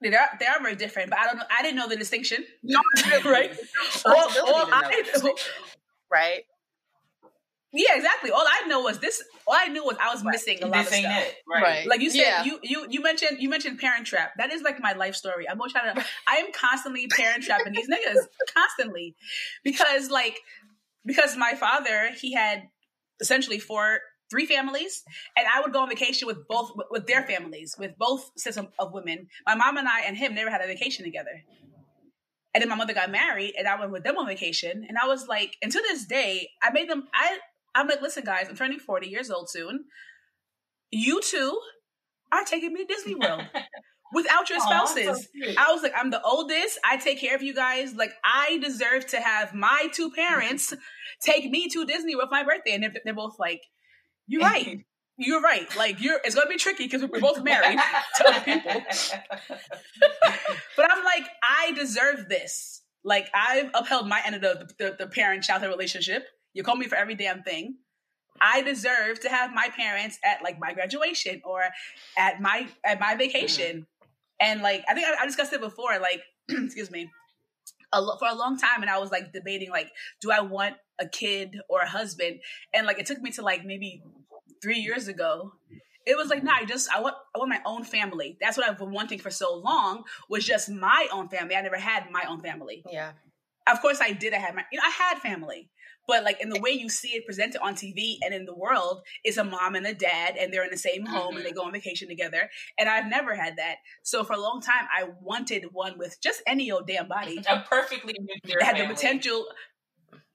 They 0.00 0.08
are, 0.14 0.28
they 0.40 0.46
are 0.46 0.60
very 0.60 0.74
different, 0.74 1.10
but 1.10 1.18
I 1.20 1.26
don't 1.26 1.36
know. 1.36 1.44
I 1.56 1.62
didn't 1.62 1.76
know 1.76 1.88
the 1.88 1.96
distinction. 1.96 2.44
right? 3.24 3.56
or, 4.06 4.12
or 4.12 4.66
I, 4.72 5.04
right? 6.10 6.42
Yeah, 7.72 7.96
exactly. 7.96 8.30
All 8.30 8.44
I 8.46 8.66
know 8.66 8.80
was 8.80 8.98
this. 8.98 9.22
All 9.46 9.54
I 9.54 9.68
knew 9.68 9.84
was 9.84 9.96
I 10.00 10.12
was 10.12 10.24
missing 10.24 10.62
a 10.62 10.66
lot 10.66 10.86
this 10.86 10.88
of 10.88 11.00
stuff. 11.00 11.22
It, 11.22 11.34
right. 11.46 11.62
right. 11.62 11.86
Like 11.86 12.00
you 12.00 12.10
said, 12.10 12.20
yeah. 12.20 12.44
you 12.44 12.58
you 12.62 12.86
you 12.88 13.02
mentioned 13.02 13.40
you 13.40 13.50
mentioned 13.50 13.78
Parent 13.78 14.06
Trap. 14.06 14.32
That 14.38 14.52
is 14.52 14.62
like 14.62 14.80
my 14.80 14.94
life 14.94 15.14
story. 15.14 15.48
I'm 15.48 15.60
always 15.60 15.72
trying 15.72 15.94
to. 15.94 16.04
I 16.26 16.36
am 16.36 16.46
constantly 16.52 17.06
parent 17.08 17.44
trapping 17.44 17.74
these 17.74 17.88
niggas 17.88 18.26
constantly, 18.54 19.16
because 19.64 20.10
like 20.10 20.40
because 21.04 21.36
my 21.36 21.54
father 21.54 22.10
he 22.18 22.32
had 22.32 22.68
essentially 23.20 23.58
four 23.58 24.00
three 24.30 24.46
families 24.46 25.02
and 25.36 25.46
i 25.52 25.60
would 25.60 25.72
go 25.72 25.80
on 25.80 25.88
vacation 25.88 26.26
with 26.26 26.46
both 26.46 26.70
with 26.90 27.06
their 27.06 27.22
families 27.22 27.74
with 27.78 27.96
both 27.98 28.30
sets 28.36 28.58
of, 28.58 28.68
of 28.78 28.92
women 28.92 29.26
my 29.46 29.54
mom 29.54 29.76
and 29.78 29.88
i 29.88 30.02
and 30.02 30.16
him 30.16 30.34
never 30.34 30.50
had 30.50 30.60
a 30.60 30.66
vacation 30.66 31.04
together 31.04 31.42
and 32.58 32.62
then 32.62 32.68
my 32.70 32.74
mother 32.74 32.92
got 32.92 33.08
married 33.08 33.54
and 33.56 33.68
I 33.68 33.78
went 33.78 33.92
with 33.92 34.02
them 34.02 34.18
on 34.18 34.26
vacation. 34.26 34.84
And 34.88 34.98
I 35.00 35.06
was 35.06 35.28
like, 35.28 35.56
and 35.62 35.70
to 35.70 35.80
this 35.80 36.04
day, 36.04 36.50
I 36.60 36.72
made 36.72 36.90
them, 36.90 37.06
I 37.14 37.38
I'm 37.72 37.86
like, 37.86 38.02
listen, 38.02 38.24
guys, 38.24 38.46
I'm 38.48 38.56
turning 38.56 38.80
40 38.80 39.06
years 39.06 39.30
old 39.30 39.48
soon. 39.48 39.84
You 40.90 41.20
two 41.20 41.56
are 42.32 42.42
taking 42.42 42.72
me 42.72 42.84
to 42.84 42.92
Disney 42.92 43.14
World. 43.14 43.44
without 44.12 44.50
your 44.50 44.58
spouses. 44.58 45.06
Oh, 45.06 45.14
so 45.14 45.54
I 45.56 45.70
was 45.72 45.84
like, 45.84 45.92
I'm 45.94 46.10
the 46.10 46.20
oldest. 46.22 46.80
I 46.84 46.96
take 46.96 47.20
care 47.20 47.36
of 47.36 47.42
you 47.42 47.54
guys. 47.54 47.94
Like, 47.94 48.10
I 48.24 48.58
deserve 48.58 49.06
to 49.08 49.20
have 49.20 49.54
my 49.54 49.86
two 49.92 50.10
parents 50.10 50.74
take 51.22 51.48
me 51.48 51.68
to 51.68 51.84
Disney 51.84 52.16
with 52.16 52.28
my 52.32 52.42
birthday. 52.42 52.72
And 52.72 52.82
they're, 52.82 52.94
they're 53.04 53.14
both 53.14 53.38
like, 53.38 53.60
you're 54.26 54.42
right. 54.42 54.80
You're 55.18 55.40
right. 55.40 55.68
Like, 55.76 56.00
you're. 56.00 56.20
It's 56.24 56.34
gonna 56.34 56.48
be 56.48 56.56
tricky 56.56 56.84
because 56.84 57.02
we're 57.02 57.20
both 57.20 57.42
married 57.42 57.78
to 58.16 58.28
other 58.28 58.40
people. 58.40 58.82
but 60.76 60.90
I'm 60.90 61.04
like, 61.04 61.24
I 61.42 61.72
deserve 61.72 62.28
this. 62.28 62.82
Like, 63.02 63.28
I've 63.34 63.70
upheld 63.74 64.08
my 64.08 64.22
end 64.24 64.36
of 64.36 64.42
the, 64.42 64.70
the, 64.78 64.96
the 64.98 65.06
parent-child 65.08 65.62
relationship. 65.62 66.26
You 66.54 66.62
call 66.62 66.76
me 66.76 66.86
for 66.86 66.94
every 66.94 67.16
damn 67.16 67.42
thing. 67.42 67.78
I 68.40 68.62
deserve 68.62 69.20
to 69.20 69.28
have 69.28 69.52
my 69.52 69.68
parents 69.76 70.18
at 70.24 70.42
like 70.42 70.60
my 70.60 70.72
graduation 70.72 71.42
or 71.44 71.62
at 72.16 72.40
my 72.40 72.68
at 72.84 73.00
my 73.00 73.16
vacation. 73.16 73.80
Mm-hmm. 73.80 73.82
And 74.40 74.62
like 74.62 74.84
I 74.88 74.94
think 74.94 75.06
I, 75.08 75.22
I 75.22 75.26
discussed 75.26 75.52
it 75.52 75.60
before. 75.60 75.98
Like 75.98 76.22
excuse 76.48 76.90
me, 76.90 77.10
a 77.92 78.00
lo- 78.00 78.16
for 78.18 78.28
a 78.28 78.34
long 78.34 78.58
time, 78.58 78.82
and 78.82 78.90
I 78.90 78.98
was 78.98 79.10
like 79.10 79.32
debating 79.32 79.70
like, 79.70 79.90
do 80.20 80.30
I 80.30 80.40
want 80.40 80.76
a 81.00 81.08
kid 81.08 81.58
or 81.68 81.80
a 81.80 81.88
husband? 81.88 82.40
And 82.72 82.86
like 82.86 82.98
it 82.98 83.06
took 83.06 83.20
me 83.20 83.30
to 83.32 83.42
like 83.42 83.64
maybe 83.64 84.02
three 84.62 84.78
years 84.78 85.08
ago. 85.08 85.52
It 86.06 86.16
was 86.16 86.28
like, 86.28 86.42
nah, 86.42 86.54
I 86.54 86.64
just 86.64 86.88
I 86.90 87.00
want 87.00 87.16
I 87.34 87.38
want 87.38 87.50
my 87.50 87.60
own 87.66 87.84
family. 87.84 88.38
That's 88.40 88.56
what 88.56 88.68
I've 88.68 88.78
been 88.78 88.92
wanting 88.92 89.18
for 89.18 89.30
so 89.30 89.54
long 89.54 90.04
was 90.28 90.44
just 90.44 90.70
my 90.70 91.06
own 91.12 91.28
family. 91.28 91.54
I 91.54 91.60
never 91.60 91.76
had 91.76 92.10
my 92.10 92.24
own 92.28 92.40
family. 92.40 92.82
Yeah. 92.90 93.12
Of 93.70 93.82
course 93.82 94.00
I 94.00 94.12
did. 94.12 94.32
I 94.32 94.38
had 94.38 94.54
my 94.54 94.64
you 94.72 94.78
know 94.78 94.84
I 94.86 94.90
had 94.90 95.18
family, 95.18 95.68
but 96.08 96.24
like 96.24 96.40
in 96.40 96.48
the 96.48 96.58
way 96.58 96.70
you 96.70 96.88
see 96.88 97.10
it 97.10 97.26
presented 97.26 97.60
on 97.62 97.74
TV 97.74 98.16
and 98.22 98.32
in 98.32 98.46
the 98.46 98.54
world, 98.54 99.02
it's 99.22 99.36
a 99.36 99.44
mom 99.44 99.74
and 99.74 99.86
a 99.86 99.92
dad, 99.92 100.36
and 100.38 100.50
they're 100.50 100.64
in 100.64 100.70
the 100.70 100.78
same 100.78 101.04
home 101.04 101.28
mm-hmm. 101.28 101.36
and 101.36 101.44
they 101.44 101.50
mm-hmm. 101.50 101.58
go 101.58 101.66
on 101.66 101.72
vacation 101.72 102.08
together. 102.08 102.48
And 102.78 102.88
I've 102.88 103.06
never 103.06 103.34
had 103.34 103.56
that. 103.58 103.76
So 104.02 104.24
for 104.24 104.32
a 104.32 104.40
long 104.40 104.62
time, 104.62 104.86
I 104.90 105.10
wanted 105.20 105.66
one 105.72 105.98
with 105.98 106.16
just 106.22 106.42
any 106.46 106.72
old 106.72 106.86
damn 106.86 107.08
body, 107.08 107.42
a 107.46 107.60
perfectly 107.60 108.14
had 108.62 108.76
family. 108.76 108.88
the 108.88 108.94
potential 108.94 109.44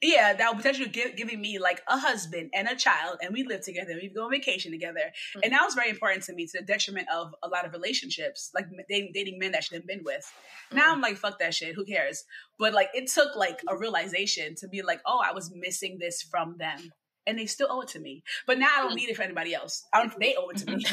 yeah, 0.04 0.34
that 0.34 0.50
would 0.50 0.58
potentially 0.58 0.90
give, 0.90 1.16
giving 1.16 1.40
me 1.40 1.60
like 1.60 1.82
a 1.88 1.98
husband 1.98 2.52
and 2.54 2.68
a 2.68 2.76
child, 2.76 3.20
and 3.22 3.34
we 3.34 3.44
live 3.44 3.62
together, 3.62 3.98
we 4.00 4.10
go 4.10 4.26
on 4.26 4.32
vacation 4.32 4.72
together, 4.72 5.00
mm-hmm. 5.00 5.40
and 5.44 5.54
that 5.54 5.64
was 5.64 5.76
very 5.76 5.90
important 5.90 6.24
to 6.24 6.34
me 6.34 6.46
to 6.48 6.60
the 6.60 6.66
detriment 6.66 7.08
of 7.14 7.34
a 7.42 7.48
lot 7.48 7.66
of 7.66 7.72
relationships, 7.72 8.52
like 8.54 8.66
dating, 8.90 9.12
dating 9.14 9.40
men 9.40 9.52
that 9.52 9.60
I 9.60 9.62
should 9.62 9.76
have 9.76 9.88
been 9.88 10.04
with. 10.04 10.26
Mm-hmm. 10.68 10.78
Now 10.78 10.92
I'm 10.92 11.02
like, 11.02 11.16
fuck 11.16 11.40
that 11.40 11.54
shit, 11.54 11.76
who 11.76 11.86
cares? 11.86 12.26
But 12.60 12.74
like, 12.74 12.90
it 12.94 13.08
took 13.08 13.36
like 13.36 13.62
a 13.68 13.78
realization 13.78 14.56
to 14.56 14.68
be 14.68 14.82
like, 14.82 15.00
oh, 15.06 15.22
I 15.24 15.34
was 15.34 15.52
missing 15.56 15.98
this 16.00 16.22
from 16.22 16.58
them, 16.58 16.92
and 17.26 17.40
they 17.40 17.46
still 17.46 17.68
owe 17.70 17.82
it 17.82 17.88
to 17.90 18.00
me. 18.00 18.24
But 18.46 18.60
now 18.60 18.70
I 18.78 18.82
don't 18.82 18.96
need 18.96 19.10
it 19.10 19.16
for 19.16 19.24
anybody 19.24 19.56
else. 19.56 19.86
I 19.94 20.00
don't, 20.00 20.20
they 20.20 20.36
owe 20.38 20.50
it 20.50 20.58
to 20.58 20.76
me. 20.76 20.86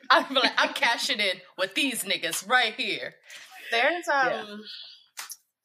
I'm 0.10 0.32
like, 0.32 0.52
I'm 0.56 0.72
cashing 0.72 1.18
in 1.18 1.40
with 1.58 1.74
these 1.74 2.04
niggas 2.04 2.48
right 2.48 2.74
here. 2.74 3.14
There's 3.72 4.08
um. 4.08 4.28
Yeah 4.30 4.56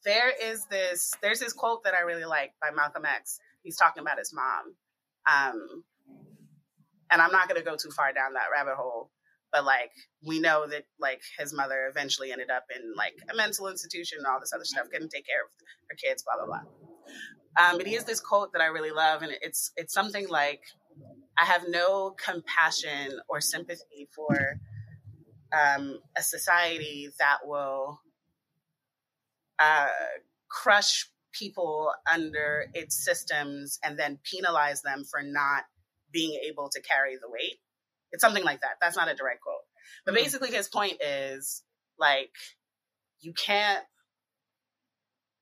there 0.06 0.32
is 0.42 0.64
this 0.66 1.12
there's 1.20 1.40
this 1.40 1.52
quote 1.52 1.84
that 1.84 1.92
I 1.92 2.02
really 2.02 2.24
like 2.24 2.52
by 2.62 2.74
Malcolm 2.74 3.04
X. 3.04 3.38
He's 3.62 3.76
talking 3.76 4.00
about 4.00 4.18
his 4.18 4.32
mom. 4.32 4.74
Um, 5.30 5.82
and 7.10 7.20
I'm 7.20 7.32
not 7.32 7.48
going 7.48 7.60
to 7.60 7.64
go 7.64 7.76
too 7.76 7.90
far 7.90 8.12
down 8.12 8.34
that 8.34 8.46
rabbit 8.52 8.76
hole, 8.76 9.10
but 9.52 9.64
like 9.64 9.90
we 10.24 10.38
know 10.38 10.66
that 10.68 10.84
like 11.00 11.20
his 11.38 11.52
mother 11.52 11.88
eventually 11.90 12.32
ended 12.32 12.50
up 12.50 12.64
in 12.74 12.94
like 12.96 13.14
a 13.30 13.36
mental 13.36 13.66
institution 13.68 14.18
and 14.18 14.26
all 14.26 14.40
this 14.40 14.52
other 14.54 14.64
stuff, 14.64 14.86
couldn't 14.90 15.10
take 15.10 15.26
care 15.26 15.42
of 15.42 15.50
her 15.90 15.96
kids, 15.96 16.22
blah 16.22 16.36
blah 16.36 16.46
blah. 16.46 16.66
Um, 17.58 17.78
but 17.78 17.86
he 17.86 17.94
has 17.94 18.04
this 18.04 18.20
quote 18.20 18.52
that 18.52 18.62
I 18.62 18.66
really 18.66 18.92
love, 18.92 19.22
and 19.22 19.32
it's 19.40 19.72
it's 19.76 19.92
something 19.92 20.28
like, 20.28 20.60
"I 21.38 21.44
have 21.44 21.64
no 21.68 22.10
compassion 22.10 23.18
or 23.28 23.40
sympathy 23.40 24.08
for 24.14 24.60
um, 25.52 25.98
a 26.16 26.22
society 26.22 27.08
that 27.18 27.38
will 27.44 28.00
uh, 29.58 29.88
crush 30.48 31.08
people 31.32 31.92
under 32.12 32.66
its 32.74 33.04
systems 33.04 33.78
and 33.84 33.98
then 33.98 34.18
penalize 34.30 34.82
them 34.82 35.04
for 35.04 35.22
not 35.22 35.64
being 36.12 36.38
able 36.48 36.68
to 36.70 36.80
carry 36.80 37.16
the 37.16 37.28
weight. 37.28 37.58
It's 38.12 38.22
something 38.22 38.44
like 38.44 38.60
that. 38.62 38.76
That's 38.80 38.96
not 38.96 39.10
a 39.10 39.14
direct 39.14 39.42
quote. 39.42 39.56
But 40.04 40.14
mm-hmm. 40.14 40.24
basically, 40.24 40.50
his 40.50 40.68
point 40.68 40.94
is 41.02 41.62
like, 41.98 42.30
you 43.20 43.32
can't, 43.32 43.84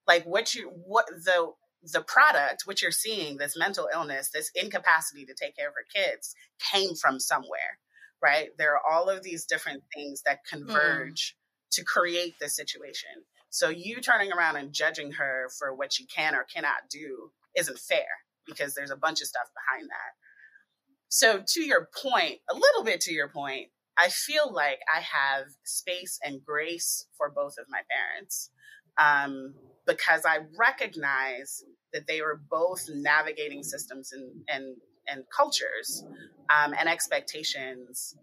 like, 0.06 0.24
what 0.24 0.54
you, 0.54 0.70
what 0.84 1.06
the, 1.06 1.52
the 1.92 2.02
product, 2.02 2.62
which 2.64 2.82
you're 2.82 2.90
seeing, 2.90 3.36
this 3.36 3.56
mental 3.56 3.88
illness, 3.92 4.30
this 4.32 4.50
incapacity 4.54 5.26
to 5.26 5.34
take 5.34 5.56
care 5.56 5.68
of 5.68 5.74
her 5.74 6.02
kids, 6.02 6.34
came 6.72 6.94
from 6.94 7.20
somewhere, 7.20 7.78
right? 8.22 8.48
There 8.58 8.74
are 8.74 8.80
all 8.90 9.08
of 9.08 9.22
these 9.22 9.44
different 9.44 9.82
things 9.94 10.22
that 10.24 10.38
mm. 10.38 10.56
converge 10.56 11.36
mm. 11.36 11.76
to 11.76 11.84
create 11.84 12.34
this 12.40 12.56
situation. 12.56 13.10
So 13.54 13.68
you 13.68 14.00
turning 14.00 14.32
around 14.32 14.56
and 14.56 14.72
judging 14.72 15.12
her 15.12 15.48
for 15.60 15.72
what 15.72 15.92
she 15.92 16.06
can 16.06 16.34
or 16.34 16.44
cannot 16.52 16.90
do 16.90 17.30
isn't 17.56 17.78
fair 17.78 18.08
because 18.48 18.74
there's 18.74 18.90
a 18.90 18.96
bunch 18.96 19.20
of 19.20 19.28
stuff 19.28 19.46
behind 19.54 19.88
that. 19.90 21.06
So 21.08 21.40
to 21.46 21.60
your 21.60 21.88
point, 22.02 22.40
a 22.50 22.54
little 22.54 22.82
bit 22.82 23.00
to 23.02 23.12
your 23.12 23.28
point, 23.28 23.68
I 23.96 24.08
feel 24.08 24.52
like 24.52 24.80
I 24.92 25.02
have 25.02 25.46
space 25.62 26.18
and 26.24 26.44
grace 26.44 27.06
for 27.16 27.30
both 27.30 27.54
of 27.56 27.66
my 27.68 27.82
parents 27.88 28.50
um, 28.98 29.54
because 29.86 30.24
I 30.26 30.38
recognize 30.58 31.62
that 31.92 32.08
they 32.08 32.22
were 32.22 32.40
both 32.50 32.90
navigating 32.92 33.62
systems 33.62 34.10
and 34.10 34.32
and 34.48 34.76
and 35.06 35.22
cultures 35.30 36.04
um, 36.50 36.74
and 36.76 36.88
expectations 36.88 38.16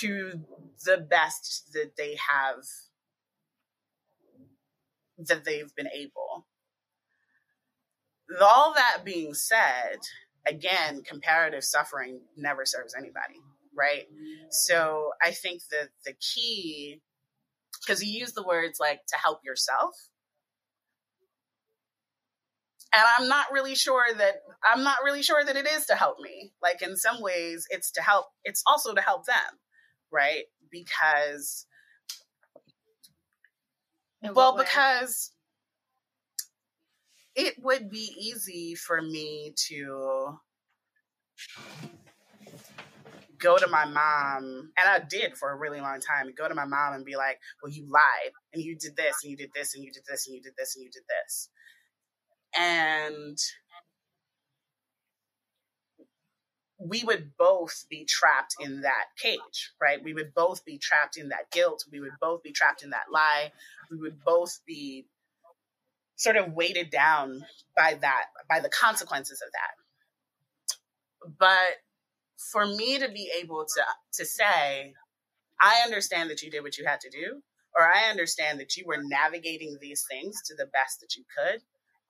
to 0.00 0.40
the 0.86 0.96
best 0.96 1.72
that 1.74 1.90
they 1.98 2.16
have 2.16 2.64
that 5.18 5.44
they've 5.44 5.74
been 5.74 5.88
able. 5.88 6.46
All 8.40 8.74
that 8.74 9.04
being 9.04 9.34
said, 9.34 9.98
again, 10.46 11.02
comparative 11.02 11.64
suffering 11.64 12.20
never 12.36 12.64
serves 12.64 12.94
anybody, 12.94 13.40
right? 13.76 14.06
So 14.50 15.10
I 15.24 15.30
think 15.30 15.62
that 15.70 15.88
the 16.04 16.14
key, 16.14 17.00
because 17.80 18.02
you 18.02 18.18
use 18.18 18.32
the 18.32 18.46
words 18.46 18.78
like 18.80 19.00
to 19.08 19.16
help 19.22 19.40
yourself. 19.44 19.94
And 22.94 23.02
I'm 23.18 23.28
not 23.28 23.46
really 23.52 23.74
sure 23.74 24.06
that 24.16 24.36
I'm 24.64 24.82
not 24.82 24.98
really 25.04 25.22
sure 25.22 25.44
that 25.44 25.56
it 25.56 25.66
is 25.66 25.86
to 25.86 25.94
help 25.94 26.16
me. 26.20 26.52
Like 26.62 26.80
in 26.80 26.96
some 26.96 27.20
ways 27.20 27.66
it's 27.68 27.90
to 27.92 28.02
help 28.02 28.26
it's 28.44 28.62
also 28.66 28.94
to 28.94 29.00
help 29.02 29.26
them, 29.26 29.36
right? 30.10 30.44
Because 30.70 31.66
well, 34.34 34.56
because 34.56 35.32
it 37.34 37.54
would 37.62 37.90
be 37.90 38.12
easy 38.18 38.74
for 38.74 39.00
me 39.00 39.54
to 39.68 40.38
go 43.38 43.56
to 43.56 43.68
my 43.68 43.84
mom, 43.84 44.72
and 44.76 44.88
I 44.88 44.98
did 45.08 45.36
for 45.36 45.52
a 45.52 45.56
really 45.56 45.80
long 45.80 46.00
time, 46.00 46.32
go 46.36 46.48
to 46.48 46.54
my 46.54 46.64
mom 46.64 46.94
and 46.94 47.04
be 47.04 47.16
like, 47.16 47.38
well, 47.62 47.72
you 47.72 47.86
lied, 47.88 48.32
and 48.52 48.62
you 48.62 48.76
did 48.76 48.96
this, 48.96 49.16
and 49.22 49.30
you 49.30 49.36
did 49.36 49.50
this, 49.54 49.76
and 49.76 49.84
you 49.84 49.92
did 49.92 50.02
this, 50.08 50.26
and 50.26 50.34
you 50.34 50.42
did 50.42 50.54
this, 50.58 50.74
and 50.74 50.84
you 50.84 50.90
did 50.90 51.04
this. 51.08 51.48
And 52.58 53.38
we 56.78 57.02
would 57.04 57.36
both 57.36 57.86
be 57.90 58.04
trapped 58.04 58.54
in 58.60 58.82
that 58.82 59.06
cage, 59.20 59.72
right? 59.80 60.02
We 60.02 60.14
would 60.14 60.32
both 60.32 60.64
be 60.64 60.78
trapped 60.78 61.16
in 61.16 61.30
that 61.30 61.50
guilt. 61.50 61.84
We 61.90 62.00
would 62.00 62.12
both 62.20 62.42
be 62.42 62.52
trapped 62.52 62.84
in 62.84 62.90
that 62.90 63.10
lie. 63.12 63.50
We 63.90 63.96
would 63.96 64.22
both 64.24 64.60
be 64.64 65.06
sort 66.14 66.36
of 66.36 66.52
weighted 66.52 66.90
down 66.90 67.44
by 67.76 67.98
that, 68.00 68.26
by 68.48 68.60
the 68.60 68.68
consequences 68.68 69.42
of 69.44 69.52
that. 69.52 71.34
But 71.38 71.78
for 72.36 72.64
me 72.64 72.98
to 72.98 73.08
be 73.08 73.30
able 73.40 73.64
to 73.64 73.82
to 74.14 74.24
say, 74.24 74.94
I 75.60 75.82
understand 75.84 76.30
that 76.30 76.42
you 76.42 76.50
did 76.50 76.62
what 76.62 76.78
you 76.78 76.86
had 76.86 77.00
to 77.00 77.10
do, 77.10 77.42
or 77.76 77.82
I 77.82 78.08
understand 78.08 78.60
that 78.60 78.76
you 78.76 78.84
were 78.86 79.02
navigating 79.02 79.78
these 79.80 80.04
things 80.08 80.40
to 80.46 80.54
the 80.54 80.66
best 80.66 81.00
that 81.00 81.16
you 81.16 81.24
could, 81.36 81.60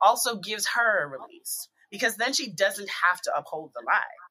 also 0.00 0.36
gives 0.36 0.66
her 0.74 1.04
a 1.04 1.08
release 1.08 1.68
because 1.90 2.16
then 2.16 2.34
she 2.34 2.50
doesn't 2.50 2.90
have 2.90 3.22
to 3.22 3.34
uphold 3.34 3.70
the 3.74 3.82
lie 3.86 4.27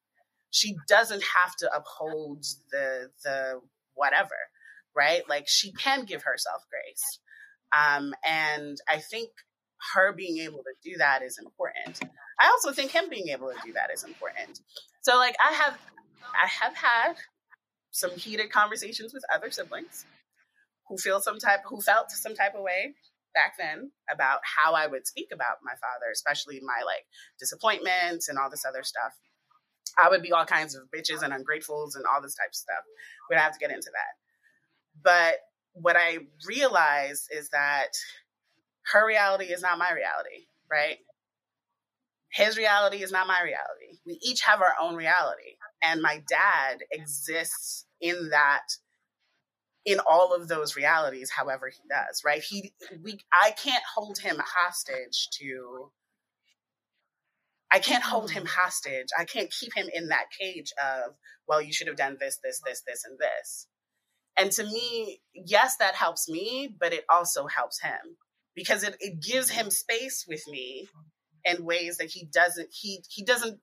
she 0.50 0.76
doesn't 0.86 1.22
have 1.22 1.54
to 1.56 1.70
uphold 1.74 2.44
the 2.70 3.10
the 3.24 3.60
whatever 3.94 4.36
right? 4.96 5.22
Like 5.28 5.46
she 5.46 5.72
can 5.72 6.04
give 6.04 6.22
herself 6.22 6.62
grace. 6.70 7.20
Um 7.72 8.14
and 8.26 8.78
i 8.88 8.98
think 8.98 9.30
her 9.94 10.12
being 10.12 10.38
able 10.38 10.58
to 10.58 10.90
do 10.90 10.96
that 10.98 11.22
is 11.22 11.38
important. 11.38 12.00
I 12.40 12.48
also 12.48 12.72
think 12.72 12.90
him 12.90 13.08
being 13.08 13.28
able 13.28 13.48
to 13.48 13.58
do 13.64 13.72
that 13.74 13.90
is 13.92 14.04
important. 14.04 14.60
So 15.02 15.16
like 15.16 15.36
i 15.46 15.52
have 15.52 15.78
i 16.42 16.46
have 16.46 16.74
had 16.74 17.14
some 17.90 18.10
heated 18.12 18.50
conversations 18.50 19.12
with 19.14 19.22
other 19.34 19.50
siblings 19.50 20.04
who 20.88 20.96
feel 20.96 21.20
some 21.20 21.38
type 21.38 21.60
who 21.66 21.80
felt 21.80 22.10
some 22.10 22.34
type 22.34 22.54
of 22.54 22.62
way 22.62 22.94
back 23.34 23.54
then 23.58 23.90
about 24.10 24.40
how 24.42 24.74
i 24.74 24.86
would 24.86 25.06
speak 25.06 25.28
about 25.32 25.58
my 25.62 25.72
father 25.80 26.10
especially 26.12 26.60
my 26.60 26.82
like 26.84 27.04
disappointments 27.38 28.28
and 28.28 28.38
all 28.38 28.50
this 28.50 28.64
other 28.66 28.82
stuff 28.82 29.12
I 29.98 30.08
would 30.08 30.22
be 30.22 30.32
all 30.32 30.44
kinds 30.44 30.74
of 30.76 30.84
bitches 30.94 31.22
and 31.22 31.32
ungratefuls 31.32 31.96
and 31.96 32.04
all 32.06 32.22
this 32.22 32.34
type 32.34 32.50
of 32.50 32.54
stuff. 32.54 32.84
We'd 33.28 33.38
have 33.38 33.52
to 33.52 33.58
get 33.58 33.70
into 33.70 33.90
that. 33.92 34.14
But 35.02 35.36
what 35.72 35.96
I 35.96 36.18
realized 36.46 37.28
is 37.30 37.50
that 37.50 37.88
her 38.92 39.06
reality 39.06 39.46
is 39.46 39.62
not 39.62 39.78
my 39.78 39.90
reality, 39.92 40.46
right? 40.70 40.96
His 42.30 42.56
reality 42.56 42.98
is 43.02 43.12
not 43.12 43.26
my 43.26 43.40
reality. 43.42 43.98
We 44.06 44.18
each 44.22 44.42
have 44.42 44.60
our 44.60 44.74
own 44.80 44.94
reality. 44.96 45.56
And 45.82 46.02
my 46.02 46.22
dad 46.28 46.80
exists 46.92 47.86
in 48.00 48.30
that 48.30 48.62
in 49.84 49.98
all 50.00 50.34
of 50.34 50.48
those 50.48 50.76
realities 50.76 51.30
however 51.30 51.70
he 51.70 51.80
does 51.88 52.22
right 52.24 52.42
he 52.42 52.74
we 53.02 53.18
i 53.32 53.52
can't 53.52 53.82
hold 53.94 54.18
him 54.18 54.36
hostage 54.38 55.28
to 55.32 55.90
I 57.70 57.78
can't 57.80 58.02
hold 58.02 58.30
him 58.30 58.44
mm-hmm. 58.44 58.60
hostage. 58.60 59.08
I 59.18 59.24
can't 59.24 59.50
keep 59.50 59.74
him 59.76 59.88
in 59.92 60.08
that 60.08 60.26
cage 60.38 60.72
of, 60.82 61.14
well, 61.46 61.60
you 61.60 61.72
should 61.72 61.88
have 61.88 61.96
done 61.96 62.16
this, 62.18 62.38
this, 62.42 62.60
this, 62.64 62.82
this, 62.86 63.04
and 63.04 63.18
this. 63.18 63.66
And 64.36 64.52
to 64.52 64.64
me, 64.64 65.20
yes, 65.34 65.76
that 65.78 65.94
helps 65.94 66.28
me, 66.28 66.74
but 66.78 66.92
it 66.92 67.04
also 67.10 67.46
helps 67.46 67.80
him 67.80 68.16
because 68.54 68.84
it, 68.84 68.96
it 69.00 69.22
gives 69.22 69.50
him 69.50 69.70
space 69.70 70.24
with 70.28 70.42
me 70.48 70.88
in 71.44 71.64
ways 71.64 71.98
that 71.98 72.10
he 72.10 72.26
doesn't 72.26 72.68
he 72.72 73.00
he 73.08 73.24
doesn't 73.24 73.60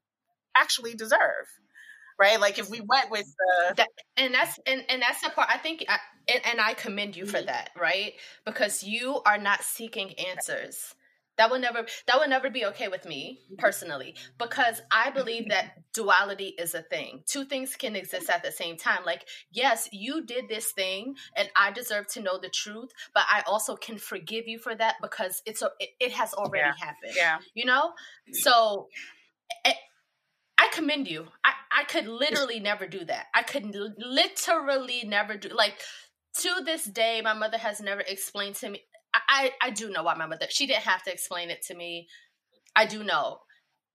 actually 0.57 0.95
deserve 0.95 1.19
right 2.17 2.39
like 2.39 2.57
if 2.57 2.69
we 2.69 2.79
went 2.79 3.11
with 3.11 3.25
the 3.25 3.75
that, 3.75 3.89
and 4.17 4.33
that's 4.33 4.57
and, 4.65 4.83
and 4.89 5.01
that's 5.01 5.21
the 5.21 5.29
part 5.29 5.49
i 5.51 5.57
think 5.57 5.83
I, 5.89 5.97
and, 6.33 6.41
and 6.45 6.61
i 6.61 6.73
commend 6.73 7.15
you 7.15 7.25
for 7.25 7.37
mm-hmm. 7.37 7.47
that 7.47 7.71
right 7.77 8.13
because 8.45 8.83
you 8.83 9.21
are 9.25 9.37
not 9.37 9.63
seeking 9.63 10.13
answers 10.13 10.94
that 11.37 11.49
will 11.49 11.59
never 11.59 11.85
that 12.07 12.19
will 12.19 12.27
never 12.27 12.49
be 12.49 12.65
okay 12.65 12.87
with 12.87 13.05
me 13.05 13.39
personally 13.57 14.15
because 14.37 14.81
I 14.91 15.11
believe 15.11 15.49
that 15.49 15.73
duality 15.93 16.55
is 16.57 16.73
a 16.73 16.81
thing. 16.81 17.23
Two 17.25 17.45
things 17.45 17.75
can 17.75 17.95
exist 17.95 18.29
at 18.29 18.43
the 18.43 18.51
same 18.51 18.77
time. 18.77 18.99
Like, 19.05 19.25
yes, 19.51 19.89
you 19.91 20.25
did 20.25 20.47
this 20.47 20.71
thing 20.71 21.15
and 21.35 21.49
I 21.55 21.71
deserve 21.71 22.07
to 22.13 22.21
know 22.21 22.37
the 22.37 22.49
truth, 22.49 22.91
but 23.13 23.23
I 23.29 23.43
also 23.47 23.75
can 23.75 23.97
forgive 23.97 24.47
you 24.47 24.59
for 24.59 24.75
that 24.75 24.95
because 25.01 25.41
it's 25.45 25.61
a, 25.61 25.69
it, 25.79 25.89
it 25.99 26.11
has 26.13 26.33
already 26.33 26.67
yeah. 26.67 26.85
happened. 26.85 27.13
Yeah. 27.15 27.37
You 27.53 27.65
know? 27.65 27.93
So 28.31 28.87
it, 29.63 29.75
I 30.57 30.69
commend 30.73 31.07
you. 31.07 31.27
I, 31.43 31.51
I 31.71 31.83
could 31.83 32.07
literally 32.07 32.59
never 32.59 32.87
do 32.87 33.03
that. 33.05 33.27
I 33.33 33.43
could 33.43 33.75
literally 33.97 35.03
never 35.05 35.37
do 35.37 35.49
like 35.49 35.75
to 36.39 36.61
this 36.65 36.85
day 36.85 37.21
my 37.23 37.33
mother 37.33 37.57
has 37.57 37.79
never 37.79 38.01
explained 38.01 38.55
to 38.55 38.69
me 38.69 38.81
I, 39.27 39.51
I 39.61 39.69
do 39.71 39.89
know 39.89 40.03
why 40.03 40.15
my 40.15 40.25
mother 40.25 40.47
she 40.49 40.67
didn't 40.67 40.83
have 40.83 41.03
to 41.03 41.11
explain 41.11 41.49
it 41.49 41.61
to 41.63 41.75
me. 41.75 42.07
I 42.75 42.85
do 42.85 43.03
know. 43.03 43.39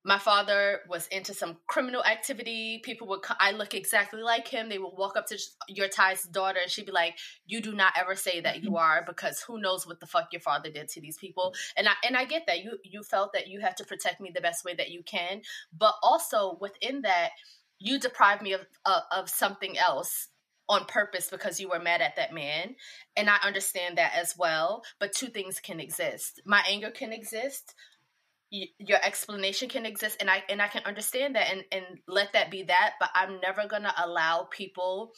My 0.03 0.19
father 0.19 0.81
was 0.89 1.07
into 1.09 1.35
some 1.35 1.59
criminal 1.67 2.03
activity. 2.03 2.81
People 2.83 3.07
would 3.09 3.21
I 3.39 3.51
look 3.51 3.75
exactly 3.75 4.23
like 4.23 4.49
him. 4.49 4.71
They 4.71 4.79
would 4.79 4.97
walk 4.97 5.15
up 5.15 5.27
to 5.27 5.39
your 5.69 5.89
Ty's 5.89 6.23
daughter 6.23 6.59
and 6.63 6.71
she'd 6.71 6.87
be 6.87 6.93
like, 6.93 7.19
"You 7.47 7.61
do 7.61 7.75
not 7.75 7.93
ever 7.99 8.17
say 8.17 8.41
that 8.41 8.63
you 8.63 8.71
mm-hmm. 8.71 8.77
are 8.77 9.05
because 9.07 9.43
who 9.43 9.61
knows 9.61 9.87
what 9.87 10.01
the 10.01 10.07
fuck 10.07 10.33
your 10.33 10.41
father 10.41 10.71
did 10.71 10.89
to 10.89 11.03
these 11.03 11.19
people." 11.19 11.55
And 11.77 11.87
I 11.87 11.93
and 12.03 12.17
I 12.17 12.25
get 12.25 12.47
that. 12.47 12.65
You 12.65 12.79
you 12.83 13.03
felt 13.03 13.35
that 13.35 13.49
you 13.49 13.61
had 13.61 13.77
to 13.77 13.85
protect 13.85 14.23
me 14.23 14.31
the 14.35 14.41
best 14.41 14.65
way 14.65 14.75
that 14.75 14.91
you 14.91 15.03
can, 15.03 15.43
but 15.77 15.95
also 16.03 16.57
within 16.63 17.03
that 17.03 17.33
you 17.79 17.99
deprive 17.99 18.43
me 18.43 18.53
of, 18.53 18.61
of, 18.85 19.03
of 19.11 19.29
something 19.29 19.77
else 19.79 20.29
on 20.71 20.87
purpose 20.87 21.29
because 21.29 21.61
you 21.61 21.69
were 21.69 21.81
mad 21.81 22.01
at 22.01 22.17
that 22.17 22.33
man. 22.33 22.77
And 23.17 23.29
I 23.29 23.37
understand 23.45 23.99
that 23.99 24.13
as 24.17 24.37
well. 24.39 24.85
But 25.01 25.13
two 25.13 25.27
things 25.27 25.61
can 25.61 25.81
exist. 25.81 26.41
My 26.47 26.63
anger 26.67 26.91
can 26.91 27.13
exist. 27.13 27.75
your 28.51 28.99
explanation 29.03 29.69
can 29.69 29.87
exist 29.87 30.17
and 30.21 30.29
I 30.29 30.43
and 30.49 30.61
I 30.61 30.69
can 30.69 30.83
understand 30.85 31.37
that 31.37 31.53
and 31.53 31.65
and 31.71 31.85
let 32.09 32.33
that 32.33 32.51
be 32.51 32.65
that 32.65 32.95
but 32.99 33.11
I'm 33.15 33.41
never 33.41 33.69
going 33.69 33.85
to 33.85 33.95
allow 34.05 34.49
people 34.51 35.13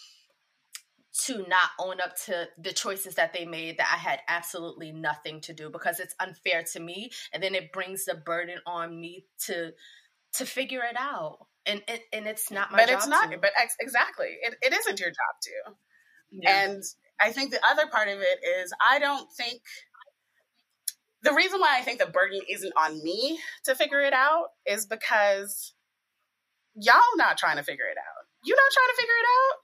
to 1.24 1.38
not 1.48 1.70
own 1.78 2.00
up 2.00 2.16
to 2.26 2.48
the 2.58 2.72
choices 2.72 3.14
that 3.16 3.32
they 3.32 3.46
made 3.46 3.78
that 3.78 3.90
I 3.92 3.98
had 3.98 4.20
absolutely 4.28 4.92
nothing 4.92 5.40
to 5.42 5.54
do 5.54 5.70
because 5.70 6.00
it's 6.00 6.14
unfair 6.20 6.62
to 6.72 6.80
me 6.80 7.10
and 7.32 7.42
then 7.42 7.54
it 7.54 7.72
brings 7.72 8.04
the 8.04 8.14
burden 8.14 8.58
on 8.66 9.00
me 9.00 9.24
to 9.46 9.72
to 10.34 10.44
figure 10.46 10.82
it 10.82 10.96
out 10.98 11.46
and 11.66 11.82
it, 11.88 12.02
and 12.12 12.26
it's 12.26 12.50
not 12.50 12.70
my 12.72 12.78
job. 12.78 12.86
but 12.86 12.94
it's 12.94 13.06
not 13.06 13.30
to. 13.30 13.38
but 13.38 13.50
ex- 13.60 13.76
exactly 13.80 14.28
it, 14.42 14.54
it 14.62 14.72
isn't 14.72 15.00
your 15.00 15.10
job 15.10 15.34
to 15.42 15.74
yeah. 16.30 16.64
and 16.64 16.82
i 17.20 17.30
think 17.30 17.50
the 17.50 17.60
other 17.66 17.86
part 17.86 18.08
of 18.08 18.18
it 18.20 18.38
is 18.60 18.72
i 18.90 18.98
don't 18.98 19.28
think 19.32 19.60
the 21.22 21.32
reason 21.32 21.60
why 21.60 21.78
i 21.78 21.82
think 21.82 21.98
the 21.98 22.06
burden 22.06 22.40
isn't 22.50 22.72
on 22.76 23.02
me 23.02 23.38
to 23.64 23.74
figure 23.74 24.00
it 24.00 24.12
out 24.12 24.46
is 24.66 24.86
because 24.86 25.74
y'all 26.74 27.00
not 27.16 27.38
trying 27.38 27.56
to 27.56 27.62
figure 27.62 27.84
it 27.84 27.98
out 27.98 28.26
you 28.44 28.54
not 28.54 28.72
trying 28.72 28.96
to 28.96 29.00
figure 29.00 29.14
it 29.20 29.26
out 29.26 29.58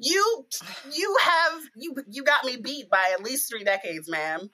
you 0.00 0.46
you 0.92 1.16
have 1.22 1.60
you 1.76 1.94
you 2.08 2.22
got 2.22 2.44
me 2.44 2.56
beat 2.56 2.88
by 2.88 3.10
at 3.12 3.22
least 3.22 3.50
three 3.50 3.64
decades 3.64 4.08
ma'am 4.08 4.48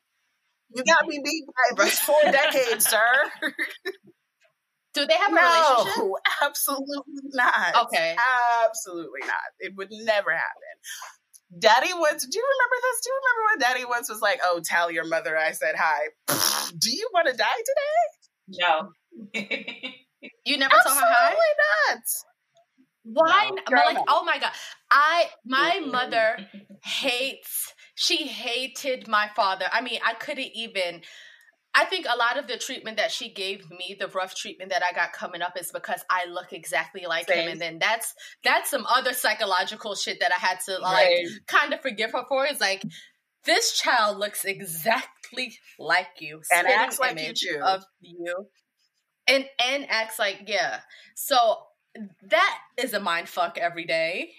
you 0.75 0.83
got 0.85 1.07
me 1.07 1.21
beat 1.23 1.45
by 1.47 1.73
at 1.73 1.85
least 1.85 2.03
four 2.03 2.23
decades 2.25 2.87
sir 2.87 3.05
Do 4.95 5.07
they 5.07 5.15
have 5.15 5.33
a 5.33 5.35
no, 5.35 5.43
relationship? 5.43 6.23
absolutely 6.43 7.23
not. 7.33 7.87
Okay. 7.87 8.17
Absolutely 8.65 9.21
not. 9.21 9.51
It 9.59 9.75
would 9.77 9.89
never 9.91 10.31
happen. 10.31 10.75
Daddy 11.59 11.93
once, 11.95 12.27
do 12.27 12.39
you 12.39 12.45
remember 12.45 12.77
this? 12.83 13.01
Do 13.03 13.11
you 13.11 13.21
remember 13.21 13.43
when 13.51 13.59
Daddy 13.59 13.85
once 13.85 14.09
was 14.09 14.21
like, 14.21 14.41
oh, 14.43 14.61
tell 14.65 14.91
your 14.91 15.07
mother 15.07 15.37
I 15.37 15.53
said 15.53 15.75
hi? 15.77 16.71
do 16.79 16.91
you 16.91 17.09
want 17.13 17.29
to 17.29 17.37
die 17.37 17.45
today? 17.67 18.61
No. 18.61 18.91
you 20.45 20.59
never 20.59 20.75
saw 20.83 20.95
her 20.95 21.01
hi? 21.01 21.35
not. 21.91 22.03
Why? 23.05 23.51
No, 23.71 23.77
like, 23.77 23.99
oh 24.09 24.25
my 24.25 24.39
god, 24.39 24.53
I 24.91 25.27
my 25.45 25.81
mother 25.81 26.39
hates 26.83 27.75
she 27.95 28.27
hated 28.27 29.09
my 29.09 29.29
father. 29.37 29.67
I 29.73 29.81
mean, 29.83 30.01
I 30.05 30.15
couldn't 30.15 30.51
even 30.55 31.03
I 31.75 31.85
think 31.85 32.07
a 32.09 32.17
lot 32.17 32.39
of 32.39 32.47
the 32.47 32.57
treatment 32.57 32.99
that 32.99 33.11
she 33.11 33.33
gave 33.33 33.69
me, 33.69 33.97
the 33.99 34.07
rough 34.09 34.35
treatment 34.35 34.71
that 34.71 34.83
I 34.83 34.95
got 34.95 35.13
coming 35.13 35.43
up 35.43 35.59
is 35.59 35.73
because 35.73 36.05
I 36.09 36.27
look 36.27 36.53
exactly 36.53 37.05
like 37.07 37.27
Same. 37.29 37.47
him 37.47 37.53
and 37.53 37.61
then 37.61 37.79
that's 37.81 38.15
that's 38.45 38.71
some 38.71 38.87
other 38.87 39.13
psychological 39.13 39.95
shit 39.95 40.21
that 40.21 40.31
I 40.33 40.39
had 40.39 40.61
to 40.67 40.79
like 40.79 41.09
right. 41.09 41.27
kind 41.47 41.75
of 41.75 41.81
forgive 41.81 42.13
her 42.13 42.25
for 42.29 42.47
is 42.47 42.61
like 42.61 42.83
this 43.45 43.79
child 43.79 44.19
looks 44.19 44.45
exactly 44.45 45.57
like 45.79 46.09
you 46.21 46.41
and 46.53 46.67
acts 46.67 46.99
like 46.99 47.21
you 47.21 47.33
too. 47.35 47.61
of 47.63 47.85
you 48.01 48.47
and 49.27 49.45
and 49.65 49.87
acts 49.89 50.19
like 50.19 50.45
yeah 50.47 50.81
so 51.15 51.59
that 52.23 52.59
is 52.77 52.95
a 52.95 53.01
mind 53.01 53.29
fuck 53.29 53.59
every 53.59 53.85
day 53.85 54.31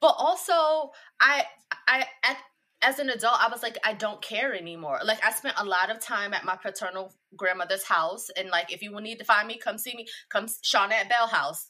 but 0.00 0.14
also 0.18 0.90
i 1.20 1.44
i 1.86 2.04
at 2.24 2.36
as 2.82 2.98
an 2.98 3.10
adult, 3.10 3.36
I 3.38 3.48
was 3.50 3.62
like, 3.62 3.76
I 3.84 3.92
don't 3.92 4.22
care 4.22 4.54
anymore. 4.54 5.00
Like, 5.04 5.24
I 5.24 5.32
spent 5.32 5.54
a 5.58 5.64
lot 5.64 5.90
of 5.90 6.00
time 6.00 6.32
at 6.32 6.44
my 6.44 6.56
paternal 6.56 7.12
grandmother's 7.36 7.84
house, 7.84 8.30
and 8.36 8.48
like, 8.48 8.72
if 8.72 8.82
you 8.82 8.92
will 8.92 9.02
need 9.02 9.18
to 9.18 9.24
find 9.24 9.46
me, 9.46 9.58
come 9.58 9.76
see 9.76 9.94
me. 9.94 10.06
Come, 10.30 10.46
Shauna 10.46 10.92
at 10.92 11.08
Bell 11.08 11.26
House. 11.26 11.68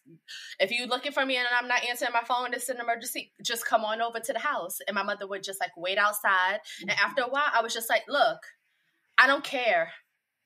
If 0.61 0.70
you're 0.70 0.87
looking 0.87 1.12
for 1.12 1.27
me 1.27 1.37
and 1.37 1.49
I'm 1.59 1.68
not 1.68 1.85
answering 1.85 2.12
my 2.12 2.23
phone, 2.23 2.55
it's 2.55 2.68
an 2.68 2.79
emergency. 2.81 3.33
Just 3.42 3.66
come 3.66 3.85
on 3.85 4.01
over 4.01 4.20
to 4.20 4.33
the 4.33 4.38
house. 4.38 4.79
And 4.87 4.94
my 4.94 5.03
mother 5.03 5.27
would 5.27 5.42
just 5.42 5.61
like 5.61 5.73
wait 5.77 5.99
outside. 5.99 6.61
And 6.81 6.90
mm-hmm. 6.90 7.05
after 7.05 7.23
a 7.23 7.29
while, 7.29 7.51
I 7.53 7.62
was 7.62 7.75
just 7.75 7.90
like, 7.90 8.05
look, 8.09 8.38
I 9.18 9.27
don't 9.27 9.44
care. 9.44 9.90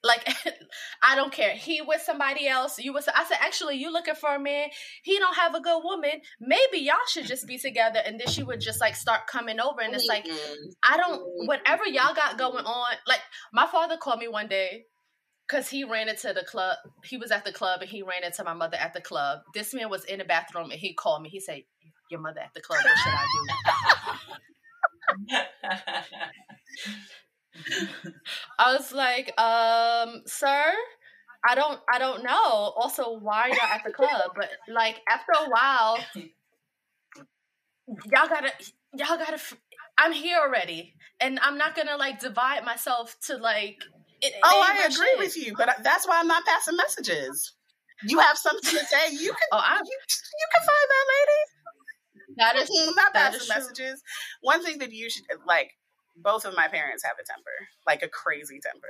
Like, 0.04 0.28
I 1.02 1.16
don't 1.16 1.32
care. 1.32 1.54
He 1.54 1.80
with 1.80 2.02
somebody 2.02 2.46
else. 2.46 2.78
You 2.78 2.92
with. 2.92 3.08
I 3.12 3.24
said, 3.24 3.38
actually, 3.40 3.76
you 3.76 3.90
looking 3.90 4.14
for 4.14 4.34
a 4.34 4.38
man. 4.38 4.68
He 5.02 5.18
don't 5.18 5.34
have 5.34 5.54
a 5.54 5.60
good 5.60 5.82
woman. 5.82 6.20
Maybe 6.40 6.78
y'all 6.78 6.96
should 7.10 7.26
just 7.26 7.46
be 7.46 7.58
together. 7.58 8.00
And 8.04 8.20
then 8.20 8.28
she 8.28 8.42
would 8.42 8.60
just 8.60 8.80
like 8.80 8.94
start 8.94 9.26
coming 9.26 9.58
over, 9.58 9.80
and 9.80 9.94
it's 9.94 10.06
like, 10.06 10.26
mm-hmm. 10.26 10.68
I 10.82 10.98
don't. 10.98 11.22
Whatever 11.46 11.86
y'all 11.86 12.14
got 12.14 12.38
going 12.38 12.66
on. 12.66 12.92
Like, 13.08 13.20
my 13.52 13.66
father 13.66 13.96
called 13.96 14.20
me 14.20 14.28
one 14.28 14.46
day 14.46 14.84
because 15.48 15.70
he 15.70 15.84
ran 15.84 16.10
into 16.10 16.34
the 16.34 16.44
club. 16.44 16.76
He 17.04 17.16
was 17.16 17.30
at 17.30 17.46
the 17.46 17.52
club, 17.52 17.80
and 17.80 17.90
he 17.90 18.02
ran 18.02 18.24
into 18.24 18.44
my 18.44 18.54
mother 18.54 18.76
at 18.76 18.92
the 18.92 19.00
club. 19.00 19.40
This 19.54 19.72
man 19.72 19.88
was 19.88 20.04
in 20.04 20.18
the 20.18 20.24
bathroom, 20.26 20.70
and 20.70 20.78
he 20.78 20.92
called 20.92 21.22
me. 21.22 21.30
He 21.30 21.40
said, 21.40 21.62
"Your 22.10 22.20
mother 22.20 22.40
at 22.40 22.52
the 22.54 22.60
club. 22.60 22.80
What 22.84 22.98
should 22.98 23.14
I 23.14 23.26
do?" 25.30 26.00
I 28.58 28.74
was 28.74 28.92
like, 28.92 29.38
um, 29.40 30.22
sir, 30.26 30.72
I 31.46 31.54
don't 31.54 31.80
I 31.92 31.98
don't 31.98 32.22
know. 32.24 32.72
Also, 32.76 33.18
why 33.18 33.48
y'all 33.48 33.70
at 33.72 33.82
the 33.84 33.92
club? 33.92 34.32
But 34.34 34.50
like 34.68 35.00
after 35.08 35.32
a 35.44 35.50
while, 35.50 35.98
y'all 37.86 38.28
gotta 38.28 38.52
y'all 38.94 39.18
gotta 39.18 39.38
I'm 39.98 40.12
here 40.12 40.38
already. 40.38 40.94
And 41.20 41.38
I'm 41.40 41.56
not 41.58 41.76
gonna 41.76 41.96
like 41.96 42.20
divide 42.20 42.64
myself 42.64 43.16
to 43.26 43.36
like 43.36 43.82
it, 44.20 44.32
Oh, 44.42 44.64
I 44.66 44.84
agree 44.84 45.06
shit. 45.06 45.18
with 45.18 45.36
you, 45.36 45.54
but 45.56 45.76
that's 45.82 46.08
why 46.08 46.18
I'm 46.18 46.26
not 46.26 46.44
passing 46.44 46.76
messages. 46.76 47.52
You 48.02 48.18
have 48.18 48.36
something 48.36 48.70
to 48.70 48.84
say, 48.86 49.12
you 49.12 49.30
can 49.30 49.48
oh, 49.52 49.58
I, 49.62 49.76
you, 49.76 49.82
you 49.84 50.46
can 50.54 50.66
find 50.66 50.88
that 50.90 51.06
lady. 51.14 51.40
That 52.36 52.56
is 52.56 52.88
I'm 52.88 52.94
not 52.94 53.14
passing 53.14 53.48
messages. 53.48 54.02
One 54.40 54.64
thing 54.64 54.78
that 54.78 54.92
you 54.92 55.08
should 55.08 55.24
like 55.46 55.72
both 56.16 56.44
of 56.44 56.54
my 56.54 56.68
parents 56.68 57.04
have 57.04 57.16
a 57.20 57.24
temper, 57.24 57.68
like 57.86 58.02
a 58.02 58.08
crazy 58.08 58.60
temper. 58.60 58.88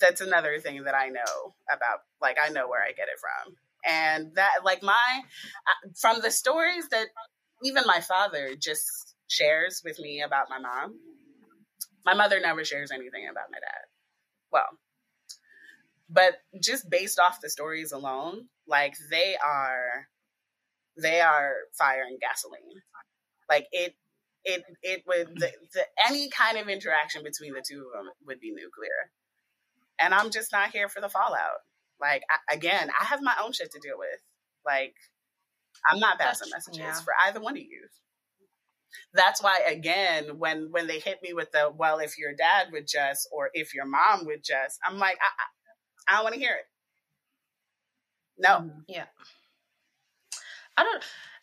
That's 0.00 0.20
another 0.20 0.58
thing 0.58 0.84
that 0.84 0.94
I 0.94 1.08
know 1.08 1.54
about. 1.72 2.00
Like, 2.20 2.36
I 2.42 2.50
know 2.50 2.68
where 2.68 2.82
I 2.82 2.92
get 2.92 3.08
it 3.08 3.20
from. 3.20 3.54
And 3.86 4.34
that, 4.34 4.64
like, 4.64 4.82
my, 4.82 5.20
uh, 5.22 5.90
from 6.00 6.20
the 6.20 6.30
stories 6.30 6.88
that 6.90 7.06
even 7.62 7.84
my 7.86 8.00
father 8.00 8.54
just 8.58 9.14
shares 9.28 9.82
with 9.84 9.98
me 9.98 10.22
about 10.22 10.50
my 10.50 10.58
mom, 10.58 10.98
my 12.04 12.14
mother 12.14 12.40
never 12.40 12.64
shares 12.64 12.90
anything 12.90 13.28
about 13.30 13.50
my 13.50 13.58
dad. 13.58 13.86
Well, 14.50 14.78
but 16.08 16.34
just 16.62 16.90
based 16.90 17.18
off 17.18 17.40
the 17.40 17.48
stories 17.50 17.92
alone, 17.92 18.48
like, 18.66 18.94
they 19.10 19.36
are, 19.36 20.08
they 21.00 21.20
are 21.20 21.52
fire 21.78 22.04
and 22.08 22.20
gasoline. 22.20 22.82
Like, 23.48 23.68
it, 23.72 23.94
it 24.44 24.62
it 24.82 25.02
would 25.06 25.28
the, 25.36 25.50
the, 25.72 25.84
any 26.08 26.28
kind 26.28 26.58
of 26.58 26.68
interaction 26.68 27.22
between 27.22 27.54
the 27.54 27.64
two 27.66 27.86
of 27.94 28.04
them 28.04 28.12
would 28.26 28.40
be 28.40 28.50
nuclear. 28.50 29.10
And 29.98 30.12
i'm 30.14 30.30
just 30.30 30.52
not 30.52 30.70
here 30.70 30.88
for 30.88 31.00
the 31.00 31.08
fallout. 31.08 31.60
Like 32.00 32.22
I, 32.30 32.54
again 32.54 32.90
i 33.00 33.04
have 33.04 33.22
my 33.22 33.34
own 33.42 33.52
shit 33.52 33.70
to 33.72 33.80
deal 33.80 33.98
with. 33.98 34.20
Like 34.64 34.94
i'm 35.90 35.98
not 35.98 36.18
passing 36.18 36.50
messages 36.52 36.78
yeah. 36.80 36.94
for 36.94 37.14
either 37.26 37.40
one 37.40 37.54
of 37.54 37.62
you. 37.62 37.88
That's 39.12 39.42
why 39.42 39.60
again 39.66 40.38
when 40.38 40.68
when 40.70 40.86
they 40.86 41.00
hit 41.00 41.18
me 41.22 41.32
with 41.32 41.50
the 41.52 41.72
well 41.76 41.98
if 41.98 42.18
your 42.18 42.34
dad 42.34 42.68
would 42.72 42.86
just 42.86 43.28
or 43.32 43.50
if 43.54 43.74
your 43.74 43.86
mom 43.86 44.26
would 44.26 44.44
just 44.44 44.78
i'm 44.86 44.98
like 44.98 45.16
i, 45.20 45.26
I, 45.26 46.12
I 46.12 46.16
don't 46.16 46.24
want 46.24 46.34
to 46.34 46.40
hear 46.40 46.54
it. 46.54 46.66
No. 48.36 48.58
Mm-hmm. 48.58 48.80
yeah. 48.88 49.06
I 50.76 50.82
don't 50.82 51.02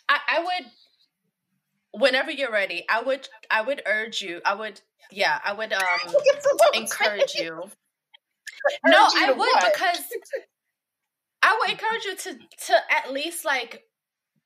I, 0.09 0.19
I 0.27 0.39
would 0.39 0.71
whenever 1.93 2.31
you're 2.31 2.51
ready, 2.51 2.85
I 2.89 3.01
would 3.01 3.27
I 3.49 3.61
would 3.61 3.81
urge 3.85 4.21
you. 4.21 4.41
I 4.45 4.55
would 4.55 4.81
yeah, 5.11 5.39
I 5.43 5.53
would 5.53 5.73
um 5.73 5.81
encourage 6.73 7.35
you. 7.35 7.63
no, 8.85 9.07
you 9.13 9.25
I 9.25 9.29
would 9.31 9.37
what? 9.37 9.73
because 9.73 9.99
I 11.41 11.57
would 11.59 11.71
encourage 11.71 12.05
you 12.05 12.15
to 12.15 12.33
to 12.67 12.75
at 12.89 13.11
least 13.11 13.45
like 13.45 13.83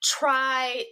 try 0.03 0.84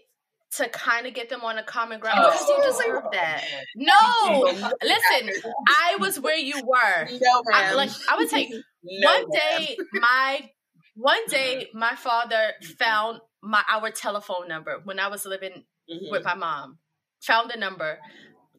to 0.58 0.70
kind 0.70 1.08
of 1.08 1.14
get 1.16 1.30
them 1.30 1.42
on 1.42 1.58
a 1.58 1.64
common 1.64 2.00
ground 2.00 2.20
oh, 2.22 2.32
because 2.32 2.48
you 2.48 2.64
deserve 2.64 3.04
that. 3.12 3.44
No, 3.76 4.44
listen, 4.84 5.52
I 5.68 5.98
was 6.00 6.20
where 6.20 6.38
you 6.38 6.62
were. 6.66 7.08
No, 7.12 7.44
I, 7.52 7.74
like 7.74 7.90
I 8.10 8.18
would 8.18 8.30
take 8.30 8.54
no, 8.84 9.12
one 9.12 9.30
day 9.32 9.78
my 9.94 10.50
one 10.96 11.26
day 11.28 11.70
my 11.74 11.96
father 11.96 12.52
found 12.78 13.20
my 13.42 13.64
our 13.68 13.90
telephone 13.90 14.48
number 14.48 14.80
when 14.84 15.00
I 15.00 15.08
was 15.08 15.26
living 15.26 15.64
mm-hmm. 15.90 16.12
with 16.12 16.24
my 16.24 16.36
mom. 16.36 16.78
Found 17.22 17.52
the 17.52 17.58
number, 17.58 18.00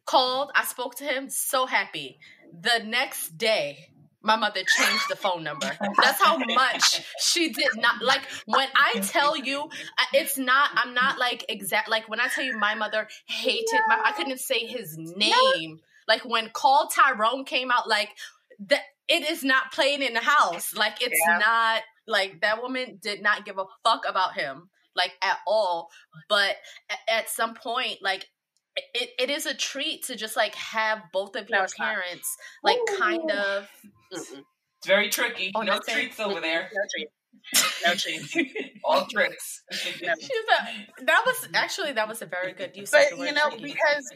called. 0.07 0.51
I 0.55 0.65
spoke 0.65 0.95
to 0.97 1.05
him. 1.05 1.29
So 1.29 1.67
happy. 1.67 2.19
The 2.59 2.85
next 2.85 3.37
day, 3.37 3.89
my 4.23 4.37
mother 4.37 4.61
changed 4.65 5.05
the 5.11 5.17
phone 5.17 5.45
number. 5.45 5.71
That's 6.03 6.23
how 6.23 6.39
much 6.39 7.03
she 7.19 7.51
did 7.51 7.77
not 7.77 8.03
like. 8.03 8.23
When 8.47 8.69
I 8.75 9.01
tell 9.01 9.37
you, 9.37 9.69
it's 10.15 10.39
not. 10.39 10.71
I'm 10.75 10.95
not 10.95 11.19
like 11.19 11.45
exact. 11.49 11.91
Like 11.91 12.09
when 12.09 12.21
I 12.21 12.29
tell 12.29 12.45
you, 12.45 12.59
my 12.59 12.75
mother 12.75 13.07
hated. 13.27 13.81
My, 13.89 14.01
I 14.03 14.13
couldn't 14.13 14.41
say 14.41 14.67
his 14.67 14.97
name. 14.97 15.81
Like 16.09 16.25
when 16.25 16.49
Call 16.51 16.89
Tyrone 16.89 17.45
came 17.45 17.71
out, 17.71 17.89
like 17.89 18.11
that. 18.69 18.81
It 19.07 19.23
is 19.31 19.45
not 19.45 19.71
playing 19.71 20.01
in 20.01 20.15
the 20.15 20.21
house. 20.21 20.75
Like 20.75 21.03
it's 21.03 21.21
yeah. 21.29 21.37
not. 21.37 21.83
Like 22.07 22.41
that 22.41 22.63
woman 22.63 22.99
did 23.03 23.23
not 23.23 23.45
give 23.45 23.59
a 23.59 23.65
fuck 23.85 24.05
about 24.09 24.33
him 24.33 24.71
like 24.97 25.13
at 25.23 25.39
all. 25.47 25.91
But 26.29 26.57
at 27.09 27.29
some 27.29 27.55
point, 27.55 27.99
like 28.03 28.27
it, 28.77 29.11
it 29.19 29.31
is 29.31 29.47
a 29.47 29.55
treat 29.55 30.05
to 30.05 30.17
just 30.17 30.37
like 30.37 30.55
have 30.55 31.03
both 31.13 31.37
of 31.37 31.49
your 31.49 31.61
no, 31.61 31.67
parents 31.77 32.37
not. 32.63 32.73
like 32.73 32.79
Ooh. 32.79 32.99
kind 32.99 33.31
of 33.31 33.69
Mm-mm. 34.13 34.43
it's 34.79 34.87
very 34.87 35.09
tricky 35.09 35.53
oh, 35.55 35.63
no 35.63 35.79
treats 35.79 36.19
over 36.19 36.41
there 36.41 36.71
no 36.73 36.81
treats 36.95 37.13
no 37.87 37.95
treats 37.95 38.37
all 38.85 39.07
tricks 39.07 39.63
no. 40.03 40.13
a, 40.13 41.05
that 41.05 41.23
was 41.27 41.49
actually 41.55 41.93
that 41.93 42.09
was 42.09 42.23
a 42.23 42.27
very 42.27 42.53
good 42.53 42.77
use 42.77 42.91
but 42.91 43.17
you 43.17 43.33
know 43.33 43.49
tricky. 43.51 43.65
because 43.65 44.11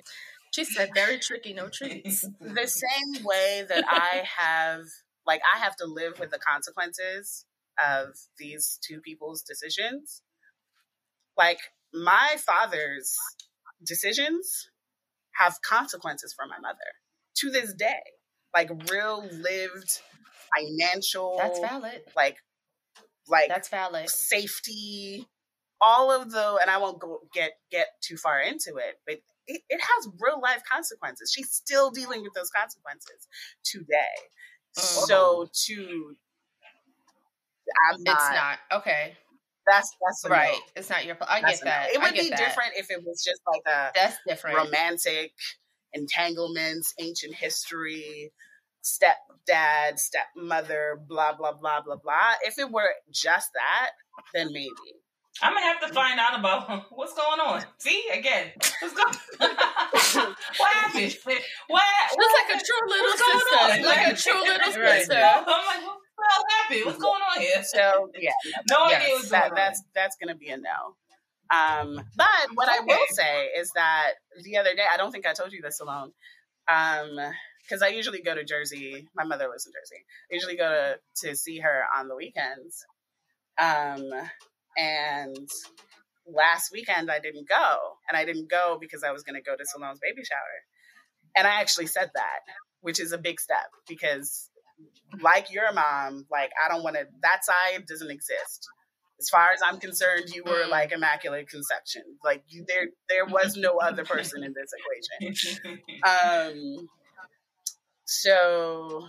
she 0.52 0.64
said 0.64 0.90
very 0.94 1.18
tricky 1.18 1.52
no 1.52 1.68
treats 1.68 2.22
the 2.40 2.66
same 2.66 3.24
way 3.24 3.64
that 3.68 3.84
i 3.88 4.22
have 4.24 4.82
like 5.26 5.40
i 5.54 5.58
have 5.58 5.76
to 5.76 5.86
live 5.86 6.18
with 6.18 6.30
the 6.30 6.38
consequences 6.38 7.44
of 7.84 8.08
these 8.38 8.78
two 8.82 9.00
people's 9.00 9.42
decisions 9.42 10.22
like 11.38 11.60
my 11.94 12.36
father's 12.44 13.16
decisions 13.86 14.68
have 15.36 15.56
consequences 15.62 16.34
for 16.34 16.46
my 16.46 16.58
mother 16.60 16.78
to 17.36 17.50
this 17.50 17.72
day. 17.72 18.02
Like 18.54 18.70
real 18.90 19.22
lived 19.30 20.00
financial 20.56 21.36
That's 21.38 21.60
valid. 21.60 22.02
Like 22.16 22.36
like 23.28 23.48
That's 23.48 23.68
valid. 23.68 24.08
Safety 24.08 25.26
all 25.80 26.10
of 26.10 26.30
the 26.30 26.58
and 26.60 26.70
I 26.70 26.78
won't 26.78 26.98
go 26.98 27.20
get 27.32 27.52
get 27.70 27.86
too 28.02 28.16
far 28.16 28.40
into 28.40 28.76
it, 28.76 28.96
but 29.06 29.16
it, 29.46 29.62
it 29.68 29.80
has 29.80 30.08
real 30.20 30.40
life 30.40 30.62
consequences. 30.70 31.32
She's 31.34 31.50
still 31.50 31.90
dealing 31.90 32.22
with 32.22 32.32
those 32.34 32.50
consequences 32.50 33.28
today. 33.64 34.16
Mm. 34.76 34.82
So 35.06 35.48
to 35.66 36.16
I'm 37.92 38.02
not, 38.02 38.16
it's 38.16 38.30
not 38.30 38.80
okay. 38.80 39.16
That's 39.68 39.96
that's 40.04 40.30
right. 40.30 40.52
No. 40.52 40.58
It's 40.76 40.90
not 40.90 41.04
your. 41.04 41.16
I 41.26 41.40
that's 41.40 41.60
get 41.60 41.64
that. 41.64 41.88
No. 41.92 42.00
It 42.00 42.02
would 42.04 42.14
be 42.14 42.30
that. 42.30 42.38
different 42.38 42.72
if 42.76 42.90
it 42.90 43.04
was 43.04 43.22
just 43.22 43.40
like 43.46 43.62
a 43.66 43.92
that's 43.94 44.16
different 44.26 44.56
romantic 44.56 45.32
entanglements, 45.92 46.94
ancient 46.98 47.34
history, 47.34 48.32
stepdad, 48.82 49.98
stepmother, 49.98 51.00
blah 51.08 51.34
blah 51.36 51.52
blah 51.52 51.82
blah 51.82 51.96
blah. 51.96 52.34
If 52.44 52.58
it 52.58 52.70
were 52.70 52.90
just 53.10 53.50
that, 53.54 53.90
then 54.34 54.52
maybe. 54.52 54.70
I'm 55.40 55.54
gonna 55.54 55.66
have 55.66 55.80
to 55.86 55.94
find 55.94 56.18
out 56.18 56.38
about 56.38 56.86
what's 56.90 57.14
going 57.14 57.40
on. 57.40 57.64
See 57.78 58.08
again, 58.12 58.50
what's 58.80 58.94
going? 58.94 59.14
what 59.38 60.72
happened? 60.74 61.16
What? 61.68 61.82
Just 62.08 62.18
like 62.18 62.60
a 62.60 62.64
true 62.64 62.88
little 62.88 63.16
sister, 63.16 63.86
like 63.86 64.12
a 64.12 64.16
true 64.16 64.42
little 64.42 64.72
sister. 64.72 65.14
I'm 65.14 65.44
like, 65.44 65.46
what 65.46 65.46
the 65.46 65.82
hell 65.84 65.87
happened? 66.68 66.86
What's 66.86 66.98
going 66.98 67.22
on 67.22 67.40
here? 67.40 67.62
So 67.64 68.10
yeah, 68.18 68.30
no 68.70 68.88
yes, 68.88 69.02
idea 69.02 69.14
what's 69.14 69.30
that, 69.30 69.52
That's 69.54 69.82
that's 69.94 70.16
gonna 70.16 70.36
be 70.36 70.48
a 70.48 70.56
no. 70.56 70.96
Um, 71.50 72.00
but 72.16 72.26
what 72.54 72.68
okay. 72.68 72.78
I 72.78 72.84
will 72.84 73.06
say 73.10 73.46
is 73.58 73.70
that 73.74 74.12
the 74.42 74.58
other 74.58 74.74
day, 74.74 74.84
I 74.92 74.98
don't 74.98 75.10
think 75.10 75.26
I 75.26 75.32
told 75.32 75.52
you 75.52 75.62
this 75.62 75.80
alone. 75.80 76.12
Um, 76.70 77.18
because 77.68 77.82
I 77.82 77.88
usually 77.88 78.22
go 78.22 78.34
to 78.34 78.44
Jersey. 78.44 79.08
My 79.14 79.24
mother 79.24 79.48
lives 79.48 79.66
in 79.66 79.72
Jersey. 79.72 80.02
I 80.30 80.34
usually 80.34 80.56
go 80.56 80.96
to, 81.20 81.28
to 81.28 81.36
see 81.36 81.58
her 81.58 81.82
on 81.98 82.08
the 82.08 82.16
weekends. 82.16 82.84
Um, 83.58 84.10
and 84.76 85.48
last 86.26 86.70
weekend 86.72 87.10
I 87.10 87.18
didn't 87.18 87.48
go, 87.48 87.76
and 88.08 88.16
I 88.16 88.24
didn't 88.24 88.50
go 88.50 88.78
because 88.80 89.02
I 89.02 89.12
was 89.12 89.22
going 89.22 89.34
to 89.34 89.42
go 89.42 89.56
to 89.56 89.66
Salone's 89.66 90.00
baby 90.00 90.24
shower. 90.24 90.38
And 91.36 91.46
I 91.46 91.60
actually 91.60 91.86
said 91.86 92.10
that, 92.14 92.40
which 92.80 93.00
is 93.00 93.12
a 93.12 93.18
big 93.18 93.40
step 93.40 93.68
because, 93.86 94.48
like 95.20 95.52
your 95.52 95.72
mom, 95.72 96.26
like 96.30 96.50
I 96.64 96.68
don't 96.72 96.82
want 96.82 96.96
to. 96.96 97.06
That 97.22 97.44
side 97.44 97.86
doesn't 97.86 98.10
exist. 98.10 98.68
As 99.20 99.28
far 99.30 99.50
as 99.52 99.60
I'm 99.64 99.80
concerned, 99.80 100.26
you 100.32 100.44
were 100.44 100.64
mm. 100.66 100.70
like 100.70 100.92
immaculate 100.92 101.48
conception. 101.48 102.02
Like 102.24 102.44
you, 102.46 102.64
there, 102.68 102.86
there 103.08 103.26
was 103.26 103.56
no 103.56 103.78
other 103.78 104.04
person 104.04 104.44
in 104.44 104.54
this 104.54 104.70
equation. 104.78 105.80
Um, 106.06 106.88
so, 108.04 109.06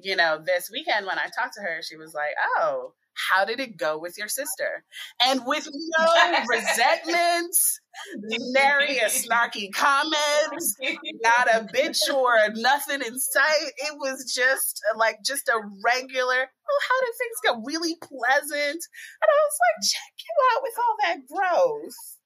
you 0.00 0.14
know, 0.14 0.40
this 0.44 0.70
weekend 0.72 1.06
when 1.06 1.18
I 1.18 1.24
talked 1.24 1.54
to 1.54 1.62
her, 1.62 1.80
she 1.82 1.96
was 1.96 2.14
like, 2.14 2.34
"Oh, 2.58 2.94
how 3.16 3.44
did 3.44 3.60
it 3.60 3.76
go 3.76 3.98
with 3.98 4.18
your 4.18 4.28
sister? 4.28 4.84
And 5.22 5.42
with 5.46 5.68
no 5.98 6.44
resentments, 6.48 7.80
nary 8.52 8.98
a 8.98 9.06
snarky 9.06 9.72
comment, 9.72 10.62
not 11.22 11.54
a 11.54 11.66
bitch 11.66 11.98
or 12.14 12.36
nothing 12.54 13.00
in 13.02 13.18
sight. 13.18 13.72
It 13.78 13.94
was 13.98 14.32
just 14.34 14.80
like 14.96 15.18
just 15.24 15.48
a 15.48 15.58
regular, 15.84 16.36
oh, 16.36 16.80
how 16.88 17.00
did 17.00 17.14
things 17.18 17.38
go? 17.44 17.62
Really 17.64 17.96
pleasant. 18.00 18.80
And 19.20 19.28
I 19.30 19.38
was 19.44 19.58
like, 19.64 19.90
check 19.90 20.14
you 20.18 20.34
out 20.52 20.62
with 20.62 20.74
all 20.78 20.96
that 21.04 21.18
growth. 21.26 22.16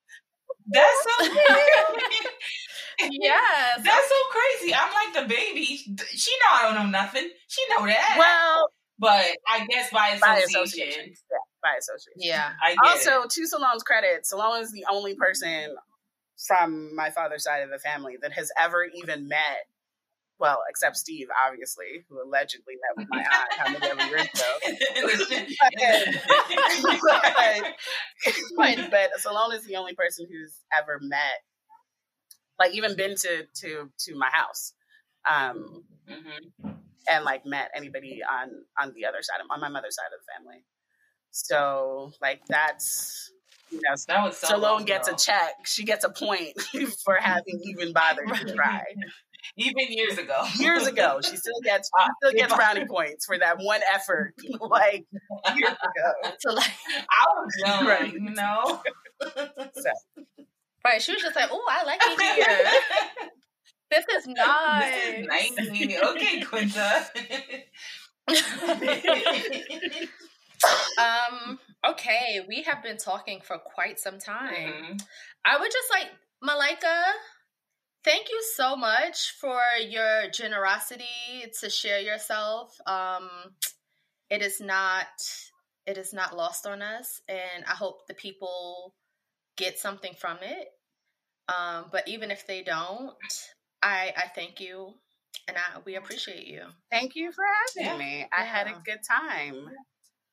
That's 0.72 1.02
so 1.02 1.24
yes. 3.10 3.80
That's 3.82 4.08
so 4.08 4.14
crazy. 4.30 4.74
I'm 4.74 4.92
like 4.92 5.22
the 5.22 5.34
baby. 5.34 5.64
She 5.66 6.32
know 6.32 6.52
I 6.52 6.62
don't 6.62 6.74
know 6.74 6.90
nothing. 6.90 7.28
She 7.48 7.62
know 7.70 7.86
that. 7.86 8.16
Well, 8.18 8.68
but 9.00 9.26
I 9.48 9.66
guess 9.66 9.90
by 9.90 10.10
association. 10.10 10.20
By 10.20 10.38
association. 10.38 11.14
Yeah, 11.30 11.38
by 11.62 11.76
association. 11.78 12.12
Yeah. 12.16 12.52
also, 12.84 13.22
it. 13.22 13.30
to 13.30 13.46
Salone's 13.46 13.82
credit, 13.82 14.26
Salone 14.26 14.62
is 14.62 14.72
the 14.72 14.84
only 14.90 15.14
person 15.14 15.74
from 16.46 16.94
my 16.94 17.08
father's 17.10 17.44
side 17.44 17.62
of 17.62 17.70
the 17.70 17.78
family 17.78 18.16
that 18.22 18.32
has 18.32 18.50
ever 18.62 18.84
even 18.84 19.28
met 19.28 19.66
well, 20.40 20.58
except 20.70 20.96
Steve, 20.96 21.28
obviously, 21.46 22.06
who 22.08 22.20
allegedly 22.22 22.76
met 22.80 22.96
with 22.96 23.08
my 23.10 23.18
aunt 23.18 23.52
how 23.58 23.70
many 23.70 23.86
years 24.08 24.22
ago. 24.22 24.58
but, 28.56 28.56
but, 28.56 28.90
but 28.90 29.20
Salone 29.20 29.52
is 29.54 29.66
the 29.66 29.76
only 29.76 29.94
person 29.94 30.26
who's 30.30 30.54
ever 30.76 30.98
met, 31.02 31.42
like 32.58 32.74
even 32.74 32.96
been 32.96 33.16
to 33.16 33.46
to 33.56 33.90
to 33.98 34.14
my 34.16 34.30
house. 34.32 34.72
Um, 35.30 35.84
mm-hmm 36.08 36.70
and 37.08 37.24
like 37.24 37.46
met 37.46 37.70
anybody 37.74 38.20
on 38.22 38.50
on 38.80 38.92
the 38.94 39.06
other 39.06 39.22
side 39.22 39.40
of 39.40 39.46
on 39.50 39.60
my 39.60 39.68
mother's 39.68 39.96
side 39.96 40.06
of 40.14 40.20
the 40.20 40.32
family. 40.36 40.64
So 41.30 42.12
like 42.20 42.40
that's 42.48 43.30
you 43.70 43.78
know 43.78 43.94
that 44.08 44.24
was 44.24 44.36
so 44.36 44.48
Salone 44.48 44.84
gets 44.84 45.08
a 45.08 45.14
check. 45.14 45.66
She 45.66 45.84
gets 45.84 46.04
a 46.04 46.10
point 46.10 46.60
for 47.04 47.14
having 47.14 47.60
even 47.64 47.92
bothered 47.92 48.28
to 48.28 48.54
try. 48.54 48.82
Even 49.56 49.86
years 49.90 50.18
ago. 50.18 50.44
Years 50.58 50.86
ago. 50.86 51.20
She 51.22 51.36
still 51.36 51.60
gets 51.62 51.90
she 51.98 52.06
still 52.22 52.38
gets 52.38 52.54
brownie 52.54 52.86
points 52.86 53.26
for 53.26 53.38
that 53.38 53.58
one 53.58 53.80
effort 53.94 54.34
like 54.60 55.06
years 55.56 55.72
ago. 55.72 56.34
So 56.38 56.52
like 56.52 56.72
I 56.96 57.26
was 57.36 57.52
young, 57.64 57.86
right. 57.86 58.12
you 58.12 58.20
know. 58.20 58.82
So. 59.22 59.90
Right. 60.84 61.02
She 61.02 61.12
was 61.12 61.22
just 61.22 61.36
like, 61.36 61.50
oh, 61.52 61.64
I 61.68 61.84
like 61.84 62.00
it 62.02 62.46
here. 62.46 63.30
This 63.90 64.04
is 64.08 64.26
nice. 64.28 65.54
This 65.56 65.68
is 65.68 66.02
okay, 66.02 66.40
Quinta. 66.42 67.06
um. 70.98 71.58
Okay, 71.82 72.44
we 72.46 72.62
have 72.62 72.82
been 72.82 72.98
talking 72.98 73.40
for 73.40 73.56
quite 73.58 73.98
some 73.98 74.18
time. 74.18 74.52
Mm-hmm. 74.52 74.96
I 75.44 75.58
would 75.58 75.70
just 75.72 75.90
like 75.90 76.08
Malika. 76.42 77.02
Thank 78.04 78.30
you 78.30 78.42
so 78.54 78.76
much 78.76 79.34
for 79.40 79.60
your 79.88 80.30
generosity 80.30 81.04
to 81.60 81.70
share 81.70 82.00
yourself. 82.00 82.76
Um, 82.86 83.28
it 84.30 84.42
is 84.42 84.60
not 84.60 85.06
it 85.86 85.98
is 85.98 86.12
not 86.12 86.36
lost 86.36 86.66
on 86.66 86.82
us, 86.82 87.20
and 87.28 87.64
I 87.66 87.72
hope 87.72 88.06
the 88.06 88.14
people 88.14 88.94
get 89.56 89.78
something 89.78 90.14
from 90.14 90.38
it. 90.42 90.68
Um, 91.48 91.86
but 91.90 92.06
even 92.08 92.30
if 92.30 92.46
they 92.46 92.62
don't, 92.62 93.12
I 93.82 94.12
I 94.16 94.28
thank 94.34 94.60
you 94.60 94.94
and 95.48 95.56
I 95.56 95.80
we 95.84 95.96
appreciate 95.96 96.46
you. 96.46 96.62
Thank 96.90 97.16
you 97.16 97.32
for 97.32 97.44
having 97.76 97.92
yeah. 97.92 97.98
me. 97.98 98.26
I 98.32 98.40
yeah. 98.40 98.44
had 98.44 98.66
a 98.68 98.74
um 98.74 98.82
good 98.84 99.00
time. 99.08 99.70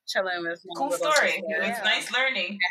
Chilling 0.06 0.42
with 0.42 0.64
cool 0.76 0.90
story. 0.92 1.12
Sister. 1.12 1.44
It 1.48 1.58
was 1.60 1.68
yeah. 1.68 1.82
nice 1.84 2.12
learning. 2.12 2.58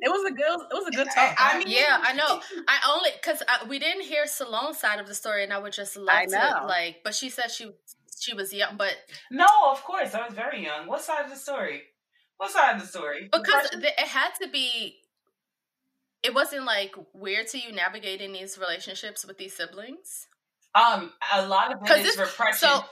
It 0.00 0.08
was 0.08 0.30
a 0.30 0.34
good. 0.34 0.60
It 0.70 0.74
was 0.74 0.88
a 0.88 0.90
good 0.90 1.06
talk. 1.14 1.36
I, 1.38 1.54
I 1.54 1.58
mean, 1.58 1.68
yeah, 1.68 2.00
I 2.02 2.14
know. 2.14 2.40
I 2.68 2.94
only 2.94 3.10
because 3.12 3.42
uh, 3.42 3.66
we 3.68 3.78
didn't 3.78 4.02
hear 4.02 4.26
Salone's 4.26 4.78
side 4.78 5.00
of 5.00 5.06
the 5.06 5.14
story, 5.14 5.44
and 5.44 5.52
I 5.52 5.58
would 5.58 5.74
just 5.74 5.96
love 5.96 6.26
to 6.28 6.64
like. 6.66 7.02
But 7.04 7.14
she 7.14 7.28
said 7.28 7.50
she 7.50 7.70
she 8.18 8.34
was 8.34 8.52
young, 8.54 8.78
but 8.78 8.96
no, 9.30 9.46
of 9.70 9.84
course, 9.84 10.14
I 10.14 10.24
was 10.24 10.34
very 10.34 10.64
young. 10.64 10.86
What 10.86 11.02
side 11.02 11.24
of 11.24 11.30
the 11.30 11.36
story? 11.36 11.82
What 12.38 12.50
side 12.50 12.74
of 12.74 12.80
the 12.80 12.86
story? 12.86 13.28
Because 13.30 13.70
the, 13.70 13.88
it 13.88 14.08
had 14.08 14.30
to 14.40 14.48
be 14.48 14.96
it 16.22 16.34
wasn't 16.34 16.64
like 16.64 16.94
weird 17.14 17.48
to 17.48 17.58
you 17.58 17.72
navigating 17.72 18.32
these 18.32 18.58
relationships 18.58 19.24
with 19.26 19.38
these 19.38 19.56
siblings? 19.56 20.26
Um, 20.74 21.12
a 21.32 21.46
lot 21.46 21.72
of 21.72 21.90
it 21.90 22.06
is 22.06 22.18
repression. 22.18 22.68
So 22.68 22.84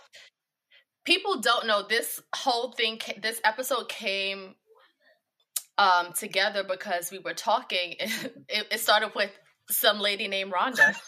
people 1.05 1.41
don't 1.41 1.66
know 1.66 1.83
this 1.87 2.20
whole 2.35 2.72
thing. 2.72 3.01
This 3.22 3.41
episode 3.45 3.89
came 3.89 4.55
um 5.77 6.12
together 6.12 6.64
because 6.64 7.11
we 7.11 7.18
were 7.18 7.35
talking. 7.35 7.95
It, 8.47 8.66
it 8.70 8.81
started 8.81 9.12
with 9.16 9.31
some 9.70 9.99
lady 9.99 10.29
named 10.29 10.53
Rhonda. 10.53 10.95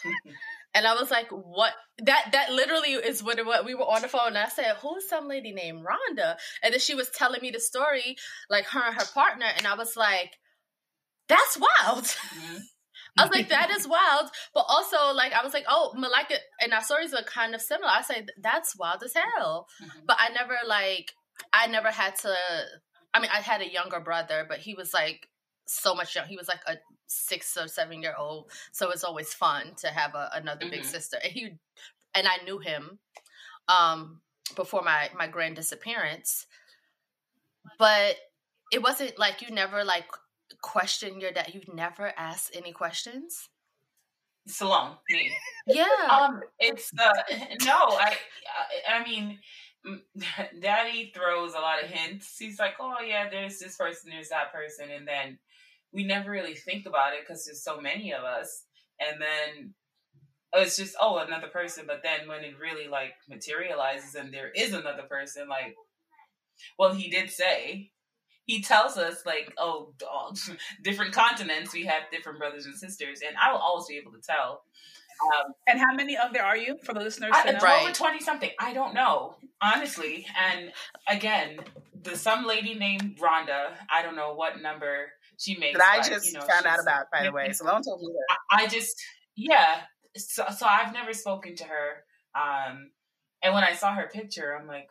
And 0.73 0.85
I 0.85 0.93
was 0.93 1.09
like, 1.09 1.29
"What? 1.31 1.73
That 2.03 2.29
that 2.33 2.51
literally 2.51 2.91
is 2.91 3.23
what, 3.23 3.43
what 3.45 3.65
we 3.65 3.73
were 3.73 3.85
on 3.85 4.03
the 4.03 4.07
phone." 4.07 4.27
And 4.27 4.37
I 4.37 4.47
said, 4.47 4.75
"Who's 4.81 5.09
some 5.09 5.27
lady 5.27 5.51
named 5.51 5.83
Rhonda?" 5.83 6.35
And 6.61 6.71
then 6.71 6.79
she 6.79 6.93
was 6.93 7.09
telling 7.09 7.41
me 7.41 7.49
the 7.49 7.59
story, 7.59 8.15
like 8.47 8.65
her 8.65 8.81
and 8.85 8.95
her 8.95 9.05
partner, 9.11 9.47
and 9.57 9.65
I 9.65 9.73
was 9.75 9.95
like, 9.95 10.37
that's 11.27 11.57
wild. 11.57 12.05
Mm-hmm. 12.05 12.57
I 13.17 13.23
was 13.23 13.31
like, 13.31 13.49
that 13.49 13.71
is 13.71 13.87
wild. 13.87 14.29
But 14.53 14.65
also, 14.67 15.11
like, 15.13 15.33
I 15.33 15.43
was 15.43 15.53
like, 15.53 15.65
oh, 15.67 15.93
Malika 15.97 16.35
and 16.61 16.73
our 16.73 16.83
stories 16.83 17.13
are 17.13 17.23
kind 17.23 17.55
of 17.55 17.61
similar. 17.61 17.89
I 17.89 18.01
say, 18.01 18.25
that's 18.39 18.77
wild 18.77 19.01
as 19.03 19.13
hell. 19.13 19.67
Mm-hmm. 19.83 19.99
But 20.05 20.17
I 20.19 20.29
never, 20.29 20.55
like, 20.67 21.13
I 21.51 21.67
never 21.67 21.89
had 21.89 22.15
to, 22.17 22.35
I 23.13 23.19
mean, 23.19 23.31
I 23.33 23.39
had 23.39 23.61
a 23.61 23.71
younger 23.71 23.99
brother, 23.99 24.45
but 24.47 24.59
he 24.59 24.75
was 24.75 24.93
like 24.93 25.27
so 25.65 25.95
much 25.95 26.15
young. 26.15 26.27
He 26.27 26.37
was 26.37 26.47
like 26.47 26.61
a 26.67 26.75
six 27.07 27.57
or 27.57 27.67
seven 27.67 28.01
year 28.01 28.13
old. 28.17 28.51
So 28.71 28.91
it's 28.91 29.03
always 29.03 29.33
fun 29.33 29.73
to 29.77 29.87
have 29.87 30.13
a, 30.13 30.29
another 30.33 30.65
mm-hmm. 30.65 30.71
big 30.71 30.85
sister. 30.85 31.17
And 31.23 31.33
he, 31.33 31.53
and 32.13 32.27
I 32.27 32.43
knew 32.43 32.59
him 32.59 32.99
um, 33.67 34.21
before 34.55 34.83
my, 34.83 35.09
my 35.17 35.27
grand 35.27 35.55
disappearance. 35.55 36.45
But 37.79 38.15
it 38.71 38.81
wasn't 38.81 39.17
like 39.17 39.41
you 39.41 39.53
never 39.53 39.83
like 39.83 40.05
question 40.61 41.19
your 41.19 41.31
dad? 41.31 41.51
You've 41.53 41.73
never 41.73 42.13
asked 42.17 42.51
any 42.55 42.71
questions? 42.71 43.49
Salone, 44.47 44.95
me. 45.09 45.31
Yeah. 45.67 45.85
Um, 46.09 46.41
it's 46.59 46.91
uh, 46.97 47.11
no, 47.65 47.75
I, 47.75 48.15
I, 48.89 48.99
I 48.99 49.03
mean, 49.03 49.39
Daddy 50.59 51.11
throws 51.13 51.53
a 51.53 51.59
lot 51.59 51.83
of 51.83 51.89
hints. 51.89 52.37
He's 52.37 52.59
like, 52.59 52.75
"Oh 52.79 52.97
yeah, 53.05 53.29
there's 53.29 53.59
this 53.59 53.75
person, 53.75 54.11
there's 54.11 54.29
that 54.29 54.53
person," 54.53 54.89
and 54.89 55.07
then 55.07 55.37
we 55.91 56.05
never 56.05 56.31
really 56.31 56.55
think 56.55 56.85
about 56.85 57.13
it 57.13 57.21
because 57.21 57.45
there's 57.45 57.63
so 57.63 57.79
many 57.79 58.13
of 58.13 58.23
us, 58.23 58.63
and 58.99 59.21
then 59.21 59.73
it's 60.53 60.77
just 60.77 60.95
oh 61.01 61.17
another 61.17 61.47
person. 61.47 61.85
But 61.87 62.01
then 62.03 62.27
when 62.27 62.43
it 62.43 62.59
really 62.59 62.87
like 62.87 63.13
materializes 63.29 64.15
and 64.15 64.33
there 64.33 64.49
is 64.49 64.73
another 64.73 65.03
person, 65.03 65.47
like, 65.47 65.75
well, 66.79 66.93
he 66.93 67.09
did 67.09 67.29
say 67.29 67.91
he 68.47 68.61
tells 68.63 68.97
us 68.97 69.25
like, 69.25 69.53
oh, 69.57 69.93
different 70.83 71.13
continents, 71.13 71.73
we 71.73 71.85
have 71.85 72.03
different 72.11 72.39
brothers 72.39 72.65
and 72.65 72.75
sisters, 72.75 73.21
and 73.25 73.37
I 73.41 73.51
will 73.51 73.59
always 73.59 73.85
be 73.85 73.97
able 73.97 74.11
to 74.13 74.21
tell. 74.21 74.63
Um, 75.35 75.53
and 75.67 75.79
how 75.79 75.93
many 75.93 76.17
of 76.17 76.33
there 76.33 76.45
are 76.45 76.57
you 76.57 76.77
for 76.83 76.93
the 76.93 76.99
listeners? 76.99 77.31
I, 77.33 77.51
to 77.51 77.53
know? 77.53 77.79
Over 77.81 77.91
twenty 77.91 78.19
something. 78.19 78.51
I 78.59 78.73
don't 78.73 78.93
know 78.93 79.35
honestly. 79.61 80.25
And 80.37 80.71
again, 81.07 81.59
the 82.03 82.15
some 82.15 82.45
lady 82.45 82.75
named 82.75 83.17
Rhonda. 83.19 83.73
I 83.89 84.01
don't 84.01 84.15
know 84.15 84.33
what 84.33 84.61
number 84.61 85.07
she 85.37 85.57
makes. 85.57 85.77
That 85.77 85.99
I 85.99 86.07
just 86.07 86.27
you 86.27 86.33
know, 86.33 86.41
found 86.41 86.65
out 86.65 86.79
about, 86.81 87.11
by 87.11 87.23
the 87.23 87.31
way. 87.31 87.51
Salone 87.53 87.83
told 87.83 88.01
me 88.01 88.07
that. 88.13 88.37
I, 88.51 88.63
I 88.63 88.67
just, 88.67 89.01
yeah. 89.35 89.81
So, 90.15 90.45
so 90.55 90.65
I've 90.65 90.93
never 90.93 91.13
spoken 91.13 91.55
to 91.57 91.63
her. 91.65 92.03
Um, 92.35 92.91
and 93.41 93.53
when 93.53 93.63
I 93.63 93.73
saw 93.73 93.93
her 93.93 94.09
picture, 94.11 94.55
I'm 94.55 94.67
like, 94.67 94.89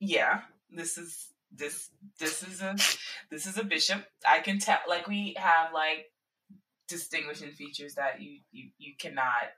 yeah, 0.00 0.40
this 0.70 0.98
is 0.98 1.28
this 1.56 1.90
this 2.18 2.42
is 2.42 2.60
a 2.60 2.76
this 3.30 3.46
is 3.46 3.58
a 3.58 3.64
bishop. 3.64 4.04
I 4.28 4.40
can 4.40 4.58
tell. 4.58 4.78
Like 4.88 5.06
we 5.06 5.34
have 5.38 5.72
like 5.72 6.06
distinguishing 6.88 7.52
features 7.52 7.94
that 7.94 8.20
you 8.20 8.40
you 8.52 8.70
you 8.78 8.92
cannot 8.98 9.48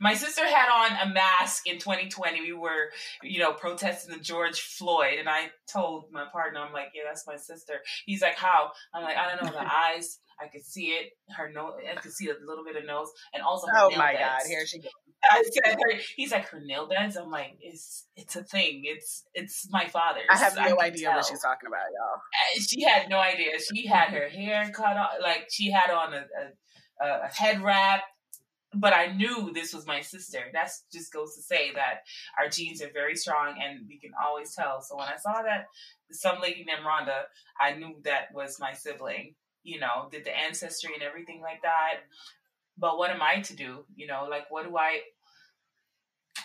my 0.00 0.14
sister 0.14 0.46
had 0.46 0.68
on 0.68 1.08
a 1.08 1.12
mask 1.12 1.66
in 1.66 1.78
2020. 1.78 2.40
We 2.40 2.52
were, 2.52 2.90
you 3.22 3.38
know, 3.38 3.52
protesting 3.52 4.16
the 4.16 4.22
George 4.22 4.60
Floyd, 4.60 5.18
and 5.18 5.28
I 5.28 5.50
told 5.70 6.10
my 6.10 6.24
partner, 6.32 6.60
I'm 6.60 6.72
like, 6.72 6.88
yeah, 6.94 7.02
that's 7.06 7.26
my 7.26 7.36
sister. 7.36 7.74
He's 8.06 8.22
like, 8.22 8.36
how? 8.36 8.72
I'm 8.92 9.02
like, 9.02 9.16
I 9.16 9.28
don't 9.28 9.44
know. 9.44 9.52
The 9.52 9.66
eyes, 9.74 10.18
I 10.40 10.48
could 10.48 10.64
see 10.64 10.86
it. 10.86 11.12
Her 11.28 11.50
nose, 11.50 11.74
I 11.90 12.00
could 12.00 12.12
see 12.12 12.28
a 12.28 12.34
little 12.46 12.64
bit 12.64 12.76
of 12.76 12.86
nose, 12.86 13.08
and 13.32 13.42
also 13.42 13.66
her 13.68 13.78
oh 13.78 13.88
nail 13.88 13.98
my 13.98 14.12
beds. 14.12 14.24
god, 14.24 14.48
here 14.48 14.66
she 14.66 14.78
goes. 14.78 14.90
I 15.30 15.42
said, 15.42 15.74
her, 15.74 16.00
he's 16.16 16.32
like 16.32 16.46
her 16.48 16.60
nail 16.60 16.86
beds. 16.86 17.16
I'm 17.16 17.30
like, 17.30 17.56
it's 17.60 18.06
it's 18.16 18.36
a 18.36 18.44
thing. 18.44 18.82
It's 18.84 19.24
it's 19.32 19.68
my 19.70 19.86
father's. 19.86 20.24
I 20.30 20.36
have 20.36 20.56
no 20.56 20.76
I 20.78 20.86
idea 20.86 21.08
tell. 21.08 21.16
what 21.16 21.26
she's 21.26 21.40
talking 21.40 21.66
about, 21.66 21.86
y'all. 21.92 22.20
And 22.54 22.68
she 22.68 22.82
had 22.82 23.08
no 23.08 23.18
idea. 23.18 23.52
She 23.58 23.86
had 23.86 24.10
her 24.10 24.28
hair 24.28 24.70
cut 24.74 24.96
off, 24.96 25.12
like 25.22 25.46
she 25.50 25.70
had 25.70 25.90
on 25.90 26.14
a, 26.14 26.24
a, 27.02 27.06
a 27.24 27.28
head 27.34 27.62
wrap 27.62 28.02
but 28.76 28.92
I 28.92 29.06
knew 29.06 29.52
this 29.52 29.72
was 29.72 29.86
my 29.86 30.00
sister. 30.00 30.38
That 30.52 30.70
just 30.92 31.12
goes 31.12 31.34
to 31.36 31.42
say 31.42 31.72
that 31.74 32.00
our 32.38 32.48
genes 32.48 32.82
are 32.82 32.90
very 32.92 33.16
strong 33.16 33.56
and 33.62 33.86
we 33.88 33.98
can 33.98 34.10
always 34.22 34.54
tell. 34.54 34.82
So 34.82 34.96
when 34.96 35.08
I 35.08 35.16
saw 35.16 35.42
that 35.42 35.66
some 36.10 36.40
lady 36.40 36.64
named 36.64 36.80
Rhonda, 36.84 37.22
I 37.60 37.74
knew 37.74 37.96
that 38.02 38.28
was 38.34 38.58
my 38.60 38.72
sibling. 38.72 39.34
You 39.64 39.80
know, 39.80 40.08
did 40.12 40.24
the 40.24 40.36
ancestry 40.36 40.94
and 40.94 41.02
everything 41.02 41.40
like 41.40 41.62
that. 41.62 42.00
But 42.78 42.98
what 42.98 43.10
am 43.10 43.22
I 43.22 43.40
to 43.40 43.56
do? 43.56 43.84
You 43.96 44.06
know, 44.06 44.26
like 44.30 44.50
what 44.50 44.68
do 44.68 44.76
I 44.76 45.00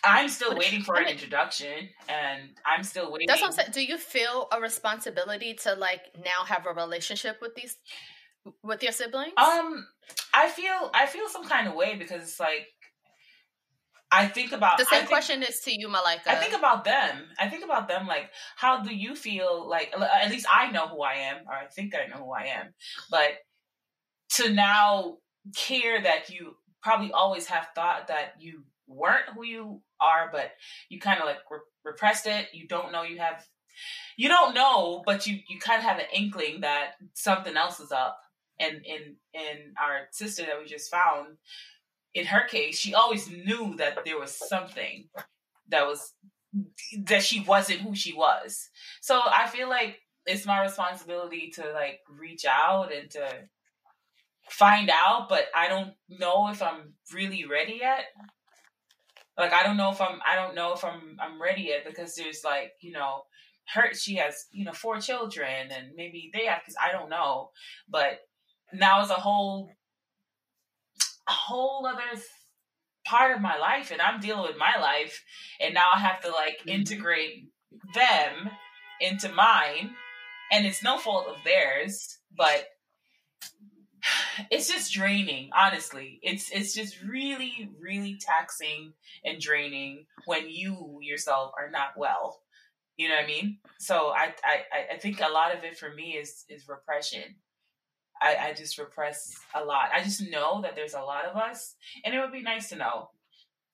I'm 0.03 0.29
still 0.29 0.55
waiting 0.55 0.81
for 0.81 0.95
an 0.95 1.07
introduction 1.07 1.89
and 2.07 2.41
I'm 2.65 2.83
still 2.83 3.11
waiting. 3.11 3.27
That's 3.27 3.41
what 3.41 3.47
I'm 3.47 3.53
saying. 3.53 3.69
Do 3.73 3.83
you 3.83 3.97
feel 3.97 4.47
a 4.51 4.61
responsibility 4.61 5.53
to 5.63 5.73
like 5.73 6.01
now 6.17 6.45
have 6.45 6.65
a 6.65 6.73
relationship 6.73 7.37
with 7.41 7.55
these 7.55 7.77
with 8.63 8.81
your 8.81 8.91
siblings? 8.91 9.33
Um, 9.37 9.85
I 10.33 10.49
feel 10.49 10.91
I 10.93 11.05
feel 11.05 11.27
some 11.27 11.45
kind 11.45 11.67
of 11.67 11.73
way 11.73 11.95
because 11.95 12.21
it's 12.21 12.39
like 12.39 12.67
I 14.11 14.27
think 14.27 14.51
about 14.51 14.77
the 14.77 14.85
same 14.85 14.99
think, 14.99 15.09
question 15.09 15.43
is 15.43 15.59
to 15.61 15.71
you, 15.71 15.87
Malika. 15.87 16.31
I 16.31 16.35
think 16.35 16.53
about 16.53 16.83
them. 16.83 17.27
I 17.37 17.47
think 17.47 17.63
about 17.63 17.87
them 17.87 18.07
like, 18.07 18.31
how 18.55 18.81
do 18.81 18.95
you 18.95 19.15
feel 19.15 19.69
like? 19.69 19.93
At 19.93 20.31
least 20.31 20.47
I 20.51 20.71
know 20.71 20.87
who 20.87 21.01
I 21.01 21.13
am, 21.13 21.37
or 21.47 21.53
I 21.53 21.67
think 21.67 21.93
I 21.95 22.07
know 22.07 22.25
who 22.25 22.31
I 22.31 22.45
am. 22.45 22.73
But 23.11 23.29
to 24.35 24.51
now 24.51 25.17
care 25.55 26.01
that 26.01 26.29
you 26.29 26.55
probably 26.81 27.11
always 27.11 27.47
have 27.47 27.67
thought 27.75 28.07
that 28.07 28.33
you 28.39 28.63
weren't 28.87 29.25
who 29.35 29.45
you 29.45 29.81
are, 29.99 30.29
but 30.31 30.51
you 30.89 30.99
kind 30.99 31.19
of 31.19 31.25
like 31.25 31.39
re- 31.49 31.59
repressed 31.83 32.25
it. 32.25 32.47
You 32.53 32.67
don't 32.67 32.91
know 32.91 33.03
you 33.03 33.19
have. 33.19 33.45
You 34.17 34.27
don't 34.27 34.53
know, 34.53 35.03
but 35.05 35.27
you 35.27 35.39
you 35.47 35.59
kind 35.59 35.79
of 35.79 35.85
have 35.85 35.99
an 35.99 36.05
inkling 36.13 36.61
that 36.61 36.93
something 37.13 37.55
else 37.55 37.79
is 37.79 37.91
up 37.91 38.19
and 38.59 38.81
in 38.85 39.15
in 39.33 39.73
our 39.81 40.07
sister 40.11 40.43
that 40.43 40.59
we 40.59 40.65
just 40.65 40.91
found 40.91 41.37
in 42.13 42.25
her 42.25 42.47
case 42.47 42.77
she 42.77 42.93
always 42.93 43.29
knew 43.29 43.75
that 43.77 43.99
there 44.05 44.19
was 44.19 44.31
something 44.31 45.07
that 45.69 45.85
was 45.85 46.13
that 47.05 47.23
she 47.23 47.41
wasn't 47.41 47.81
who 47.81 47.95
she 47.95 48.13
was. 48.13 48.69
So 49.01 49.21
i 49.25 49.47
feel 49.47 49.69
like 49.69 49.99
it's 50.25 50.45
my 50.45 50.61
responsibility 50.61 51.51
to 51.55 51.71
like 51.73 51.99
reach 52.09 52.45
out 52.45 52.91
and 52.93 53.09
to 53.11 53.27
find 54.49 54.89
out 54.89 55.29
but 55.29 55.45
i 55.55 55.67
don't 55.67 55.93
know 56.09 56.49
if 56.49 56.61
i'm 56.61 56.93
really 57.13 57.45
ready 57.45 57.79
yet. 57.81 58.05
Like 59.37 59.53
i 59.53 59.63
don't 59.63 59.77
know 59.77 59.91
if 59.91 60.01
i'm 60.01 60.19
i 60.25 60.35
don't 60.35 60.55
know 60.55 60.73
if 60.73 60.83
i'm 60.83 61.17
i'm 61.19 61.41
ready 61.41 61.63
yet 61.63 61.85
because 61.85 62.15
there's 62.15 62.41
like 62.43 62.71
you 62.81 62.91
know 62.91 63.23
her 63.73 63.93
she 63.93 64.15
has 64.15 64.47
you 64.51 64.65
know 64.65 64.73
four 64.73 64.99
children 64.99 65.69
and 65.71 65.91
maybe 65.95 66.31
they 66.33 66.45
have 66.45 66.61
because 66.61 66.75
i 66.83 66.91
don't 66.91 67.09
know. 67.09 67.51
But 67.87 68.19
now 68.73 69.01
is 69.01 69.09
a 69.09 69.15
whole 69.15 69.71
whole 71.31 71.85
other 71.85 72.21
part 73.05 73.35
of 73.35 73.41
my 73.41 73.57
life 73.57 73.91
and 73.91 74.01
I'm 74.01 74.19
dealing 74.19 74.43
with 74.43 74.57
my 74.57 74.79
life 74.79 75.23
and 75.59 75.73
now 75.73 75.87
I 75.93 75.99
have 75.99 76.21
to 76.21 76.29
like 76.29 76.59
mm-hmm. 76.59 76.69
integrate 76.69 77.49
them 77.93 78.49
into 79.01 79.31
mine 79.31 79.91
and 80.51 80.65
it's 80.65 80.83
no 80.83 80.97
fault 80.97 81.27
of 81.27 81.37
theirs 81.43 82.17
but 82.37 82.65
it's 84.51 84.67
just 84.67 84.93
draining 84.93 85.49
honestly. 85.55 86.19
It's 86.21 86.51
it's 86.51 86.73
just 86.73 87.01
really 87.01 87.69
really 87.79 88.19
taxing 88.19 88.93
and 89.25 89.39
draining 89.39 90.05
when 90.25 90.49
you 90.49 90.99
yourself 91.01 91.51
are 91.57 91.69
not 91.71 91.97
well. 91.97 92.39
You 92.97 93.07
know 93.07 93.15
what 93.15 93.23
i 93.23 93.27
mean? 93.27 93.59
So 93.79 94.09
i 94.09 94.33
i 94.43 94.95
i 94.95 94.97
think 94.97 95.21
a 95.21 95.31
lot 95.31 95.55
of 95.55 95.63
it 95.63 95.77
for 95.77 95.93
me 95.93 96.11
is 96.11 96.45
is 96.49 96.67
repression 96.67 97.35
I, 98.21 98.49
I 98.49 98.53
just 98.53 98.77
repress 98.77 99.37
a 99.55 99.63
lot. 99.63 99.89
I 99.93 100.03
just 100.03 100.29
know 100.29 100.61
that 100.61 100.75
there's 100.75 100.93
a 100.93 101.01
lot 101.01 101.25
of 101.25 101.35
us, 101.37 101.75
and 102.03 102.13
it 102.13 102.19
would 102.19 102.31
be 102.31 102.41
nice 102.41 102.69
to 102.69 102.75
know. 102.75 103.09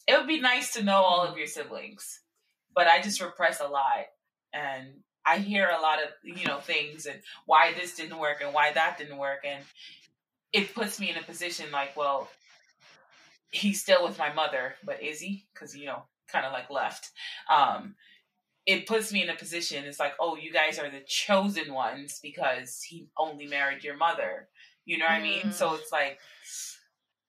It 0.08 0.18
would 0.18 0.28
be 0.28 0.40
nice 0.40 0.74
to 0.74 0.84
know 0.84 1.02
all 1.02 1.26
of 1.26 1.38
your 1.38 1.48
siblings, 1.48 2.22
but 2.76 2.88
I 2.88 3.02
just 3.02 3.22
repress 3.22 3.60
a 3.60 3.68
lot, 3.68 4.06
and 4.54 4.88
I 5.26 5.40
hear 5.40 5.70
a 5.70 5.82
lot 5.82 6.00
of 6.04 6.10
you 6.24 6.46
know 6.46 6.60
things 6.60 7.06
and 7.06 7.20
why 7.46 7.74
this 7.74 7.96
didn't 7.96 8.20
work 8.20 8.42
and 8.44 8.54
why 8.54 8.72
that 8.72 8.98
didn't 8.98 9.18
work, 9.18 9.40
and 9.46 9.64
it 10.54 10.74
puts 10.74 11.00
me 11.00 11.10
in 11.10 11.18
a 11.18 11.24
position 11.24 11.66
like, 11.72 11.98
well, 11.98 12.30
he's 13.52 13.82
still 13.82 14.04
with 14.04 14.18
my 14.18 14.32
mother, 14.34 14.76
but 14.84 15.02
is 15.02 15.20
he? 15.20 15.46
Because 15.54 15.76
you 15.76 15.88
know, 15.88 16.04
kind 16.32 16.46
of 16.46 16.54
like 16.54 16.70
left. 16.70 17.10
Um, 17.50 17.96
it 18.66 18.88
puts 18.88 19.14
me 19.14 19.22
in 19.22 19.30
a 19.30 19.36
position 19.36 19.86
it's 19.86 20.00
like 20.00 20.14
oh 20.20 20.36
you 20.36 20.52
guys 20.52 20.80
are 20.80 20.90
the 20.90 21.02
chosen 21.08 21.74
ones 21.74 22.20
because 22.22 22.82
he 22.82 23.08
only 23.18 23.48
married 23.48 23.84
your 23.84 23.98
mother. 23.98 24.48
You 24.86 25.00
know 25.00 25.06
what 25.06 25.14
mm. 25.14 25.20
i 25.20 25.24
mean? 25.24 25.52
So 25.52 25.70
mm. 25.70 25.80
it's 25.80 25.92
like 25.92 26.20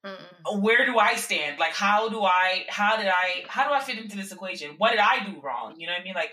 Mm-mm. 0.05 0.63
where 0.63 0.87
do 0.87 0.99
i 0.99 1.15
stand? 1.15 1.59
Like 1.59 1.73
how 1.73 2.09
do 2.09 2.23
i 2.23 2.65
how 2.69 2.97
did 2.97 3.09
i 3.09 3.45
how 3.49 3.67
do 3.67 3.75
i 3.75 3.81
fit 3.81 3.99
into 3.99 4.17
this 4.17 4.33
equation? 4.33 4.75
What 4.79 4.91
did 4.91 5.01
i 5.01 5.25
do 5.25 5.41
wrong? 5.43 5.75
You 5.79 5.87
know 5.87 5.95
what 5.95 6.03
i 6.03 6.05
mean? 6.05 6.15
Like 6.15 6.31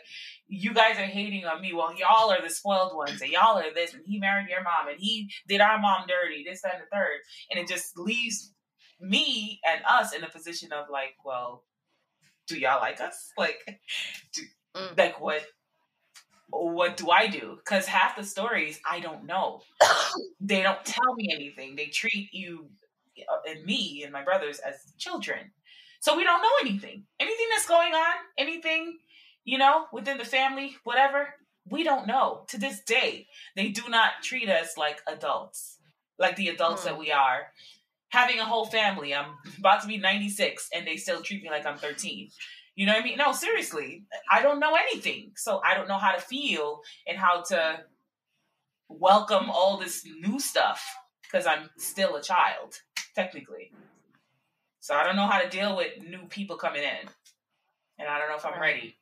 you 0.48 0.74
guys 0.74 0.98
are 0.98 1.06
hating 1.06 1.46
on 1.46 1.62
me. 1.62 1.74
Well 1.74 1.94
y'all 1.98 2.32
are 2.32 2.42
the 2.42 2.54
spoiled 2.54 2.96
ones 2.96 3.22
and 3.22 3.32
y'all 3.32 3.58
are 3.58 3.74
this 3.74 3.94
and 3.94 4.04
he 4.06 4.20
married 4.20 4.50
your 4.50 4.64
mom 4.64 4.90
and 4.90 5.00
he 5.00 5.30
did 5.48 5.62
our 5.62 5.80
mom 5.80 6.06
dirty 6.08 6.44
this 6.44 6.62
that 6.62 6.76
and 6.76 6.84
the 6.84 6.96
third. 6.96 7.20
And 7.50 7.60
it 7.60 7.68
just 7.68 7.98
leaves 7.98 8.54
me 9.00 9.60
and 9.66 9.82
us 9.90 10.14
in 10.14 10.24
a 10.24 10.30
position 10.30 10.72
of 10.72 10.86
like 10.92 11.16
well 11.26 11.64
do 12.48 12.60
y'all 12.60 12.80
like 12.80 13.00
us? 13.02 13.32
Like 13.38 13.58
do, 14.34 14.42
Mm. 14.76 14.98
Like 14.98 15.20
what? 15.20 15.44
What 16.50 16.98
do 16.98 17.10
I 17.10 17.28
do? 17.28 17.58
Because 17.58 17.88
half 17.88 18.16
the 18.16 18.24
stories 18.24 18.80
I 18.90 19.00
don't 19.00 19.26
know. 19.26 19.62
they 20.40 20.62
don't 20.62 20.84
tell 20.86 21.16
me 21.16 21.30
anything. 21.34 21.76
They 21.76 21.88
treat 21.88 22.30
you 22.32 22.70
uh, 23.20 23.50
and 23.50 23.66
me 23.66 24.02
and 24.04 24.12
my 24.12 24.24
brothers 24.24 24.60
as 24.60 24.76
children. 24.98 25.52
So 26.00 26.18
we 26.18 26.24
don't 26.24 26.42
know 26.42 26.50
anything. 26.62 27.06
Anything 27.20 27.46
that's 27.52 27.68
going 27.68 27.94
on, 27.94 28.14
anything, 28.38 29.00
you 29.46 29.58
know, 29.58 29.86
within 29.94 30.18
the 30.18 30.26
family, 30.26 30.76
whatever, 30.84 31.30
we 31.70 31.84
don't 31.84 32.08
know. 32.08 32.44
To 32.50 32.60
this 32.60 32.82
day, 32.82 33.28
they 33.56 33.70
do 33.70 33.84
not 33.88 34.12
treat 34.22 34.50
us 34.50 34.78
like 34.78 35.02
adults, 35.08 35.78
like 36.20 36.36
the 36.36 36.50
adults 36.50 36.84
hmm. 36.84 36.90
that 36.90 37.00
we 37.00 37.12
are. 37.12 37.48
Having 38.10 38.40
a 38.40 38.46
whole 38.46 38.66
family, 38.66 39.14
I'm 39.14 39.32
about 39.58 39.82
to 39.82 39.88
be 39.88 39.98
96 39.98 40.70
and 40.76 40.86
they 40.86 40.98
still 40.98 41.22
treat 41.22 41.42
me 41.42 41.50
like 41.50 41.66
I'm 41.66 41.78
13. 41.78 42.30
You 42.76 42.88
know 42.88 42.94
what 42.94 43.02
I 43.02 43.06
mean? 43.06 43.18
No, 43.18 43.34
seriously. 43.34 44.06
I 44.32 44.42
don't 44.42 44.60
know 44.60 44.76
anything. 44.76 45.32
So 45.36 45.62
I 45.64 45.76
don't 45.76 45.88
know 45.88 45.98
how 45.98 46.12
to 46.14 46.22
feel 46.22 46.82
and 47.08 47.18
how 47.18 47.42
to 47.50 47.82
welcome 48.90 49.50
all 49.50 49.78
this 49.78 50.06
new 50.06 50.40
stuff 50.40 50.84
because 51.24 51.46
I'm 51.46 51.70
still 51.78 52.16
a 52.16 52.22
child, 52.22 52.80
technically. 53.16 53.72
So 54.80 54.96
I 54.96 55.04
don't 55.04 55.16
know 55.16 55.28
how 55.28 55.40
to 55.40 55.50
deal 55.50 55.78
with 55.78 56.04
new 56.04 56.26
people 56.30 56.56
coming 56.58 56.84
in. 56.84 57.10
And 58.00 58.08
I 58.08 58.18
don't 58.18 58.30
know 58.30 58.38
if 58.38 58.46
I'm 58.46 58.60
ready. 58.60 58.98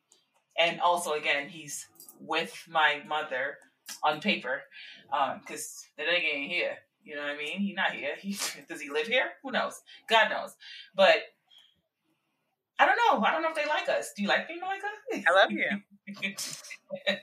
And 0.58 0.80
also, 0.80 1.12
again, 1.12 1.48
he's 1.48 1.88
with 2.20 2.54
my 2.68 3.02
mother 3.08 3.56
on 4.04 4.20
paper 4.20 4.62
because 5.40 5.88
um, 5.98 6.04
the 6.06 6.10
nigga 6.12 6.34
ain't 6.34 6.52
here. 6.52 6.76
You 7.04 7.16
know 7.16 7.22
what 7.22 7.32
I 7.32 7.36
mean? 7.36 7.58
He's 7.58 7.74
not 7.74 7.92
here. 7.92 8.14
He, 8.18 8.38
does 8.68 8.80
he 8.80 8.90
live 8.90 9.06
here? 9.06 9.30
Who 9.42 9.50
knows? 9.50 9.80
God 10.08 10.30
knows. 10.30 10.54
But 10.94 11.16
I 12.82 12.86
don't 12.86 12.96
know. 12.96 13.24
I 13.24 13.30
don't 13.30 13.42
know 13.42 13.50
if 13.50 13.54
they 13.54 13.66
like 13.66 13.88
us. 13.88 14.12
Do 14.16 14.22
you 14.22 14.28
like 14.28 14.48
being 14.48 14.60
like 14.60 14.80
us? 14.82 15.24
I 15.28 15.32
love 15.32 15.52
you. 15.52 15.66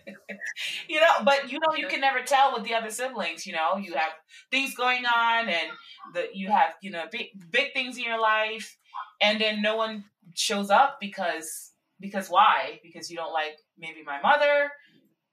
you 0.88 1.02
know, 1.02 1.26
but 1.26 1.52
you 1.52 1.60
know, 1.60 1.76
you 1.76 1.88
can 1.88 2.00
never 2.00 2.22
tell 2.22 2.54
with 2.54 2.64
the 2.64 2.74
other 2.74 2.90
siblings. 2.90 3.46
You 3.46 3.54
know, 3.54 3.76
you 3.76 3.94
have 3.94 4.12
things 4.52 4.74
going 4.74 5.06
on, 5.06 5.50
and 5.50 5.70
the 6.14 6.28
you 6.34 6.50
have 6.50 6.76
you 6.82 6.92
know 6.92 7.04
big 7.12 7.28
big 7.52 7.74
things 7.74 7.98
in 7.98 8.04
your 8.04 8.22
life, 8.22 8.78
and 9.22 9.42
then 9.42 9.62
no 9.62 9.76
one 9.76 10.06
shows 10.34 10.70
up 10.70 10.98
because 11.02 11.72
because 12.00 12.30
why? 12.30 12.80
Because 12.82 13.12
you 13.12 13.18
don't 13.18 13.34
like 13.34 13.58
maybe 13.78 14.02
my 14.06 14.22
mother. 14.22 14.72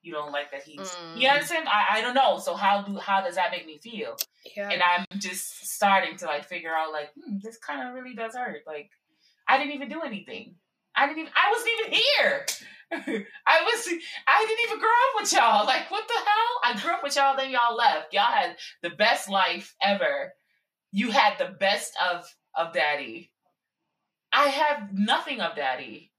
You 0.03 0.13
don't 0.13 0.33
like 0.33 0.51
that 0.51 0.63
he's. 0.63 0.81
Mm. 0.81 1.21
You 1.21 1.29
understand? 1.29 1.69
I, 1.69 1.99
I 1.99 2.01
don't 2.01 2.15
know. 2.15 2.39
So 2.39 2.55
how 2.55 2.83
do 2.83 2.97
how 2.99 3.23
does 3.23 3.37
that 3.37 3.53
make 3.53 3.65
me 3.65 3.79
feel? 3.79 4.17
Yeah. 4.57 4.71
And 4.71 4.83
I'm 4.83 5.07
just 5.21 5.67
starting 5.69 6.17
to 6.19 6.27
like 6.27 6.45
figure 6.45 6.75
out 6.75 6.93
like 6.93 7.11
hmm, 7.15 7.37
this 7.43 7.59
kind 7.59 7.87
of 7.87 7.95
really 7.95 8.15
does 8.15 8.35
hurt. 8.35 8.63
Like 8.67 8.91
I 9.49 9.59
didn't 9.59 9.75
even 9.75 9.89
do 9.89 10.03
anything. 10.03 10.57
I 10.95 11.07
didn't 11.07 11.21
even. 11.21 11.33
I 11.37 11.53
wasn't 11.53 11.71
even 11.79 11.93
here. 11.93 12.47
I 13.47 13.63
was. 13.63 13.89
I 14.27 14.45
didn't 14.47 14.69
even 14.69 14.79
grow 14.79 14.89
up 14.89 15.21
with 15.21 15.33
y'all. 15.33 15.67
Like 15.67 15.91
what 15.91 16.07
the 16.09 16.15
hell? 16.15 16.61
I 16.65 16.81
grew 16.81 16.93
up 16.93 17.03
with 17.03 17.17
y'all. 17.17 17.37
Then 17.37 17.51
y'all 17.51 17.77
left. 17.77 18.13
Y'all 18.13 18.25
had 18.25 18.57
the 18.83 18.91
best 18.91 19.29
life 19.29 19.75
ever. 19.83 20.33
You 20.93 21.11
had 21.11 21.39
the 21.39 21.55
best 21.59 21.93
of 22.11 22.33
of 22.55 22.73
daddy. 22.73 23.33
I 24.33 24.49
have 24.49 24.93
nothing 24.93 25.41
of 25.41 25.57
daddy. 25.57 26.13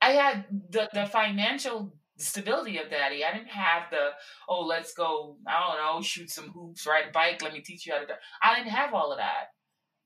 I 0.00 0.10
had 0.10 0.44
the 0.70 0.88
the 0.92 1.06
financial 1.06 1.94
stability 2.16 2.78
of 2.78 2.90
daddy. 2.90 3.24
I 3.24 3.32
didn't 3.32 3.48
have 3.48 3.84
the 3.90 4.10
oh 4.48 4.62
let's 4.62 4.94
go 4.94 5.36
I 5.46 5.60
don't 5.60 5.78
know 5.78 6.02
shoot 6.02 6.30
some 6.30 6.50
hoops 6.50 6.86
ride 6.86 7.04
a 7.08 7.12
bike 7.12 7.42
let 7.42 7.52
me 7.52 7.60
teach 7.60 7.86
you 7.86 7.92
how 7.92 8.00
to. 8.00 8.06
Do. 8.06 8.12
I 8.42 8.54
didn't 8.56 8.70
have 8.70 8.94
all 8.94 9.12
of 9.12 9.18
that. 9.18 9.48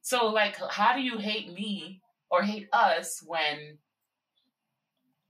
So 0.03 0.27
like 0.29 0.57
how 0.71 0.95
do 0.95 1.03
you 1.03 1.19
hate 1.19 1.53
me 1.53 2.03
or 2.33 2.43
hate 2.43 2.69
us 2.73 3.23
when 3.25 3.79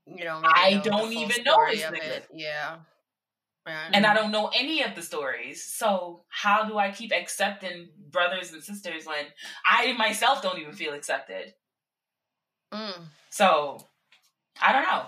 you 0.06 0.24
don't 0.24 0.42
really 0.42 0.54
I 0.54 0.78
don't 0.78 1.12
even 1.12 1.44
know 1.44 1.66
this 1.68 1.82
nigga. 1.82 2.22
Yeah. 2.32 2.76
And 3.92 4.06
I 4.06 4.14
don't 4.14 4.32
know 4.32 4.50
any 4.54 4.82
of 4.82 4.94
the 4.94 5.02
stories. 5.02 5.62
So 5.64 6.22
how 6.28 6.64
do 6.64 6.78
I 6.78 6.90
keep 6.90 7.12
accepting 7.12 7.88
brothers 8.10 8.52
and 8.52 8.62
sisters 8.62 9.04
when 9.06 9.26
I 9.66 9.92
myself 9.92 10.42
don't 10.42 10.58
even 10.58 10.72
feel 10.72 10.94
accepted? 10.94 11.54
Mm. 12.72 13.02
So 13.30 13.86
I 14.60 14.72
don't 14.72 14.82
know. 14.82 15.04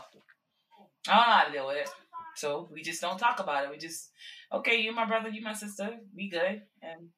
I 1.08 1.16
don't 1.16 1.26
know 1.26 1.32
how 1.32 1.44
to 1.44 1.52
deal 1.52 1.66
with 1.66 1.76
it. 1.78 1.90
So 2.36 2.68
we 2.72 2.82
just 2.82 3.00
don't 3.00 3.18
talk 3.18 3.40
about 3.40 3.64
it. 3.64 3.70
We 3.70 3.78
just 3.78 4.10
okay, 4.52 4.80
you 4.80 4.92
my 4.92 5.04
brother, 5.04 5.28
you 5.28 5.42
my 5.42 5.52
sister, 5.52 5.90
we 6.14 6.28
good. 6.28 6.62
And 6.82 7.08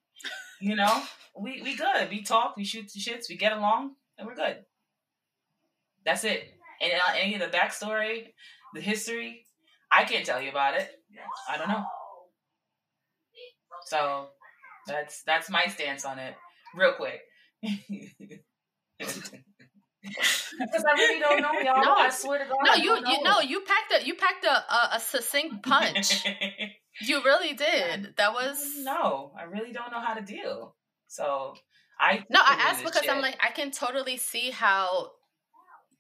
you 0.61 0.77
know, 0.77 1.03
we 1.39 1.63
we 1.63 1.77
good. 1.77 2.09
We 2.11 2.23
talk, 2.23 2.57
we 2.57 2.65
shoot 2.65 2.91
the 2.93 3.01
shits, 3.01 3.29
we 3.29 3.37
get 3.37 3.53
along, 3.53 3.97
and 4.19 4.27
we're 4.27 4.35
good. 4.35 4.57
That's 6.05 6.25
it. 6.25 6.45
And 6.81 6.93
uh, 6.93 7.15
any 7.17 7.35
of 7.35 7.41
the 7.41 7.57
backstory, 7.57 8.27
the 8.75 8.81
history, 8.81 9.45
I 9.91 10.05
can't 10.05 10.25
tell 10.25 10.41
you 10.41 10.51
about 10.51 10.75
it. 10.75 10.91
I 11.49 11.57
don't 11.59 11.69
know. 11.69 11.85
So 13.87 14.29
that's 14.87 15.23
that's 15.23 15.51
my 15.51 15.67
stance 15.67 16.05
on 16.05 16.19
it. 16.19 16.35
Real 16.75 16.93
quick. 16.95 17.21
Because 20.59 20.85
I 20.85 20.93
really 20.93 21.21
don't 21.21 21.41
know, 21.41 21.53
y'all. 21.53 21.85
No, 21.85 21.95
I 21.95 22.11
swear 22.11 22.39
to 22.39 22.45
God. 22.45 22.57
No, 22.65 22.75
you 22.75 22.97
you 22.97 23.23
know 23.23 23.41
you 23.41 23.61
packed 23.61 24.03
a 24.03 24.07
you 24.07 24.15
packed 24.15 24.45
a 24.45 24.75
a, 24.75 24.97
a 24.97 25.01
succinct 25.01 25.63
punch. 25.65 26.25
you 27.01 27.23
really 27.25 27.55
did. 27.55 28.15
That 28.17 28.33
was 28.33 28.65
no. 28.79 29.33
I 29.39 29.45
really 29.45 29.73
don't 29.73 29.91
know 29.91 30.01
how 30.01 30.15
to 30.15 30.23
deal. 30.23 30.77
So 31.09 31.55
I 31.99 32.25
no. 32.31 32.41
I 32.41 32.55
asked 32.69 32.85
because 32.85 33.03
shit. 33.03 33.11
I'm 33.11 33.23
like 33.23 33.39
I 33.43 33.51
can 33.51 33.71
totally 33.71 34.17
see 34.17 34.51
how 34.51 35.11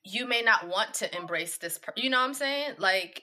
you 0.05 0.26
may 0.26 0.42
not 0.42 0.68
want 0.68 0.94
to 0.94 1.16
embrace 1.16 1.59
this. 1.59 1.78
Per- 1.78 1.92
you 1.97 2.11
know 2.11 2.20
what 2.20 2.26
I'm 2.26 2.34
saying? 2.34 2.74
Like 2.78 3.22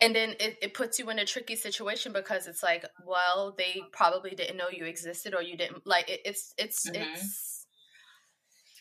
and 0.00 0.14
then 0.14 0.30
it, 0.40 0.58
it 0.60 0.74
puts 0.74 0.98
you 0.98 1.08
in 1.10 1.18
a 1.18 1.24
tricky 1.24 1.56
situation 1.56 2.12
because 2.12 2.46
it's 2.46 2.62
like 2.62 2.84
well 3.06 3.54
they 3.56 3.80
probably 3.92 4.30
didn't 4.30 4.56
know 4.56 4.68
you 4.70 4.84
existed 4.84 5.34
or 5.34 5.42
you 5.42 5.56
didn't 5.56 5.86
like 5.86 6.08
it, 6.10 6.20
it's 6.24 6.54
it's 6.58 6.88
mm-hmm. 6.88 7.02
it's 7.02 7.66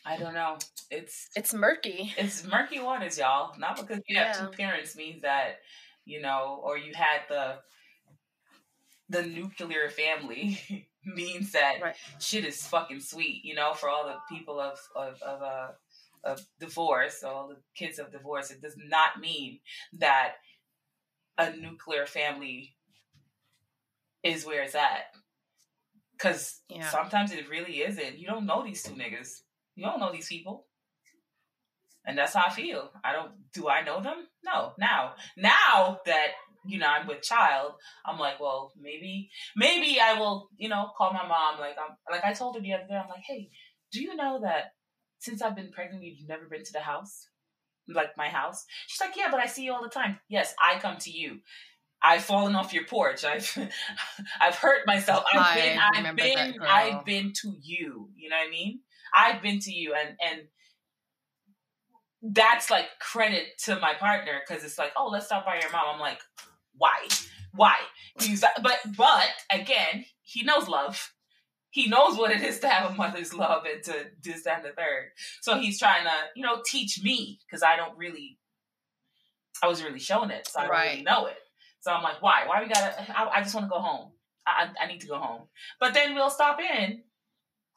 i 0.05 0.17
don't 0.17 0.33
know 0.33 0.57
it's 0.91 1.29
it's 1.35 1.53
murky 1.53 2.13
it's 2.17 2.45
murky 2.45 2.79
waters 2.79 3.17
y'all 3.17 3.57
not 3.57 3.77
because 3.77 4.01
you 4.07 4.15
yeah. 4.15 4.33
have 4.33 4.39
two 4.39 4.57
parents 4.57 4.95
means 4.95 5.21
that 5.21 5.59
you 6.05 6.21
know 6.21 6.59
or 6.63 6.77
you 6.77 6.93
had 6.93 7.21
the 7.29 7.55
the 9.09 9.25
nuclear 9.25 9.89
family 9.89 10.87
means 11.15 11.51
that 11.51 11.81
right. 11.81 11.95
shit 12.19 12.45
is 12.45 12.65
fucking 12.67 12.99
sweet 12.99 13.43
you 13.43 13.55
know 13.55 13.73
for 13.73 13.89
all 13.89 14.05
the 14.05 14.35
people 14.35 14.59
of 14.59 14.79
of 14.95 15.21
of 15.21 15.41
uh 15.41 15.67
of 16.23 16.45
divorce 16.59 17.23
all 17.23 17.49
the 17.49 17.57
kids 17.75 17.99
of 17.99 18.11
divorce 18.11 18.51
it 18.51 18.61
does 18.61 18.75
not 18.77 19.19
mean 19.19 19.59
that 19.93 20.35
a 21.37 21.51
nuclear 21.55 22.05
family 22.05 22.75
is 24.23 24.45
where 24.45 24.63
it's 24.63 24.75
at. 24.75 25.13
Cause 26.17 26.61
yeah. 26.69 26.89
sometimes 26.89 27.31
it 27.31 27.49
really 27.49 27.81
isn't. 27.81 28.17
You 28.17 28.27
don't 28.27 28.45
know 28.45 28.63
these 28.63 28.81
two 28.81 28.93
niggas. 28.93 29.41
You 29.75 29.85
don't 29.85 29.99
know 29.99 30.11
these 30.11 30.27
people. 30.27 30.65
And 32.05 32.17
that's 32.17 32.33
how 32.33 32.45
I 32.47 32.49
feel. 32.49 32.91
I 33.03 33.13
don't 33.13 33.31
do 33.53 33.69
I 33.69 33.81
know 33.81 34.01
them? 34.01 34.27
No. 34.43 34.73
Now 34.77 35.13
now 35.35 35.99
that, 36.05 36.27
you 36.65 36.79
know, 36.79 36.87
I'm 36.87 37.07
with 37.07 37.21
child, 37.21 37.73
I'm 38.05 38.19
like, 38.19 38.39
well, 38.39 38.73
maybe 38.79 39.29
maybe 39.55 39.99
I 39.99 40.13
will, 40.19 40.49
you 40.57 40.69
know, 40.69 40.91
call 40.97 41.13
my 41.13 41.27
mom. 41.27 41.59
Like 41.59 41.75
I'm 41.77 41.95
like 42.11 42.23
I 42.23 42.33
told 42.33 42.55
her 42.55 42.61
the 42.61 42.73
other 42.73 42.87
day, 42.87 42.95
I'm 42.95 43.09
like, 43.09 43.23
hey, 43.27 43.49
do 43.91 44.01
you 44.01 44.15
know 44.15 44.39
that 44.43 44.73
since 45.19 45.41
I've 45.41 45.55
been 45.55 45.71
pregnant, 45.71 46.03
you've 46.03 46.27
never 46.27 46.45
been 46.45 46.63
to 46.63 46.73
the 46.73 46.79
house? 46.79 47.27
like 47.87 48.15
my 48.17 48.29
house? 48.29 48.65
She's 48.87 49.01
like, 49.01 49.15
yeah, 49.17 49.27
but 49.29 49.39
I 49.39 49.45
see 49.45 49.63
you 49.63 49.73
all 49.73 49.83
the 49.83 49.89
time. 49.89 50.19
Yes, 50.29 50.53
I 50.61 50.79
come 50.79 50.97
to 50.99 51.11
you. 51.11 51.39
I've 52.01 52.23
fallen 52.23 52.55
off 52.55 52.73
your 52.73 52.85
porch. 52.85 53.23
I've 53.23 53.49
I've 54.41 54.55
hurt 54.55 54.85
myself. 54.85 55.23
I've 55.33 55.55
been 55.55 55.79
I've 55.79 56.15
been 56.15 56.55
I've 56.61 57.05
been 57.05 57.33
to 57.41 57.53
you. 57.61 58.09
You 58.15 58.29
know 58.29 58.35
what 58.35 58.47
I 58.47 58.51
mean? 58.51 58.79
I've 59.15 59.41
been 59.41 59.59
to 59.59 59.71
you 59.71 59.93
and 59.93 60.17
and 60.19 60.41
that's 62.35 62.69
like 62.69 62.85
credit 62.99 63.47
to 63.65 63.79
my 63.79 63.93
partner 63.93 64.41
because 64.45 64.63
it's 64.63 64.77
like, 64.77 64.91
oh, 64.97 65.09
let's 65.11 65.25
stop 65.25 65.45
by 65.45 65.59
your 65.59 65.71
mom. 65.71 65.95
I'm 65.95 65.99
like, 65.99 66.19
why? 66.77 67.07
Why? 67.53 67.75
He's 68.19 68.43
but 68.61 68.79
but 68.95 69.29
again, 69.51 70.05
he 70.21 70.43
knows 70.43 70.67
love 70.67 71.13
he 71.73 71.87
knows 71.87 72.19
what 72.19 72.29
it 72.29 72.43
is 72.43 72.59
to 72.59 72.67
have 72.67 72.91
a 72.91 72.93
mother's 72.93 73.33
love 73.33 73.63
and 73.65 73.81
to 73.83 74.05
this 74.21 74.45
and 74.45 74.63
the 74.63 74.69
third. 74.69 75.09
So 75.41 75.57
he's 75.57 75.79
trying 75.79 76.03
to, 76.03 76.11
you 76.35 76.43
know, 76.43 76.61
teach 76.63 77.01
me 77.01 77.39
because 77.45 77.63
I 77.63 77.75
don't 77.75 77.97
really, 77.97 78.37
I 79.63 79.67
wasn't 79.67 79.87
really 79.87 79.99
showing 79.99 80.29
it, 80.29 80.47
so 80.47 80.59
I 80.59 80.67
right. 80.67 80.83
don't 80.83 80.91
really 80.91 81.03
know 81.03 81.25
it. 81.25 81.39
So 81.79 81.91
I'm 81.91 82.03
like, 82.03 82.21
why? 82.21 82.43
Why 82.45 82.61
we 82.61 82.67
gotta? 82.67 83.17
I, 83.17 83.27
I 83.27 83.41
just 83.41 83.55
want 83.55 83.65
to 83.65 83.71
go 83.71 83.79
home. 83.79 84.11
I, 84.45 84.69
I 84.79 84.85
need 84.85 85.01
to 85.01 85.07
go 85.07 85.17
home. 85.17 85.47
But 85.79 85.95
then 85.95 86.13
we'll 86.13 86.29
stop 86.29 86.59
in 86.59 87.01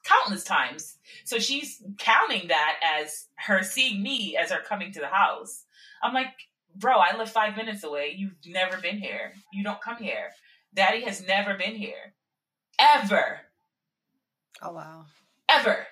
countless 0.04 0.44
times. 0.44 0.98
So 1.24 1.38
she's 1.38 1.82
counting 1.96 2.48
that 2.48 2.78
as 3.00 3.28
her 3.36 3.62
seeing 3.62 4.02
me 4.02 4.36
as 4.36 4.50
her 4.50 4.60
coming 4.60 4.92
to 4.92 5.00
the 5.00 5.08
house. 5.08 5.64
I'm 6.02 6.12
like, 6.12 6.34
bro, 6.78 6.98
I 6.98 7.16
live 7.16 7.30
five 7.30 7.56
minutes 7.56 7.84
away. 7.84 8.14
You've 8.16 8.36
never 8.46 8.78
been 8.78 8.98
here. 8.98 9.32
You 9.52 9.64
don't 9.64 9.80
come 9.80 9.96
here. 9.96 10.30
Daddy 10.74 11.02
has 11.02 11.26
never 11.26 11.54
been 11.54 11.74
here. 11.74 12.14
Ever. 12.78 13.40
Oh 14.62 14.72
wow. 14.72 15.06
Ever. 15.48 15.86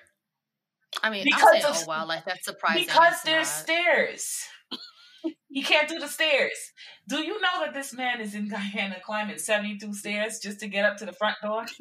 I 1.03 1.09
mean, 1.09 1.23
because 1.23 1.63
of, 1.65 1.75
oh 1.75 1.83
wow, 1.87 2.05
like 2.05 2.25
that's 2.25 2.45
surprising. 2.45 2.85
Because 2.85 3.21
there's 3.23 3.47
not. 3.47 3.63
stairs. 3.63 4.45
he 5.49 5.61
can't 5.61 5.89
do 5.89 5.99
the 5.99 6.07
stairs. 6.07 6.71
Do 7.07 7.17
you 7.17 7.41
know 7.41 7.59
that 7.61 7.73
this 7.73 7.93
man 7.93 8.21
is 8.21 8.33
in 8.35 8.47
Guyana 8.47 8.97
climbing 9.03 9.37
72 9.37 9.93
stairs 9.93 10.39
just 10.39 10.59
to 10.61 10.67
get 10.67 10.85
up 10.85 10.97
to 10.97 11.05
the 11.05 11.13
front 11.13 11.37
door? 11.43 11.65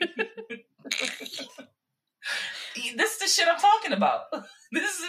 this 2.96 3.12
is 3.12 3.18
the 3.18 3.26
shit 3.26 3.48
I'm 3.48 3.58
talking 3.58 3.92
about. 3.92 4.24
This 4.72 5.00
is 5.00 5.06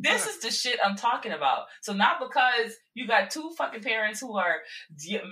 this 0.00 0.22
uh-huh. 0.22 0.30
is 0.30 0.40
the 0.40 0.50
shit 0.50 0.78
I'm 0.84 0.96
talking 0.96 1.32
about. 1.32 1.66
So 1.80 1.92
not 1.92 2.20
because 2.20 2.74
you 2.94 3.06
got 3.06 3.30
two 3.30 3.50
fucking 3.56 3.82
parents 3.82 4.20
who 4.20 4.36
are 4.36 4.58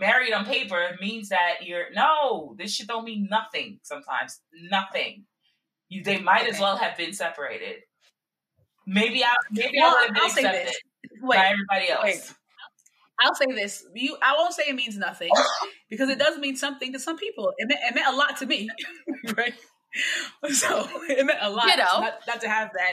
married 0.01 0.33
on 0.33 0.47
paper 0.47 0.97
means 1.01 1.29
that 1.29 1.65
you're 1.65 1.93
no. 1.95 2.55
This 2.59 2.75
shit 2.75 2.87
don't 2.87 3.05
mean 3.05 3.29
nothing. 3.31 3.81
Sometimes 3.83 4.41
nothing. 4.71 5.25
You 5.89 6.03
they 6.03 6.19
might 6.19 6.43
okay. 6.43 6.51
as 6.51 6.61
well 6.61 6.77
have 6.77 6.97
been 6.97 7.13
separated. 7.13 7.77
Maybe 8.87 9.23
I 9.23 9.35
maybe 9.51 9.79
well, 9.79 9.95
I 9.97 10.01
would 10.01 10.17
have 10.17 10.35
been 10.35 10.47
I'll 10.47 10.53
accepted 10.53 10.75
wait, 11.23 11.37
by 11.37 11.47
everybody 11.47 11.91
else. 11.91 12.05
Wait. 12.05 12.35
I'll 13.21 13.35
say 13.35 13.47
this. 13.55 13.85
You, 13.95 14.17
I 14.23 14.35
won't 14.39 14.55
say 14.55 14.65
it 14.69 14.77
means 14.77 14.97
nothing 14.97 15.31
because 15.91 16.09
it 16.09 16.19
does 16.19 16.39
mean 16.39 16.57
something 16.57 16.93
to 16.93 17.01
some 17.01 17.17
people. 17.17 17.53
It 17.59 17.69
meant, 17.69 17.81
it 17.83 17.95
meant 17.95 18.07
a 18.07 18.17
lot 18.17 18.37
to 18.39 18.47
me, 18.47 18.69
right? 19.37 19.55
so 20.53 20.89
it 21.09 21.25
meant 21.25 21.39
a 21.41 21.51
lot 21.51 21.67
you 21.67 21.77
know? 21.77 22.01
not, 22.01 22.15
not, 22.27 22.41
to 22.41 22.49
have 22.49 22.73
that. 22.75 22.93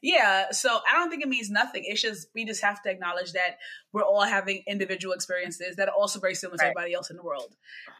Yeah, 0.00 0.50
so 0.52 0.78
I 0.88 0.96
don't 0.96 1.10
think 1.10 1.22
it 1.22 1.28
means 1.28 1.50
nothing. 1.50 1.82
It's 1.86 2.00
just 2.00 2.28
we 2.34 2.44
just 2.44 2.62
have 2.62 2.82
to 2.82 2.90
acknowledge 2.90 3.32
that 3.32 3.58
we're 3.92 4.04
all 4.04 4.22
having 4.22 4.62
individual 4.66 5.14
experiences 5.14 5.76
that 5.76 5.88
are 5.88 5.94
also 5.94 6.20
very 6.20 6.34
similar 6.34 6.56
right. 6.56 6.66
to 6.66 6.70
everybody 6.70 6.94
else 6.94 7.10
in 7.10 7.16
the 7.16 7.22
world. 7.22 7.54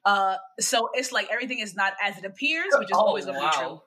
Uh, 0.05 0.37
so 0.61 0.91
it's 0.95 1.13
like 1.13 1.29
everything 1.31 1.59
is 1.59 1.75
not 1.75 1.95
as 2.03 2.19
it 2.19 2.25
appears, 2.25 2.73
which 2.79 2.91
is 2.91 2.97
oh, 2.97 3.01
always 3.01 3.25
going 3.25 3.39
to 3.39 3.45
wow. 3.45 3.51
be 3.51 3.57
true. 3.59 3.81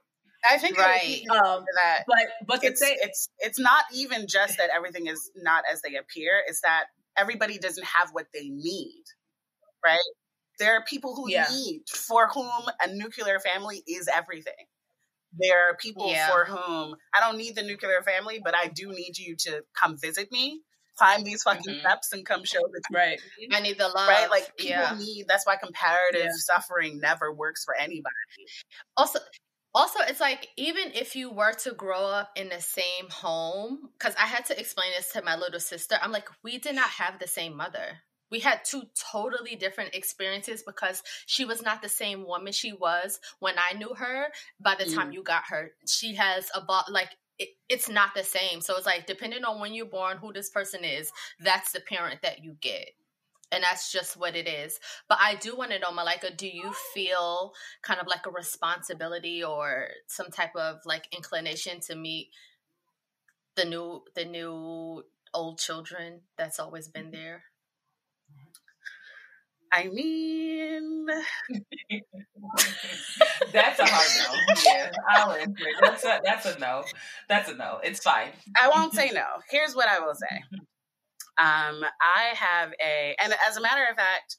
I 0.50 0.58
think 0.58 0.78
right. 0.78 1.22
Um, 1.30 1.66
that 1.76 2.04
but 2.08 2.18
but 2.48 2.64
it's, 2.64 2.80
say, 2.80 2.96
it's 3.02 3.30
it's 3.40 3.60
not 3.60 3.84
even 3.94 4.28
just 4.28 4.58
that 4.58 4.70
everything 4.76 5.08
is 5.08 5.32
not 5.36 5.64
as 5.72 5.82
they 5.82 5.96
appear. 5.96 6.42
It's 6.48 6.62
that 6.62 6.86
everybody 7.18 7.58
doesn't 7.58 7.86
have 7.86 8.10
what 8.14 8.28
they 8.34 8.48
need, 8.48 9.04
right? 9.84 10.00
There 10.60 10.76
are 10.76 10.84
people 10.84 11.16
who 11.16 11.30
yeah. 11.30 11.48
need, 11.50 11.84
for 11.88 12.28
whom 12.28 12.64
a 12.82 12.94
nuclear 12.94 13.40
family 13.40 13.84
is 13.88 14.10
everything. 14.14 14.54
There 15.38 15.70
are 15.70 15.78
people 15.78 16.10
yeah. 16.10 16.30
for 16.30 16.46
whom 16.46 16.96
I 17.14 17.20
don't 17.20 17.38
need 17.38 17.56
the 17.56 17.64
nuclear 17.64 18.02
family, 18.02 18.42
but 18.44 18.56
I 18.56 18.68
do 18.68 18.90
need 18.90 19.18
you 19.18 19.36
to 19.38 19.64
come 19.80 19.98
visit 19.98 20.32
me 20.32 20.62
climb 21.00 21.24
these 21.24 21.44
fucking 21.44 21.62
mm-hmm. 21.64 21.80
steps 21.80 22.12
and 22.12 22.26
come 22.26 22.44
show 22.44 22.60
the 22.60 22.82
right. 22.94 23.20
I 23.54 23.62
need 23.62 23.78
the 23.78 23.88
love. 23.88 24.10
Right, 24.10 24.30
like 24.30 24.56
people 24.58 24.82
yeah. 24.82 24.98
need. 24.98 25.26
That's 25.30 25.46
why 25.46 25.56
comparative 25.56 26.32
suffering 26.34 27.00
never 27.00 27.34
works 27.34 27.64
for 27.64 27.74
anybody. 27.74 28.10
Also, 28.98 29.20
also 29.74 30.00
it's 30.08 30.20
like 30.20 30.48
even 30.58 30.92
if 30.94 31.16
you 31.16 31.32
were 31.32 31.54
to 31.54 31.72
grow 31.72 32.06
up 32.06 32.32
in 32.36 32.50
the 32.50 32.62
same 32.62 33.10
home 33.12 33.90
because 33.98 34.16
i 34.18 34.26
had 34.26 34.44
to 34.44 34.60
explain 34.60 34.90
this 34.98 35.12
to 35.12 35.22
my 35.22 35.36
little 35.36 35.60
sister 35.60 35.96
i'm 36.02 36.12
like 36.12 36.28
we 36.44 36.58
did 36.58 36.76
not 36.76 36.90
have 36.90 37.20
the 37.20 37.28
same 37.28 37.56
mother 37.56 38.00
we 38.32 38.40
had 38.40 38.64
two 38.64 38.84
totally 39.12 39.56
different 39.56 39.96
experiences 39.96 40.64
because 40.66 41.04
she 41.26 41.46
was 41.46 41.62
not 41.62 41.82
the 41.82 41.90
same 41.90 42.26
woman 42.26 42.54
she 42.54 42.74
was 42.74 43.20
when 43.40 43.56
i 43.58 43.78
knew 43.78 43.94
her 43.96 44.28
by 44.60 44.76
the 44.76 44.86
time 44.92 45.12
mm. 45.12 45.14
you 45.14 45.24
got 45.24 45.44
her 45.50 45.72
she 45.88 46.16
has 46.16 46.50
a 46.56 46.62
like 46.92 47.10
it, 47.38 47.50
it's 47.70 47.90
not 47.90 48.14
the 48.16 48.24
same 48.24 48.62
so 48.62 48.76
it's 48.76 48.86
like 48.86 49.06
depending 49.06 49.44
on 49.44 49.60
when 49.60 49.74
you're 49.74 49.86
born 49.86 50.18
who 50.18 50.34
this 50.34 50.50
person 50.50 50.84
is 50.84 51.12
that's 51.40 51.72
the 51.72 51.80
parent 51.80 52.22
that 52.22 52.44
you 52.44 52.56
get 52.62 52.90
and 53.52 53.64
that's 53.64 53.92
just 53.92 54.18
what 54.18 54.36
it 54.36 54.48
is. 54.48 54.80
But 55.08 55.18
I 55.22 55.36
do 55.36 55.56
want 55.56 55.72
to 55.72 55.80
know, 55.80 55.92
Malika, 55.92 56.32
do 56.36 56.48
you 56.48 56.72
feel 56.94 57.54
kind 57.82 58.00
of 58.00 58.08
like 58.08 58.26
a 58.26 58.32
responsibility 58.32 59.44
or 59.44 59.88
some 60.08 60.30
type 60.30 60.56
of 60.56 60.80
like 60.86 61.08
inclination 61.16 61.80
to 61.82 61.96
meet 61.96 62.30
the 63.56 63.66
new 63.66 64.04
the 64.16 64.26
new 64.26 65.04
old 65.34 65.60
children 65.60 66.22
that's 66.38 66.60
always 66.60 66.88
been 66.88 67.06
mm-hmm. 67.06 67.22
there? 67.22 67.44
I 69.72 69.88
mean, 69.88 71.06
that's 73.54 73.80
a 73.80 73.86
hard 73.86 74.10
no. 74.18 74.56
Yeah, 74.66 74.92
I'll 75.10 75.32
answer. 75.34 75.66
That's 75.82 76.04
a 76.04 76.20
that's 76.24 76.46
a 76.46 76.58
no. 76.60 76.84
That's 77.28 77.50
a 77.50 77.56
no. 77.56 77.80
It's 77.84 78.00
fine. 78.00 78.30
I 78.60 78.70
won't 78.70 78.94
say 79.00 79.12
no. 79.14 79.26
Here's 79.50 79.76
what 79.76 79.88
I 79.88 80.00
will 80.00 80.16
say. 80.16 80.42
Um, 81.40 81.86
I 82.02 82.34
have 82.36 82.74
a, 82.84 83.16
and 83.24 83.34
as 83.48 83.56
a 83.56 83.62
matter 83.62 83.86
of 83.90 83.96
fact, 83.96 84.38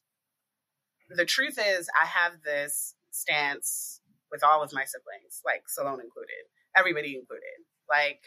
the 1.08 1.24
truth 1.24 1.58
is, 1.58 1.88
I 2.00 2.04
have 2.04 2.42
this 2.44 2.94
stance 3.10 4.00
with 4.30 4.44
all 4.44 4.62
of 4.62 4.70
my 4.74 4.84
siblings, 4.84 5.40
like 5.44 5.62
Salone 5.66 6.00
included, 6.00 6.44
everybody 6.76 7.16
included. 7.16 7.64
Like, 7.88 8.20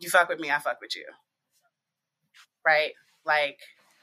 you 0.00 0.08
fuck 0.08 0.30
with 0.30 0.40
me, 0.40 0.50
I 0.50 0.58
fuck 0.58 0.80
with 0.80 0.96
you. 0.96 1.04
Right? 2.66 2.92
Like, 3.26 3.58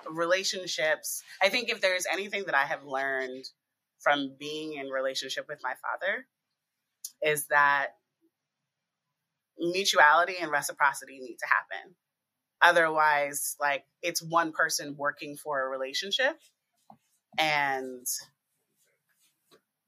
relationships. 0.09 1.23
I 1.41 1.49
think 1.49 1.69
if 1.69 1.81
there's 1.81 2.05
anything 2.11 2.43
that 2.45 2.55
I 2.55 2.65
have 2.65 2.85
learned 2.85 3.45
from 3.99 4.35
being 4.39 4.73
in 4.73 4.87
relationship 4.87 5.45
with 5.47 5.59
my 5.63 5.73
father, 5.81 6.25
is 7.21 7.47
that 7.47 7.89
mutuality 9.57 10.35
and 10.41 10.51
reciprocity 10.51 11.19
need 11.19 11.37
to 11.37 11.47
happen 11.47 11.95
Otherwise, 12.61 13.55
like 13.59 13.83
it's 14.01 14.23
one 14.23 14.51
person 14.51 14.95
working 14.97 15.35
for 15.35 15.61
a 15.61 15.69
relationship 15.69 16.39
and 17.37 18.05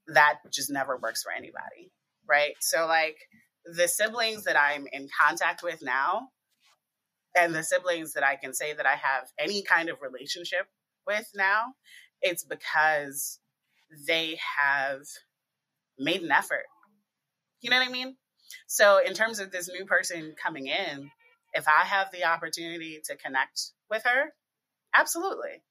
that 0.08 0.36
just 0.52 0.70
never 0.70 0.98
works 0.98 1.24
for 1.24 1.32
anybody. 1.32 1.92
Right. 2.28 2.54
So, 2.60 2.86
like 2.86 3.18
the 3.66 3.88
siblings 3.88 4.44
that 4.44 4.60
I'm 4.60 4.86
in 4.92 5.08
contact 5.20 5.64
with 5.64 5.82
now, 5.82 6.30
and 7.38 7.54
the 7.54 7.64
siblings 7.64 8.14
that 8.14 8.24
I 8.24 8.36
can 8.36 8.54
say 8.54 8.74
that 8.74 8.86
I 8.86 8.96
have 8.96 9.30
any 9.40 9.62
kind 9.62 9.90
of 9.90 9.98
relationship 10.02 10.68
with 11.06 11.30
now, 11.36 11.74
it's 12.22 12.44
because 12.44 13.40
they 14.08 14.38
have 14.58 15.02
made 15.98 16.22
an 16.22 16.32
effort. 16.32 16.66
You 17.62 17.70
know 17.70 17.78
what 17.78 17.88
I 17.88 17.92
mean? 17.92 18.16
So, 18.68 19.00
in 19.06 19.14
terms 19.14 19.40
of 19.40 19.52
this 19.52 19.70
new 19.70 19.86
person 19.86 20.36
coming 20.42 20.68
in, 20.68 21.12
if 21.54 21.68
I 21.68 21.86
have 21.86 22.12
the 22.12 22.26
opportunity 22.26 23.02
to 23.06 23.16
connect 23.16 23.72
with 23.90 24.04
her, 24.04 24.34
absolutely. 24.96 25.62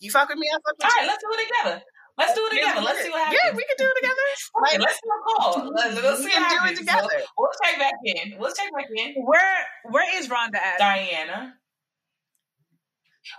You 0.00 0.10
fuck 0.10 0.28
with 0.28 0.38
me, 0.38 0.48
I 0.50 0.54
fuck 0.56 0.76
with 0.78 0.84
All 0.84 0.90
you. 0.94 1.00
right, 1.00 1.06
let's 1.08 1.22
do 1.22 1.28
it 1.32 1.48
together. 1.48 1.82
Let's 2.20 2.34
do 2.34 2.46
it 2.46 2.54
together. 2.60 2.80
Let's 2.82 3.02
see 3.02 3.10
what 3.10 3.20
happens. 3.20 3.40
Yeah, 3.42 3.56
we 3.56 3.64
can 3.64 3.76
do 3.78 3.84
it 3.88 3.96
together. 4.00 4.16
Like, 4.60 4.74
okay, 4.74 4.82
let's 4.82 5.00
do 5.00 5.08
a 5.08 5.22
call. 5.24 5.72
Let's, 5.74 6.02
let's 6.02 6.24
we 6.24 6.30
can 6.30 6.50
do 6.50 6.72
it 6.72 6.76
together. 6.76 7.08
We'll, 7.10 7.24
we'll 7.38 7.50
check 7.64 7.78
back 7.78 7.94
in. 8.04 8.38
We'll 8.38 8.52
check 8.52 8.68
back 8.76 8.86
in. 8.94 9.14
Where 9.24 9.64
Where 9.90 10.18
is 10.20 10.28
Rhonda 10.28 10.56
at? 10.56 10.78
Diana. 10.78 11.54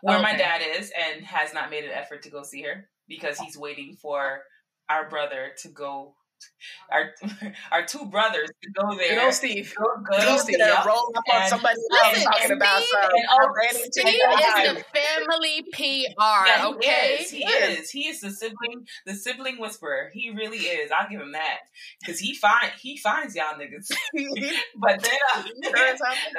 Where 0.02 0.16
okay. 0.16 0.24
my 0.24 0.36
dad 0.36 0.62
is, 0.78 0.92
and 0.98 1.26
has 1.26 1.54
not 1.54 1.70
made 1.70 1.84
an 1.84 1.92
effort 1.92 2.24
to 2.24 2.30
go 2.30 2.44
see 2.44 2.64
her 2.64 2.90
because 3.08 3.38
he's 3.38 3.58
waiting 3.58 3.98
for 4.02 4.42
our 4.90 5.10
brother 5.10 5.52
to 5.62 5.70
go 5.70 6.16
our 6.92 7.12
our 7.72 7.86
two 7.86 8.06
brothers 8.06 8.50
to 8.62 8.70
go 8.72 8.96
there. 8.98 9.16
Go 9.16 9.32
Steve. 9.32 9.74
Go, 9.78 9.86
go, 10.10 10.18
go 10.18 10.38
Steve. 10.38 10.58
Yep. 10.60 10.86
Roll 10.86 11.14
up 11.16 11.24
on 11.34 11.48
somebody 11.48 11.80
else 11.92 12.24
talking 12.24 12.42
Steve, 12.46 12.58
about 12.58 12.84
some. 12.84 13.12
Oh, 13.30 13.54
Steve 13.70 14.06
is 14.06 14.76
the 14.76 14.86
family 14.94 15.66
PR. 15.74 16.48
Yeah, 16.48 16.68
okay, 16.76 17.18
he 17.18 17.24
is. 17.24 17.32
He 17.32 17.44
is. 17.44 17.90
He 17.92 18.08
is 18.08 18.22
the 18.22 18.32
sibling, 18.32 18.88
the 19.06 19.14
sibling 19.14 19.60
whisperer. 19.60 20.10
He 20.14 20.32
really 20.32 20.58
is. 20.58 20.92
I'll 20.92 21.10
give 21.10 21.22
him 21.22 21.34
that 21.34 21.60
because 22.00 22.20
he 22.20 22.36
find 22.36 22.72
he 22.80 22.98
finds 22.98 23.36
y'all 23.36 23.56
niggas. 23.56 23.92
but 24.76 25.02
then 25.02 25.20
uh, 25.36 25.44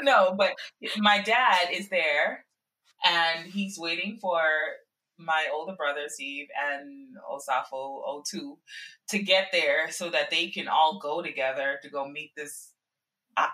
no, 0.03 0.35
but 0.37 0.53
my 0.99 1.21
dad 1.23 1.69
is 1.73 1.89
there, 1.89 2.45
and 3.05 3.47
he's 3.47 3.79
waiting 3.79 4.19
for 4.21 4.41
my 5.25 5.47
older 5.53 5.75
brother 5.75 6.03
Steve 6.09 6.49
and 6.71 7.09
Osafo 7.31 8.25
02 8.25 8.59
to 9.11 9.19
get 9.19 9.49
there 9.53 9.91
so 9.91 10.11
that 10.11 10.31
they 10.31 10.49
can 10.49 10.69
all 10.69 10.99
go 11.01 11.23
together 11.23 11.79
to 11.83 11.89
go 11.89 12.09
meet 12.09 12.33
this. 12.37 12.73
Uh, 13.37 13.47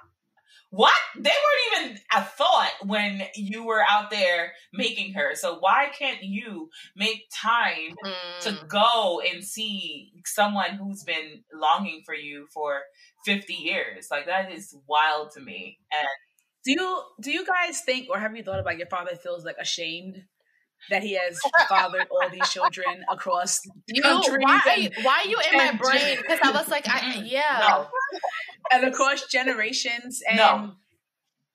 what? 0.71 0.93
They 1.17 1.31
weren't 1.31 1.87
even 1.87 2.01
a 2.15 2.23
thought 2.23 2.73
when 2.85 3.23
you 3.35 3.65
were 3.65 3.83
out 3.89 4.11
there 4.11 4.53
making 4.73 5.15
her. 5.15 5.35
So 5.35 5.59
why 5.59 5.91
can't 5.99 6.23
you 6.23 6.69
make 6.95 7.31
time 7.33 7.95
mm. 8.05 8.41
to 8.43 8.67
go 8.69 9.21
and 9.21 9.43
see 9.43 10.13
someone 10.27 10.73
who's 10.73 11.05
been 11.05 11.43
longing 11.55 12.03
for 12.05 12.15
you 12.15 12.47
for 12.53 12.81
50 13.25 13.55
years? 13.55 14.09
Like 14.11 14.27
that 14.27 14.53
is 14.53 14.77
wild 14.87 15.31
to 15.33 15.41
me. 15.41 15.79
And 15.91 16.07
do 16.65 16.73
you 16.73 17.03
do 17.21 17.31
you 17.31 17.47
guys 17.47 17.81
think 17.81 18.09
or 18.11 18.19
have 18.19 18.37
you 18.37 18.43
thought 18.43 18.61
about 18.61 18.77
your 18.77 18.89
father 18.89 19.17
feels 19.17 19.45
like 19.45 19.57
ashamed 19.59 20.25
that 20.91 21.03
he 21.03 21.15
has 21.15 21.39
fathered 21.69 22.07
all 22.11 22.29
these 22.31 22.49
children 22.49 23.05
across 23.11 23.61
you, 23.89 24.03
countries. 24.03 24.39
Why, 24.41 24.61
and, 24.77 25.05
why 25.05 25.23
are 25.25 25.29
you 25.29 25.39
in 25.51 25.59
my 25.59 25.73
brain? 25.73 26.19
Because 26.21 26.39
I 26.43 26.51
was 26.53 26.69
like, 26.69 26.89
I, 26.89 27.23
yeah. 27.25 27.59
No. 27.69 27.89
And 28.73 28.85
across 28.85 29.27
generations. 29.27 30.23
And, 30.29 30.39
no. 30.39 30.73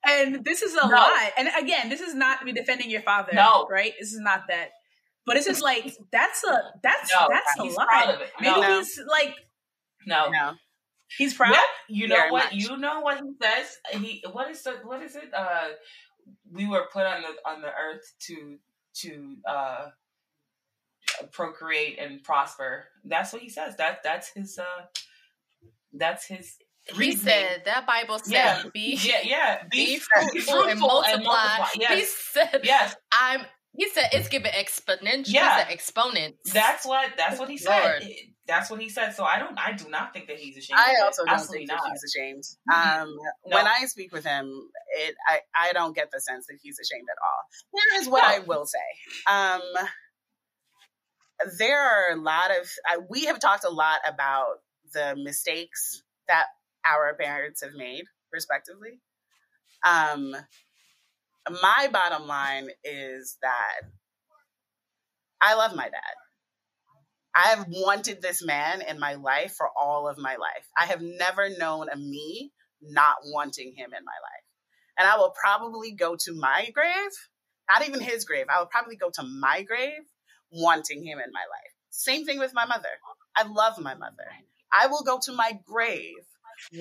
and 0.08 0.46
this 0.46 0.62
is 0.62 0.74
a 0.74 0.88
no. 0.88 0.96
lot. 0.96 1.32
And 1.38 1.50
again, 1.60 1.90
this 1.90 2.02
is 2.02 2.14
not 2.14 2.44
me 2.44 2.52
defending 2.52 2.90
your 2.90 3.02
father. 3.02 3.32
No. 3.34 3.68
Right? 3.70 3.94
This 4.00 4.14
is 4.14 4.20
not 4.20 4.44
that. 4.50 4.70
But 5.26 5.38
it's 5.38 5.46
just 5.46 5.64
like, 5.64 5.96
that's 6.12 6.44
a, 6.44 6.62
that's, 6.82 7.12
no, 7.18 7.28
that's 7.30 7.60
a 7.60 7.64
lot. 7.64 8.20
Maybe 8.42 8.62
he's 8.62 9.00
like, 9.08 9.36
no. 10.06 10.30
No. 10.30 10.54
He's 11.18 11.34
proud. 11.34 11.52
Yeah, 11.54 11.60
you 11.90 12.08
know 12.08 12.16
Very 12.16 12.32
what? 12.32 12.46
Much. 12.46 12.54
You 12.56 12.78
know 12.78 13.02
what 13.02 13.18
he 13.18 13.32
says. 13.42 13.78
He 14.02 14.24
what 14.32 14.50
is 14.50 14.64
the 14.64 14.80
what 14.84 15.02
is 15.04 15.16
it? 15.16 15.32
Uh, 15.36 15.70
we 16.52 16.68
were 16.68 16.88
put 16.92 17.04
on 17.06 17.22
the 17.22 17.50
on 17.50 17.62
the 17.62 17.68
earth 17.68 18.02
to 18.28 18.58
to 19.02 19.36
uh, 19.48 19.90
procreate 21.32 22.00
and 22.00 22.24
prosper. 22.24 22.86
That's 23.04 23.34
what 23.34 23.42
he 23.42 23.50
says. 23.50 23.76
That 23.78 24.04
that's 24.04 24.30
his. 24.30 24.58
Uh, 24.58 24.86
that's 25.94 26.26
his. 26.26 26.56
Reasoning. 26.98 27.12
He 27.12 27.16
said 27.16 27.62
that 27.66 27.88
Bible 27.88 28.20
said, 28.20 28.34
yeah, 28.34 28.64
"Be 28.74 29.00
yeah, 29.04 29.22
yeah, 29.24 29.64
be, 29.72 29.86
be 29.86 30.00
fruitful, 30.00 30.42
fruitful, 30.42 30.70
and 30.70 30.80
multiply." 30.80 31.14
And 31.14 31.24
multiply. 31.24 31.68
Yes. 31.80 32.00
He 32.00 32.06
said, 32.40 32.62
"Yes, 32.64 32.96
I'm." 33.12 33.46
He 33.76 33.90
said 33.90 34.10
it's 34.12 34.28
given 34.28 34.52
exponential. 34.52 35.30
Yeah, 35.30 35.68
exponents. 35.70 36.52
That's 36.52 36.86
what. 36.86 37.12
That's 37.18 37.40
what 37.40 37.50
he 37.50 37.58
said. 37.58 37.82
Lord. 37.84 38.04
That's 38.46 38.70
what 38.70 38.82
he 38.82 38.90
said. 38.90 39.12
So 39.12 39.24
I 39.24 39.40
don't. 39.40 39.58
I 39.58 39.72
do 39.72 39.90
not 39.90 40.14
think 40.14 40.28
that 40.28 40.38
he's 40.38 40.58
ashamed. 40.58 40.80
I 40.80 40.96
also 41.04 41.24
don't 41.26 41.40
think 41.40 41.70
not. 41.70 41.80
he's 41.92 42.04
ashamed. 42.04 42.44
Mm-hmm. 42.70 43.02
Um, 43.04 43.16
no. 43.46 43.58
When 43.58 43.68
I 43.68 43.86
speak 43.86 44.12
with 44.12 44.26
him, 44.26 44.70
it 45.00 45.16
I 45.28 45.40
I 45.56 45.74
don't 45.74 45.96
get 45.96 46.10
the 46.12 46.20
sense 46.20 46.48
that 46.48 46.58
he's 46.62 46.78
ashamed 46.80 47.08
at 47.10 47.18
all. 47.24 47.82
Here 47.82 48.02
is 48.02 48.10
what 48.10 48.22
no. 48.22 48.36
I 48.36 48.40
will 48.40 48.66
say. 48.66 48.80
Um, 49.28 49.62
there 51.58 51.80
are 51.80 52.18
a 52.18 52.22
lot 52.22 52.52
of 52.52 52.70
uh, 52.92 53.02
we 53.10 53.26
have 53.26 53.40
talked 53.40 53.64
a 53.64 53.70
lot 53.70 54.00
about 54.08 54.56
the 54.94 55.16
mistakes 55.18 56.04
that 56.28 56.46
our 56.86 57.14
parents 57.16 57.64
have 57.64 57.74
made, 57.74 58.04
respectively. 58.32 59.00
Um, 59.86 60.36
my 61.50 61.90
bottom 61.92 62.28
line 62.28 62.70
is 62.84 63.38
that 63.42 63.82
I 65.42 65.56
love 65.56 65.76
my 65.76 65.84
dad. 65.84 66.16
I 67.36 67.50
have 67.50 67.66
wanted 67.68 68.22
this 68.22 68.44
man 68.44 68.82
in 68.82 69.00
my 69.00 69.16
life 69.16 69.54
for 69.56 69.70
all 69.80 70.08
of 70.08 70.18
my 70.18 70.36
life. 70.36 70.68
I 70.78 70.86
have 70.86 71.02
never 71.02 71.50
known 71.50 71.90
a 71.90 71.96
me 71.96 72.52
not 72.82 73.18
wanting 73.26 73.74
him 73.76 73.86
in 73.86 74.06
my 74.06 74.12
life. 74.12 74.46
And 74.98 75.08
I 75.08 75.18
will 75.18 75.34
probably 75.42 75.92
go 75.94 76.16
to 76.16 76.34
my 76.34 76.70
grave, 76.74 77.12
not 77.70 77.88
even 77.88 78.02
his 78.02 78.26
grave, 78.26 78.46
I 78.50 78.60
will 78.60 78.68
probably 78.68 78.96
go 78.96 79.10
to 79.16 79.24
my 79.24 79.64
grave 79.64 80.04
wanting 80.52 81.04
him 81.04 81.18
in 81.18 81.32
my 81.32 81.40
life. 81.40 81.74
Same 81.90 82.26
thing 82.26 82.40
with 82.40 82.54
my 82.54 82.66
mother. 82.66 82.90
I 83.36 83.44
love 83.44 83.80
my 83.80 83.96
mother. 83.96 84.28
I 84.72 84.88
will 84.88 85.04
go 85.04 85.20
to 85.24 85.34
my 85.34 85.58
grave 85.66 86.14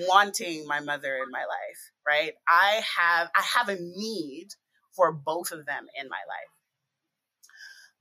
wanting 0.07 0.67
my 0.67 0.79
mother 0.79 1.15
in 1.15 1.31
my 1.31 1.39
life, 1.39 1.91
right? 2.07 2.33
I 2.47 2.81
have 2.97 3.29
I 3.35 3.41
have 3.41 3.69
a 3.69 3.79
need 3.79 4.49
for 4.95 5.11
both 5.11 5.51
of 5.51 5.65
them 5.65 5.85
in 5.99 6.09
my 6.09 6.15
life. 6.27 6.53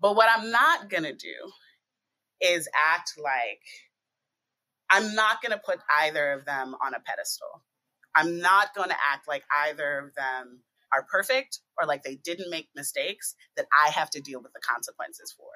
But 0.00 0.16
what 0.16 0.28
I'm 0.30 0.50
not 0.50 0.90
going 0.90 1.04
to 1.04 1.14
do 1.14 1.34
is 2.42 2.68
act 2.94 3.12
like 3.22 3.62
I'm 4.90 5.14
not 5.14 5.40
going 5.40 5.52
to 5.52 5.62
put 5.64 5.78
either 6.02 6.32
of 6.32 6.44
them 6.44 6.74
on 6.84 6.94
a 6.94 7.00
pedestal. 7.00 7.62
I'm 8.14 8.40
not 8.40 8.74
going 8.74 8.90
to 8.90 8.96
act 9.10 9.26
like 9.26 9.42
either 9.66 9.98
of 9.98 10.14
them 10.14 10.60
are 10.94 11.06
perfect 11.10 11.60
or 11.80 11.86
like 11.86 12.02
they 12.02 12.16
didn't 12.16 12.50
make 12.50 12.68
mistakes 12.76 13.34
that 13.56 13.66
I 13.72 13.90
have 13.90 14.10
to 14.10 14.20
deal 14.20 14.42
with 14.42 14.52
the 14.52 14.60
consequences 14.60 15.34
for. 15.36 15.48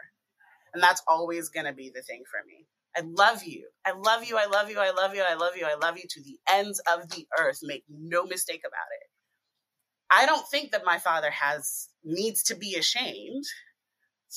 And 0.73 0.83
that's 0.83 1.03
always 1.07 1.51
going 1.51 1.67
to 1.67 1.75
be 1.75 1.91
the 1.95 2.03
thing 2.03 2.23
for 2.31 2.41
me. 2.47 2.67
I 2.97 3.03
love 3.05 3.45
you. 3.45 3.69
I 3.85 3.93
love 3.93 4.25
you. 4.25 4.39
I 4.39 4.47
love 4.47 4.71
you. 4.71 4.79
I 4.79 4.91
love 4.91 5.15
you. 5.15 5.23
I 5.23 5.35
love 5.35 5.57
you. 5.57 5.67
I 5.67 5.75
love 5.75 5.99
you 5.99 6.05
to 6.09 6.23
the 6.23 6.39
ends 6.51 6.81
of 6.91 7.11
the 7.11 7.27
earth. 7.39 7.59
Make 7.63 7.85
no 7.91 8.25
mistake 8.25 8.63
about 8.67 8.89
it. 9.03 9.11
I 10.11 10.25
don't 10.25 10.47
think 10.49 10.73
that 10.73 10.85
my 10.85 10.99
father 10.99 11.31
has 11.31 11.89
needs 12.05 12.45
to 12.45 12.57
be 12.57 12.77
ashamed 12.77 13.45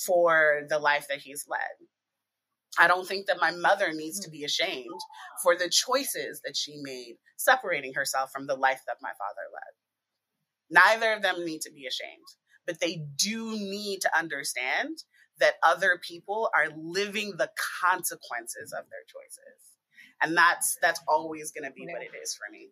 for 0.06 0.64
the 0.68 0.80
life 0.80 1.08
that 1.10 1.20
he's 1.20 1.46
led. 1.48 1.88
I 2.80 2.88
don't 2.88 3.08
think 3.08 3.28
that 3.28 3.42
my 3.42 3.52
mother 3.52 3.92
needs 3.94 4.20
to 4.22 4.30
mm. 4.30 4.34
be 4.34 4.44
ashamed 4.46 5.00
for 5.44 5.56
the 5.56 5.70
choices 5.70 6.42
that 6.46 6.56
she 6.56 6.80
made 6.82 7.18
separating 7.38 7.94
herself 7.94 8.32
from 8.32 8.48
the 8.48 8.56
life 8.56 8.82
that 8.88 8.98
my 9.02 9.10
father 9.10 9.48
led. 9.54 9.74
Neither 10.72 11.14
of 11.14 11.22
them 11.22 11.46
need 11.46 11.62
to 11.62 11.72
be 11.72 11.86
ashamed, 11.86 12.26
but 12.66 12.80
they 12.80 13.04
do 13.18 13.52
need 13.52 14.02
to 14.02 14.18
understand 14.18 15.04
that 15.40 15.56
other 15.64 16.00
people 16.02 16.50
are 16.56 16.70
living 16.76 17.34
the 17.38 17.50
consequences 17.82 18.74
of 18.74 18.86
their 18.90 19.04
choices. 19.08 19.62
And 20.22 20.38
that's 20.38 20.78
that's 20.82 21.00
always 21.08 21.52
going 21.52 21.70
to 21.70 21.74
be 21.74 21.88
what 21.92 22.02
it 22.02 22.12
is 22.22 22.36
for 22.36 22.52
me. 22.52 22.70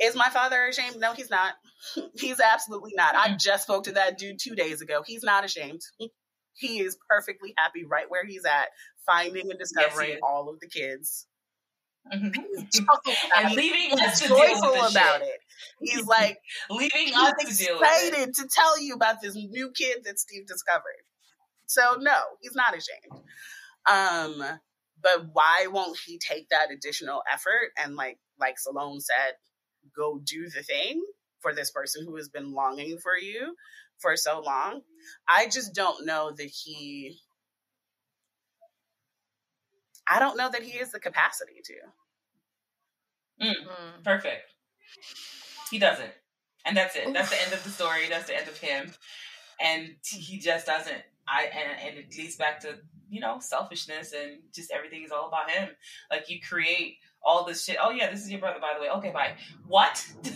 Is 0.00 0.16
my 0.16 0.28
father 0.28 0.66
ashamed? 0.66 0.96
No, 0.98 1.12
he's 1.12 1.30
not. 1.30 1.54
he's 2.18 2.40
absolutely 2.40 2.92
not. 2.96 3.14
I 3.14 3.28
mm-hmm. 3.28 3.36
just 3.38 3.64
spoke 3.64 3.84
to 3.84 3.92
that 3.92 4.18
dude 4.18 4.38
2 4.40 4.54
days 4.54 4.80
ago. 4.80 5.02
He's 5.06 5.22
not 5.22 5.44
ashamed. 5.44 5.82
He 6.56 6.78
is 6.78 6.96
perfectly 7.10 7.52
happy 7.58 7.84
right 7.84 8.08
where 8.08 8.24
he's 8.24 8.44
at, 8.44 8.68
finding 9.06 9.50
and 9.50 9.58
discovering 9.58 10.10
yes, 10.10 10.20
all 10.22 10.48
of 10.48 10.60
the 10.60 10.68
kids. 10.68 11.26
Mm-hmm. 12.12 12.40
and 13.44 13.54
leaving 13.54 13.98
us 13.98 14.20
to 14.20 14.28
joyful 14.28 14.74
about 14.74 15.20
shit. 15.20 15.22
it. 15.22 15.40
He's 15.80 16.06
like 16.06 16.38
leaving 16.70 17.14
us 17.14 17.32
to 17.38 17.64
deal 17.64 17.80
excited 17.80 18.34
to 18.34 18.48
tell 18.48 18.80
you 18.80 18.94
about 18.94 19.22
this 19.22 19.34
new 19.34 19.70
kid 19.70 20.04
that 20.04 20.18
Steve 20.18 20.46
discovered. 20.46 21.02
So 21.66 21.96
no, 22.00 22.16
he's 22.40 22.54
not 22.54 22.76
ashamed. 22.76 23.22
Um, 23.90 24.44
but 25.02 25.26
why 25.32 25.66
won't 25.70 25.98
he 26.06 26.18
take 26.18 26.48
that 26.50 26.70
additional 26.70 27.22
effort 27.32 27.70
and 27.82 27.96
like 27.96 28.18
like 28.38 28.58
Salone 28.58 29.00
said, 29.00 29.34
go 29.96 30.20
do 30.22 30.48
the 30.48 30.62
thing 30.62 31.02
for 31.40 31.54
this 31.54 31.70
person 31.70 32.04
who 32.06 32.16
has 32.16 32.28
been 32.28 32.52
longing 32.52 32.98
for 32.98 33.16
you 33.16 33.54
for 33.98 34.16
so 34.16 34.40
long? 34.40 34.80
I 35.28 35.46
just 35.46 35.74
don't 35.74 36.06
know 36.06 36.32
that 36.36 36.50
he 36.50 37.18
I 40.08 40.18
don't 40.18 40.36
know 40.36 40.50
that 40.50 40.62
he 40.62 40.78
has 40.78 40.92
the 40.92 41.00
capacity 41.00 41.60
to. 41.64 43.46
Mm, 43.46 43.52
mm. 43.52 44.04
Perfect. 44.04 44.50
He 45.70 45.78
doesn't. 45.78 46.12
And 46.66 46.76
that's 46.76 46.96
it. 46.96 47.12
That's 47.12 47.30
the 47.30 47.42
end 47.42 47.52
of 47.52 47.62
the 47.64 47.70
story. 47.70 48.08
That's 48.08 48.26
the 48.26 48.36
end 48.36 48.48
of 48.48 48.56
him. 48.58 48.92
And 49.60 49.96
he 50.04 50.38
just 50.38 50.66
doesn't. 50.66 51.02
I 51.26 51.44
and, 51.44 51.88
and 51.88 51.98
it 51.98 52.16
leads 52.16 52.36
back 52.36 52.60
to 52.60 52.76
you 53.08 53.20
know 53.20 53.38
selfishness 53.40 54.12
and 54.12 54.38
just 54.54 54.70
everything 54.70 55.04
is 55.04 55.10
all 55.10 55.28
about 55.28 55.50
him. 55.50 55.70
Like 56.10 56.28
you 56.28 56.40
create 56.40 56.98
all 57.24 57.44
this 57.44 57.64
shit. 57.64 57.76
Oh 57.80 57.90
yeah, 57.90 58.10
this 58.10 58.22
is 58.22 58.30
your 58.30 58.40
brother, 58.40 58.60
by 58.60 58.72
the 58.74 58.80
way. 58.82 58.90
Okay, 58.90 59.10
bye. 59.10 59.34
What? 59.66 60.06
this 60.22 60.34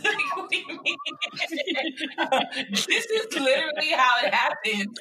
is 2.88 3.26
literally 3.32 3.90
how 3.92 4.16
it 4.24 4.32
happened. 4.32 4.96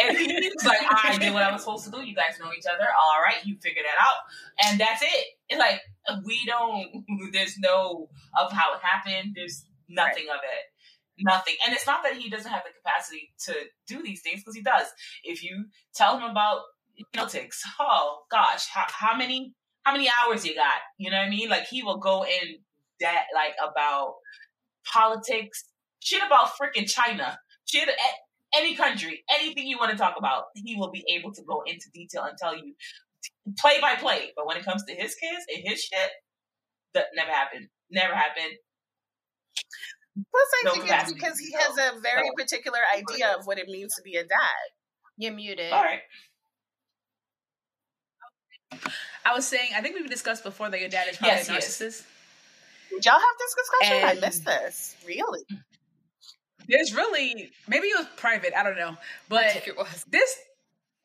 And 0.00 0.16
he's 0.16 0.64
like, 0.64 0.80
I 0.88 1.18
did 1.18 1.32
what 1.32 1.42
I 1.42 1.52
was 1.52 1.62
supposed 1.62 1.84
to 1.86 1.90
do. 1.90 2.02
You 2.02 2.14
guys 2.14 2.38
know 2.40 2.50
each 2.56 2.66
other. 2.72 2.84
All 2.84 3.20
right, 3.22 3.44
you 3.44 3.56
figure 3.60 3.82
that 3.82 4.00
out, 4.00 4.68
and 4.68 4.80
that's 4.80 5.02
it. 5.02 5.26
It's 5.48 5.58
like 5.58 5.80
we 6.24 6.40
don't. 6.46 7.04
There's 7.32 7.58
no 7.58 8.08
of 8.38 8.52
how 8.52 8.74
it 8.74 8.80
happened. 8.82 9.32
There's 9.34 9.64
nothing 9.88 10.26
right. 10.28 10.36
of 10.36 10.42
it 10.44 10.72
nothing. 11.20 11.54
And 11.64 11.74
it's 11.74 11.86
not 11.86 12.02
that 12.02 12.14
he 12.14 12.28
doesn't 12.30 12.50
have 12.50 12.62
the 12.64 12.72
capacity 12.82 13.32
to 13.44 13.54
do 13.86 14.02
these 14.02 14.22
things 14.22 14.40
because 14.40 14.56
he 14.56 14.62
does. 14.62 14.86
If 15.24 15.42
you 15.42 15.66
tell 15.94 16.18
him 16.18 16.30
about 16.30 16.62
Celtics, 17.14 17.58
oh 17.80 18.22
gosh, 18.30 18.66
how, 18.68 18.86
how 18.88 19.16
many 19.16 19.54
how 19.84 19.92
many 19.92 20.08
hours 20.08 20.44
you 20.44 20.54
got? 20.54 20.74
You 20.98 21.10
know 21.10 21.18
what 21.18 21.26
I 21.26 21.30
mean? 21.30 21.48
Like 21.48 21.66
he 21.66 21.82
will 21.82 21.98
go 21.98 22.24
in 22.24 22.58
that 23.00 23.24
like 23.34 23.54
about 23.62 24.14
politics, 24.92 25.64
shit 26.00 26.22
about 26.24 26.50
freaking 26.60 26.88
China, 26.88 27.38
shit 27.66 27.88
any 28.56 28.74
country, 28.74 29.24
anything 29.30 29.66
you 29.66 29.78
want 29.78 29.90
to 29.90 29.96
talk 29.96 30.14
about, 30.18 30.44
he 30.54 30.76
will 30.76 30.90
be 30.90 31.04
able 31.08 31.32
to 31.32 31.42
go 31.42 31.62
into 31.66 31.88
detail 31.92 32.24
and 32.24 32.36
tell 32.36 32.56
you 32.56 32.74
play 33.58 33.80
by 33.80 33.94
play. 33.96 34.32
But 34.36 34.46
when 34.46 34.56
it 34.56 34.64
comes 34.64 34.84
to 34.84 34.94
his 34.94 35.14
kids 35.14 35.44
and 35.54 35.62
his 35.66 35.80
shit, 35.80 36.10
that 36.94 37.06
never 37.14 37.30
happened. 37.30 37.68
Never 37.90 38.14
happened. 38.14 38.56
Plus, 40.14 40.48
I 40.60 40.62
no 40.64 40.72
think 40.74 40.90
it's 40.90 41.12
because 41.12 41.38
he 41.38 41.52
has 41.52 41.78
a 41.78 42.00
very 42.00 42.28
no. 42.28 42.34
particular 42.36 42.80
idea 42.94 43.34
of 43.38 43.46
what 43.46 43.58
it 43.58 43.66
means 43.66 43.94
to 43.96 44.02
be 44.02 44.16
a 44.16 44.22
dad. 44.22 44.64
You're 45.16 45.32
muted. 45.32 45.72
All 45.72 45.82
right. 45.82 46.00
I 49.24 49.34
was 49.34 49.46
saying, 49.46 49.70
I 49.76 49.80
think 49.80 49.96
we've 49.96 50.10
discussed 50.10 50.44
before 50.44 50.70
that 50.70 50.80
your 50.80 50.88
dad 50.88 51.08
is 51.08 51.16
probably 51.16 51.36
yes, 51.36 51.48
a 51.48 51.52
narcissist. 51.52 52.04
Did 52.90 53.04
y'all 53.04 53.14
have 53.14 53.22
this 53.38 53.54
discussion? 53.54 54.08
And 54.08 54.18
I 54.18 54.20
missed 54.20 54.44
this. 54.44 54.96
Really? 55.06 55.40
There's 56.68 56.94
really 56.94 57.50
maybe 57.68 57.88
it 57.88 57.98
was 57.98 58.06
private. 58.16 58.52
I 58.56 58.62
don't 58.62 58.76
know, 58.76 58.96
but 59.28 59.56
it 59.66 59.76
was. 59.76 60.04
this 60.10 60.38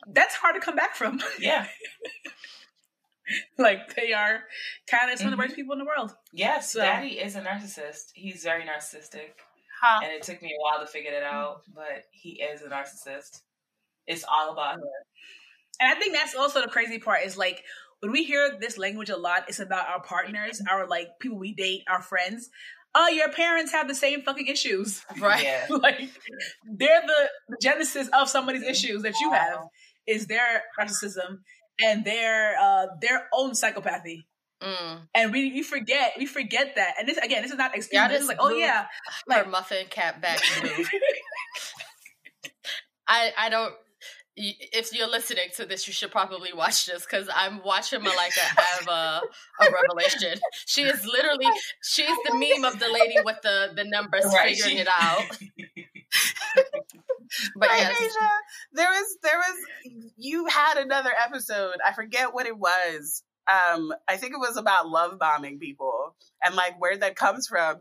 that's 0.08 0.36
hard 0.36 0.56
to 0.56 0.62
come 0.62 0.76
back 0.76 0.96
from. 0.96 1.20
Yeah. 1.40 1.68
like 3.58 3.96
they 3.96 4.14
are 4.14 4.44
kind 4.90 5.12
of 5.12 5.18
some 5.18 5.26
mm-hmm. 5.26 5.34
of 5.34 5.38
the 5.38 5.38
worst 5.38 5.52
mm-hmm. 5.52 5.62
people 5.62 5.74
in 5.74 5.80
the 5.80 5.86
world. 5.86 6.16
Yes, 6.32 6.72
so. 6.72 6.82
Daddy 6.82 7.20
is 7.20 7.36
a 7.36 7.42
narcissist. 7.42 8.12
He's 8.14 8.44
very 8.44 8.64
narcissistic, 8.64 9.32
huh. 9.82 10.02
and 10.04 10.12
it 10.12 10.24
took 10.24 10.42
me 10.42 10.54
a 10.58 10.62
while 10.62 10.86
to 10.86 10.92
figure 10.92 11.12
it 11.12 11.24
out. 11.24 11.62
But 11.74 12.06
he 12.12 12.42
is 12.42 12.62
a 12.62 12.68
narcissist. 12.68 13.42
It's 14.06 14.24
all 14.24 14.54
about 14.54 14.76
her. 14.76 14.82
And 15.80 15.92
I 15.92 16.00
think 16.00 16.14
that's 16.14 16.36
also 16.36 16.62
the 16.62 16.68
crazy 16.68 17.00
part 17.00 17.22
is 17.24 17.38
like 17.38 17.64
when 18.00 18.12
we 18.12 18.24
hear 18.24 18.58
this 18.60 18.78
language 18.78 19.10
a 19.10 19.18
lot, 19.18 19.46
it's 19.48 19.60
about 19.60 19.88
our 19.90 20.02
partners, 20.02 20.62
our 20.70 20.88
like 20.88 21.08
people 21.20 21.38
we 21.38 21.54
date, 21.54 21.84
our 21.90 22.02
friends. 22.02 22.50
Oh, 22.96 23.08
your 23.10 23.32
parents 23.32 23.72
have 23.74 23.88
the 23.88 23.96
same 23.96 24.22
fucking 24.22 24.48
issues, 24.48 25.04
right? 25.20 25.44
Yeah. 25.44 25.68
like 25.82 26.00
they're 26.66 27.02
the, 27.06 27.30
the 27.50 27.58
genesis 27.62 28.10
of 28.14 28.30
somebody's 28.30 28.64
issues 28.64 29.04
that 29.04 29.20
you 29.20 29.32
have 29.32 29.60
is 30.08 30.28
their 30.28 30.64
narcissism 30.80 31.40
and 31.84 32.04
their 32.06 32.58
uh 32.60 32.88
their 33.02 33.28
own 33.34 33.52
psychopathy. 33.52 34.26
Mm. 34.62 35.02
And 35.14 35.32
we, 35.32 35.52
we 35.54 35.62
forget 35.62 36.14
we 36.18 36.26
forget 36.26 36.74
that. 36.76 36.96
And 37.00 37.08
this 37.08 37.18
again, 37.18 37.44
this 37.44 37.52
is 37.52 37.58
not 37.58 37.76
excuse. 37.76 38.08
This 38.10 38.22
is 38.22 38.28
like, 38.28 38.38
oh 38.40 38.50
yeah, 38.50 38.88
like 39.28 39.48
muffin 39.50 39.86
cap 39.90 40.20
back. 40.22 40.40
I 43.08 43.32
I 43.38 43.50
don't 43.50 43.74
if 44.38 44.94
you're 44.94 45.10
listening 45.10 45.50
to 45.56 45.66
this, 45.66 45.88
you 45.88 45.94
should 45.94 46.12
probably 46.12 46.54
watch 46.54 46.86
this 46.86 47.06
because 47.06 47.28
I'm 47.36 47.62
watching 47.64 48.02
Malika 48.04 48.40
have 48.40 48.88
a, 48.88 49.22
a 49.62 49.72
revelation. 49.72 50.40
She 50.66 50.84
is 50.84 51.06
literally 51.06 51.48
she's 51.84 52.16
the 52.26 52.34
meme 52.34 52.64
of 52.72 52.80
the 52.80 52.88
lady 52.88 53.16
with 53.26 53.38
the 53.42 53.72
the 53.76 53.84
numbers 53.84 54.26
right. 54.26 54.56
figuring 54.56 54.78
it 54.78 54.88
out. 54.88 55.24
but 57.56 57.70
right, 57.70 57.80
yes. 57.80 58.02
Asia, 58.02 58.30
there 58.74 58.90
was 58.90 59.18
there 59.24 59.38
was 59.38 59.56
you 60.18 60.46
had 60.46 60.78
another 60.78 61.12
episode. 61.26 61.76
I 61.86 61.94
forget 61.94 62.34
what 62.34 62.46
it 62.46 62.58
was 62.58 63.24
um, 63.48 63.94
I 64.08 64.18
think 64.18 64.34
it 64.34 64.40
was 64.40 64.58
about 64.58 64.90
love 64.90 65.18
bombing 65.20 65.60
people 65.60 66.16
and 66.44 66.56
like 66.56 66.80
where 66.80 66.98
that 66.98 67.16
comes 67.16 67.48
from. 67.48 67.78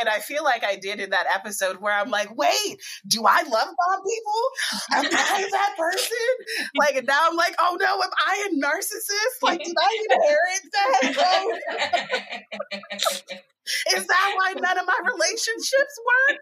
And 0.00 0.08
I 0.08 0.18
feel 0.18 0.42
like 0.42 0.64
I 0.64 0.76
did 0.76 1.00
in 1.00 1.10
that 1.10 1.26
episode 1.32 1.76
where 1.80 1.92
I'm 1.92 2.10
like, 2.10 2.36
wait, 2.36 2.82
do 3.06 3.24
I 3.26 3.42
love 3.42 3.68
bomb 3.76 4.02
people? 4.04 4.42
Am 4.92 5.06
I 5.06 5.48
that 5.52 5.74
person? 5.78 6.70
Like, 6.76 6.96
and 6.96 7.06
now 7.06 7.20
I'm 7.22 7.36
like, 7.36 7.54
oh 7.60 7.76
no, 7.80 8.02
am 8.02 8.10
I 8.26 8.48
a 8.50 8.54
narcissist? 8.54 9.42
Like, 9.42 9.62
did 9.62 9.76
I 9.80 10.04
inherit 10.10 10.62
that? 10.72 12.42
Is 13.96 14.06
that 14.06 14.32
why 14.36 14.52
none 14.60 14.78
of 14.78 14.86
my 14.86 14.98
relationships 15.10 16.00
work? 16.28 16.38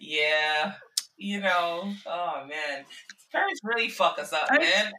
yeah. 0.00 0.74
You 1.16 1.40
know, 1.40 1.92
oh 2.06 2.46
man. 2.46 2.84
Parents 3.32 3.60
really 3.64 3.88
fuck 3.88 4.18
us 4.18 4.32
up, 4.32 4.48
man. 4.50 4.92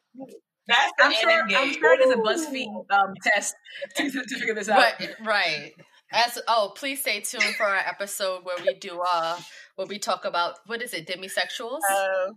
That's 0.67 0.91
I'm 0.99 1.13
sure. 1.13 1.31
I'm 1.31 1.73
sure 1.73 1.93
it 1.93 2.01
is 2.01 2.11
a 2.11 2.17
BuzzFeed 2.17 2.67
um, 2.91 3.13
test 3.23 3.55
to, 3.95 4.11
to, 4.11 4.39
figure 4.39 4.53
this 4.53 4.69
out. 4.69 4.79
Right, 4.79 5.09
right. 5.23 5.71
As 6.11 6.39
oh, 6.47 6.73
please 6.75 7.01
stay 7.01 7.21
tuned 7.21 7.55
for 7.55 7.63
our 7.63 7.77
episode 7.77 8.43
where 8.43 8.57
we 8.65 8.73
do 8.75 9.01
uh 9.01 9.39
where 9.75 9.87
we 9.87 9.99
talk 9.99 10.25
about 10.25 10.59
what 10.65 10.81
is 10.81 10.93
it, 10.93 11.07
demisexuals? 11.07 11.79
Uh, 11.91 12.31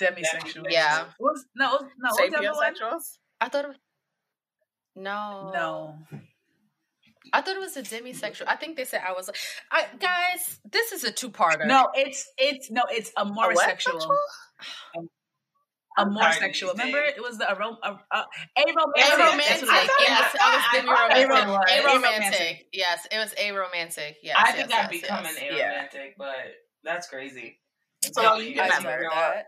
demisexuals. 0.00 0.66
Yeah. 0.68 1.04
What's, 1.18 1.44
no, 1.56 1.78
no, 1.98 2.10
sapiosexuals. 2.10 3.18
I 3.40 3.48
thought. 3.48 3.64
It 3.64 3.68
was, 3.68 3.76
No. 4.96 5.50
No. 5.54 5.98
I 7.32 7.40
thought 7.40 7.56
it 7.56 7.60
was 7.60 7.76
a 7.76 7.82
demisexual. 7.82 8.44
I 8.46 8.56
think 8.56 8.76
they 8.76 8.84
said 8.84 9.02
I 9.06 9.12
was. 9.12 9.30
I, 9.70 9.86
guys, 9.98 10.60
this 10.70 10.92
is 10.92 11.04
a 11.04 11.12
two-parter. 11.12 11.66
No, 11.66 11.88
it's 11.94 12.30
it's 12.36 12.70
no, 12.70 12.82
it's 12.90 13.12
a 13.16 13.24
more 13.24 13.52
A 13.52 13.54
what? 13.54 13.64
sexual. 13.64 14.00
A 15.98 16.06
more 16.06 16.22
Sorry, 16.22 16.34
sexual. 16.34 16.70
Remember, 16.72 16.98
it 17.02 17.20
was 17.22 17.36
the 17.38 17.44
arom- 17.44 17.76
a, 17.82 17.90
a, 18.10 18.18
a 18.56 18.64
romantic. 18.64 19.12
A 19.12 19.18
romantic. 19.18 19.46
That's 19.48 19.62
what 19.62 19.84
it 19.84 19.88
was. 19.88 20.06
Yes, 20.08 20.36
I 20.40 20.52
I 20.52 20.56
was 20.56 20.64
thought- 20.64 21.10
I 21.10 21.16
thought 21.16 21.18
it 21.18 21.28
romantic. 21.28 21.48
was. 21.48 21.70
A 21.70 21.80
A 21.80 21.94
romantic. 21.94 22.66
Yes, 22.72 23.06
it 23.12 23.18
was 23.18 23.34
a 23.36 23.52
romantic. 23.52 24.16
Yes. 24.22 24.36
I 24.38 24.52
think 24.52 24.70
yes, 24.70 24.84
I'm 24.84 24.90
becoming 24.90 25.32
yes. 25.36 25.42
a 25.52 25.56
Yeah. 25.56 25.68
romantic, 25.68 26.14
but 26.16 26.36
that's 26.82 27.08
crazy. 27.08 27.58
So 28.04 28.20
telling 28.20 28.42
you 28.42 28.48
you, 28.48 28.54
can 28.56 28.68
guys, 28.68 28.82
never. 28.82 29.02
you 29.04 29.10
that. 29.10 29.46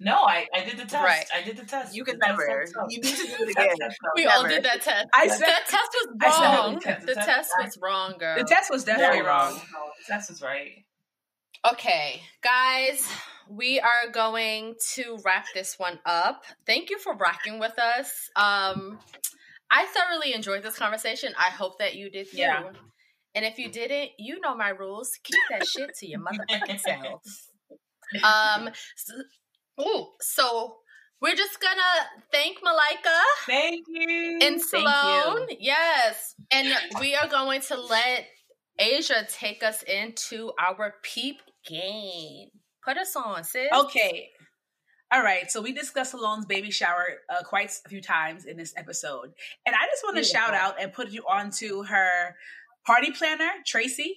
No, 0.00 0.14
I, 0.22 0.46
I 0.54 0.64
did 0.64 0.78
the 0.78 0.84
test. 0.84 0.94
Right. 0.94 1.26
I 1.34 1.42
did 1.42 1.58
the 1.58 1.66
test. 1.66 1.94
You 1.94 2.04
can 2.04 2.18
The 2.18 2.26
never. 2.26 2.64
said. 2.66 2.74
You 2.88 3.00
need 3.02 3.14
to 3.16 3.26
do 3.26 3.32
it 3.44 3.50
again. 3.50 3.66
test 3.68 3.78
said. 3.80 3.90
We 4.16 4.24
all 4.24 4.42
Never. 4.44 4.54
did 4.54 4.64
that 4.64 4.80
test. 4.80 5.08
I 5.14 5.26
said, 5.28 5.40
that 5.40 5.66
test 5.68 5.90
was 5.92 6.16
I 6.22 6.30
said- 6.30 6.56
wrong. 6.56 6.74
The 6.76 6.80
test- 6.80 7.00
The 7.00 7.06
the 7.08 7.14
test 7.14 7.26
test- 7.26 7.52
was 7.58 7.78
wrong, 7.82 8.14
girl. 8.18 8.38
The 8.38 8.44
test 8.44 8.70
was 8.70 8.84
definitely 8.84 9.16
Very 9.18 9.26
wrong. 9.26 9.52
No, 9.52 9.60
the 9.60 10.12
test 10.14 10.30
was 10.30 10.40
right. 10.40 10.70
Okay, 11.64 12.20
guys, 12.42 13.08
we 13.48 13.78
are 13.78 14.10
going 14.12 14.74
to 14.94 15.18
wrap 15.24 15.46
this 15.54 15.76
one 15.78 16.00
up. 16.04 16.42
Thank 16.66 16.90
you 16.90 16.98
for 16.98 17.14
rocking 17.14 17.60
with 17.60 17.78
us. 17.78 18.10
Um, 18.34 18.98
I 19.70 19.86
thoroughly 19.86 20.34
enjoyed 20.34 20.64
this 20.64 20.76
conversation. 20.76 21.32
I 21.38 21.50
hope 21.50 21.78
that 21.78 21.94
you 21.94 22.10
did 22.10 22.28
too. 22.28 22.38
Yeah. 22.38 22.64
And 23.36 23.44
if 23.44 23.58
you 23.58 23.70
didn't, 23.70 24.10
you 24.18 24.40
know 24.40 24.56
my 24.56 24.70
rules. 24.70 25.10
Keep 25.22 25.38
that 25.50 25.64
shit 25.64 25.90
to 26.00 26.06
your 26.06 26.18
motherfucking 26.18 26.80
self. 26.84 27.22
Um, 28.24 28.70
so, 28.96 29.14
ooh, 29.80 30.06
so 30.20 30.76
we're 31.20 31.36
just 31.36 31.60
gonna 31.60 31.80
thank 32.32 32.58
Malika 32.64 33.20
Thank 33.46 33.86
you. 33.88 34.40
and 34.42 34.60
Salone. 34.60 35.46
Yes. 35.60 36.34
And 36.50 36.74
we 36.98 37.14
are 37.14 37.28
going 37.28 37.60
to 37.62 37.80
let 37.80 38.26
Asia 38.80 39.24
take 39.28 39.62
us 39.62 39.84
into 39.84 40.50
our 40.58 40.94
peep 41.02 41.36
game. 41.66 42.48
Put 42.84 42.98
us 42.98 43.14
on, 43.16 43.44
sis. 43.44 43.68
Okay. 43.72 44.30
All 45.12 45.22
right. 45.22 45.50
So 45.50 45.60
we 45.60 45.72
discussed 45.72 46.12
Salone's 46.12 46.46
baby 46.46 46.70
shower 46.70 47.04
uh, 47.28 47.42
quite 47.42 47.72
a 47.84 47.88
few 47.88 48.00
times 48.00 48.46
in 48.46 48.56
this 48.56 48.72
episode. 48.76 49.32
And 49.66 49.76
I 49.76 49.86
just 49.86 50.02
want 50.02 50.16
to 50.16 50.24
shout 50.24 50.54
out 50.54 50.80
and 50.80 50.92
put 50.92 51.10
you 51.10 51.22
on 51.28 51.50
to 51.58 51.82
her 51.82 52.34
party 52.86 53.10
planner, 53.10 53.50
Tracey. 53.66 54.16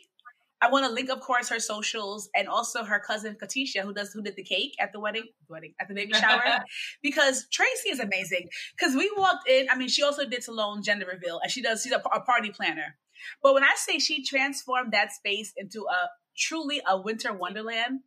I 0.62 0.70
want 0.70 0.86
to 0.86 0.92
link, 0.92 1.10
of 1.10 1.20
course, 1.20 1.50
her 1.50 1.60
socials 1.60 2.30
and 2.34 2.48
also 2.48 2.86
her 2.86 3.00
cousin 3.00 3.36
Catisha, 3.36 3.82
who 3.82 3.94
does 3.94 4.14
who 4.14 4.22
did 4.22 4.38
the 4.38 4.44
cake 4.44 4.74
at 4.80 4.94
the 4.94 5.00
wedding, 5.02 5.26
wedding 5.50 5.74
at 5.82 5.90
the 5.90 5.94
baby 5.94 6.14
shower, 6.14 6.64
because 7.04 7.46
Tracey 7.52 7.90
is 7.90 8.00
amazing. 8.00 8.48
Because 8.78 8.96
we 8.96 9.12
walked 9.18 9.50
in, 9.50 9.68
I 9.70 9.76
mean, 9.78 9.90
she 9.90 10.02
also 10.02 10.26
did 10.26 10.44
Salone 10.44 10.82
gender 10.82 11.06
reveal, 11.12 11.40
and 11.44 11.52
she 11.52 11.62
does. 11.62 11.84
She's 11.84 11.92
a, 11.92 11.98
a 11.98 12.22
party 12.22 12.52
planner. 12.52 12.96
But 13.44 13.54
when 13.54 13.64
I 13.64 13.74
say 13.76 14.00
she 14.00 14.24
transformed 14.24 14.94
that 14.94 15.12
space 15.12 15.54
into 15.58 15.86
a 15.90 16.10
truly 16.36 16.82
a 16.88 17.00
winter 17.00 17.34
wonderland 17.34 18.02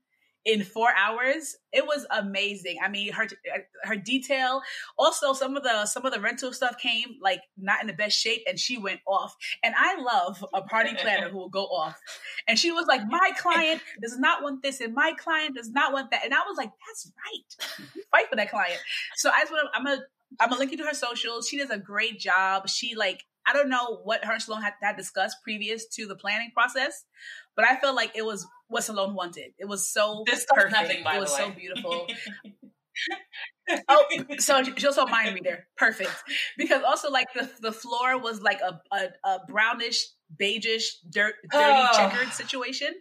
in 0.49 0.64
four 0.64 0.89
hours, 0.97 1.57
it 1.72 1.85
was 1.85 2.07
amazing. 2.11 2.79
I 2.83 2.89
mean, 2.89 3.12
her 3.12 3.29
her 3.85 3.97
detail. 3.97 4.62
Also, 4.99 5.35
some 5.35 5.57
of 5.57 5.62
the 5.62 5.85
some 5.85 6.07
of 6.07 6.12
the 6.12 6.20
rental 6.20 6.53
stuff 6.53 6.79
came 6.79 7.16
like 7.20 7.41
not 7.59 7.81
in 7.83 7.87
the 7.87 7.93
best 7.93 8.18
shape, 8.18 8.43
and 8.49 8.59
she 8.59 8.79
went 8.79 9.01
off. 9.07 9.37
And 9.62 9.74
I 9.76 10.01
love 10.01 10.45
a 10.55 10.62
party 10.62 10.95
planner 10.95 11.29
who 11.29 11.37
will 11.37 11.51
go 11.51 11.64
off. 11.64 11.99
And 12.47 12.59
she 12.59 12.72
was 12.72 12.87
like, 12.87 13.03
"My 13.09 13.33
client 13.37 13.83
does 14.01 14.18
not 14.18 14.43
want 14.43 14.62
this, 14.62 14.81
and 14.81 14.95
my 14.95 15.12
client 15.18 15.55
does 15.55 15.70
not 15.70 15.93
want 15.93 16.11
that." 16.12 16.24
And 16.24 16.33
I 16.33 16.41
was 16.49 16.57
like, 16.57 16.70
"That's 16.87 17.12
right. 17.26 17.87
Fight 18.11 18.31
for 18.31 18.37
that 18.37 18.51
client." 18.51 18.81
So 19.16 19.31
I 19.31 19.41
just 19.41 19.53
want 19.53 19.68
to. 19.70 19.79
I'm 19.79 19.85
gonna 19.85 20.03
I'm 20.41 20.49
gonna 20.49 20.61
link 20.61 20.70
you 20.70 20.79
to 20.79 20.85
her 20.85 20.95
socials. 20.95 21.47
She 21.47 21.59
does 21.59 21.70
a 21.70 21.79
great 21.79 22.18
job. 22.18 22.68
She 22.68 22.95
like 22.95 23.24
I 23.49 23.55
don't 23.55 23.70
know 23.70 24.01
what 24.05 24.24
her 24.24 24.33
and 24.33 24.43
Salone 24.43 24.62
had, 24.62 24.74
had 24.83 24.97
discussed 24.97 25.39
previous 25.43 25.87
to 25.89 26.07
the 26.07 26.14
planning 26.14 26.51
process, 26.53 27.05
but 27.59 27.66
I 27.66 27.74
felt 27.76 27.96
like 27.96 28.12
it 28.14 28.24
was 28.24 28.46
what 28.68 28.84
Salone 28.84 29.16
wanted. 29.16 29.52
It 29.59 29.66
was 29.66 29.88
so 29.92 30.22
This 30.24 30.46
perfect. 30.48 30.72
nothing, 30.72 30.98
it 31.00 31.20
was 31.20 31.36
so 31.36 31.50
beautiful. 31.50 32.06
oh, 33.88 34.04
so 34.38 34.62
she's 34.62 34.84
also 34.84 35.02
a 35.02 35.11
mind 35.11 35.34
reader. 35.34 35.66
Perfect. 35.76 36.12
Because 36.56 36.84
also 36.84 37.11
like 37.11 37.26
the 37.34 37.50
the 37.61 37.72
floor 37.72 38.16
was 38.16 38.40
like 38.40 38.61
a 38.61 38.80
a, 38.94 39.28
a 39.28 39.38
brownish, 39.48 40.06
beigeish, 40.40 40.84
dirt, 41.11 41.34
dirty, 41.50 41.64
Oh. 41.90 41.96
checkered 41.96 42.32
situation. 42.32 42.94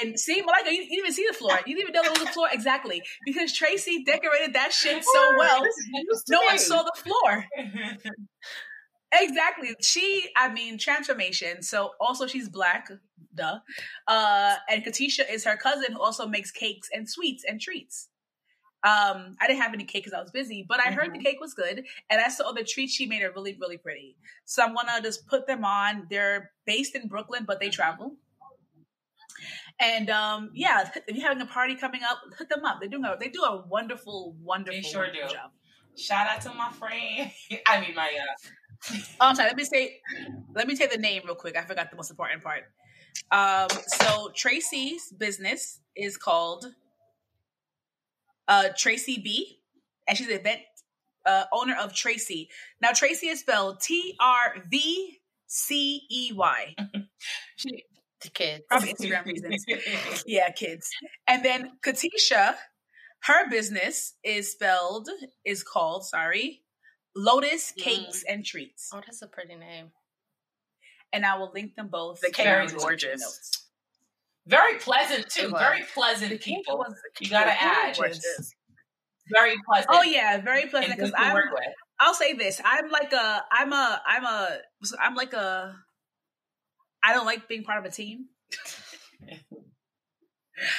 And 0.00 0.18
see, 0.18 0.40
Malika, 0.42 0.72
you, 0.72 0.78
you 0.82 0.88
didn't 0.88 0.98
even 0.98 1.12
see 1.12 1.26
the 1.28 1.34
floor. 1.36 1.58
You 1.66 1.76
didn't 1.76 1.90
even 1.90 1.92
know 1.92 2.02
there 2.02 2.10
was 2.12 2.22
a 2.22 2.32
floor 2.32 2.48
exactly 2.50 3.02
because 3.26 3.52
Tracey 3.52 4.04
decorated 4.04 4.54
that 4.54 4.72
shit 4.72 5.04
so 5.04 5.36
well. 5.38 5.62
This 5.62 5.76
is 5.76 5.88
news 5.92 6.22
to 6.24 6.32
No 6.32 6.40
one 6.40 6.58
saw 6.58 6.82
the 6.82 6.92
floor. 7.04 7.44
Exactly. 9.12 9.74
She, 9.80 10.28
I 10.36 10.52
mean, 10.52 10.78
transformation. 10.78 11.62
So 11.62 11.92
also 12.00 12.26
she's 12.26 12.48
black, 12.48 12.90
duh. 13.34 13.60
Uh, 14.06 14.54
and 14.68 14.84
Catisha 14.84 15.30
is 15.30 15.44
her 15.44 15.56
cousin 15.56 15.92
who 15.92 16.00
also 16.00 16.26
makes 16.26 16.50
cakes 16.50 16.88
and 16.92 17.08
sweets 17.08 17.44
and 17.48 17.60
treats. 17.60 18.08
Um, 18.84 19.36
I 19.40 19.48
didn't 19.48 19.62
have 19.62 19.74
any 19.74 19.84
cake 19.84 20.04
because 20.04 20.16
I 20.16 20.20
was 20.20 20.30
busy, 20.30 20.64
but 20.68 20.78
I 20.78 20.92
heard 20.92 21.12
the 21.12 21.18
cake 21.18 21.40
was 21.40 21.54
good, 21.54 21.84
and 22.08 22.20
I 22.20 22.28
saw 22.28 22.52
the 22.52 22.62
treats 22.62 22.92
she 22.92 23.06
made 23.06 23.22
are 23.22 23.32
really, 23.32 23.56
really 23.60 23.78
pretty. 23.78 24.16
So 24.44 24.62
I'm 24.62 24.74
gonna 24.76 25.02
just 25.02 25.26
put 25.26 25.46
them 25.46 25.64
on. 25.64 26.06
They're 26.08 26.52
based 26.66 26.94
in 26.94 27.08
Brooklyn, 27.08 27.44
but 27.46 27.58
they 27.58 27.68
travel. 27.68 28.14
And 29.80 30.08
um, 30.08 30.50
yeah, 30.54 30.88
if 31.08 31.16
you're 31.16 31.26
having 31.26 31.42
a 31.42 31.46
party 31.46 31.74
coming 31.74 32.02
up, 32.08 32.18
hook 32.38 32.48
them 32.48 32.64
up. 32.64 32.80
They 32.80 32.86
do 32.86 33.02
a, 33.02 33.16
they 33.18 33.28
do 33.28 33.42
a 33.42 33.66
wonderful, 33.66 34.36
wonderful, 34.40 34.82
sure 34.82 35.02
wonderful 35.02 35.28
do. 35.28 35.34
job. 35.34 35.50
Shout 35.96 36.28
out 36.28 36.42
to 36.42 36.54
my 36.54 36.70
friend. 36.72 37.30
I 37.66 37.80
mean, 37.80 37.94
my 37.94 38.06
uh, 38.06 38.48
Oh, 39.20 39.28
I'm 39.28 39.34
sorry. 39.36 39.48
Let 39.48 39.56
me 39.56 39.64
say. 39.64 40.00
Let 40.54 40.66
me 40.68 40.76
take 40.76 40.90
the 40.92 40.98
name 40.98 41.22
real 41.24 41.34
quick. 41.34 41.56
I 41.56 41.62
forgot 41.64 41.90
the 41.90 41.96
most 41.96 42.10
important 42.10 42.42
part. 42.42 42.64
Um, 43.30 43.68
so 43.86 44.30
Tracey's 44.34 45.12
business 45.12 45.80
is 45.96 46.16
called 46.16 46.66
uh, 48.48 48.68
Tracey 48.76 49.20
B, 49.22 49.60
and 50.06 50.16
she's 50.16 50.28
an 50.28 50.34
event 50.34 50.60
uh, 51.24 51.44
owner 51.52 51.74
of 51.76 51.94
Tracey. 51.94 52.48
Now 52.80 52.90
Tracey 52.92 53.28
is 53.28 53.40
spelled 53.40 53.80
T 53.80 54.14
R 54.20 54.56
V 54.70 55.18
C 55.46 56.02
E 56.10 56.32
Y. 56.34 56.74
She 57.56 57.84
The 58.22 58.30
kids. 58.30 58.64
probably 58.68 58.92
Instagram 58.94 59.24
reasons. 59.24 59.64
Yeah, 60.26 60.50
kids. 60.50 60.88
And 61.26 61.44
then 61.44 61.72
Catisha, 61.84 62.54
her 63.24 63.48
business 63.50 64.14
is 64.22 64.52
spelled 64.52 65.08
is 65.44 65.62
called 65.62 66.04
sorry, 66.04 66.62
Lotus 67.16 67.72
mm. 67.72 67.82
Cakes 67.82 68.24
and 68.28 68.44
Treats. 68.44 68.90
Oh, 68.94 69.00
that's 69.04 69.22
a 69.22 69.26
pretty 69.26 69.56
name. 69.56 69.90
and 71.12 71.24
I 71.24 71.38
will 71.38 71.50
link 71.54 71.74
them 71.74 71.88
both. 71.88 72.20
The 72.20 72.30
cake 72.30 72.46
in 72.46 72.62
was 72.62 72.72
the 72.72 72.78
gorgeous. 72.78 73.20
notes. 73.20 73.66
Very 74.46 74.78
pleasant 74.78 75.28
too. 75.28 75.50
Very 75.50 75.82
pleasant 75.94 76.30
The 76.30 76.38
people. 76.38 76.78
was 76.78 76.94
You 77.20 77.30
gotta 77.30 77.52
add. 77.60 77.96
gorgeous. 77.96 78.54
Very 79.32 79.56
pleasant. 79.66 79.88
Oh 79.92 80.02
yeah, 80.02 80.40
very 80.40 80.66
pleasant. 80.66 80.96
Because 80.96 81.12
I'm, 81.16 81.34
work 81.34 81.46
with. 81.52 81.64
I'll 81.98 82.14
say 82.14 82.34
this: 82.34 82.60
I'm 82.64 82.90
like 82.90 83.12
a, 83.12 83.42
I'm 83.50 83.72
a, 83.72 84.00
I'm 84.06 84.24
a, 84.24 84.58
I'm 85.00 85.14
like 85.16 85.32
a. 85.32 85.74
I 87.02 87.12
don't 87.12 87.26
like 87.26 87.48
being 87.48 87.64
part 87.64 87.78
of 87.78 87.90
a 87.90 87.94
team. 87.94 88.26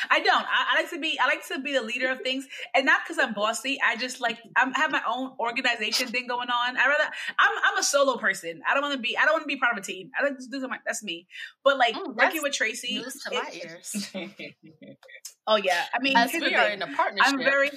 I 0.09 0.19
don't. 0.19 0.43
I, 0.43 0.73
I 0.73 0.81
like 0.81 0.89
to 0.91 0.99
be. 0.99 1.19
I 1.19 1.27
like 1.27 1.45
to 1.47 1.59
be 1.59 1.73
the 1.73 1.81
leader 1.81 2.09
of 2.09 2.21
things, 2.21 2.47
and 2.75 2.85
not 2.85 3.01
because 3.03 3.17
I'm 3.23 3.33
bossy. 3.33 3.79
I 3.83 3.95
just 3.95 4.19
like 4.19 4.39
I'm, 4.55 4.73
I 4.75 4.79
have 4.79 4.91
my 4.91 5.01
own 5.07 5.33
organization 5.39 6.07
thing 6.07 6.27
going 6.27 6.49
on. 6.49 6.77
I 6.77 6.87
rather. 6.87 7.03
I'm. 7.37 7.51
I'm 7.63 7.77
a 7.77 7.83
solo 7.83 8.17
person. 8.17 8.61
I 8.67 8.73
don't 8.73 8.81
want 8.83 8.93
to 8.95 8.99
be. 8.99 9.17
I 9.17 9.25
don't 9.25 9.33
want 9.33 9.43
to 9.43 9.47
be 9.47 9.57
part 9.57 9.73
of 9.73 9.77
a 9.77 9.85
team. 9.85 10.09
I 10.19 10.23
like 10.23 10.37
to 10.37 10.47
do 10.49 10.59
something. 10.59 10.79
That's 10.85 11.03
me. 11.03 11.27
But 11.63 11.77
like 11.77 11.95
Mm, 11.95 12.15
working 12.15 12.41
with 12.41 12.53
Tracey. 12.53 12.95
News 12.99 13.21
to 13.23 13.33
my 13.33 13.49
ears. 13.53 14.11
oh 15.47 15.55
yeah. 15.57 15.85
I 15.93 15.99
mean, 16.01 16.17
As 16.17 16.31
we 16.33 16.55
are 16.55 16.69
in 16.69 16.81
a 16.81 16.87
partnership. 16.87 17.33
I'm 17.33 17.39
very 17.39 17.69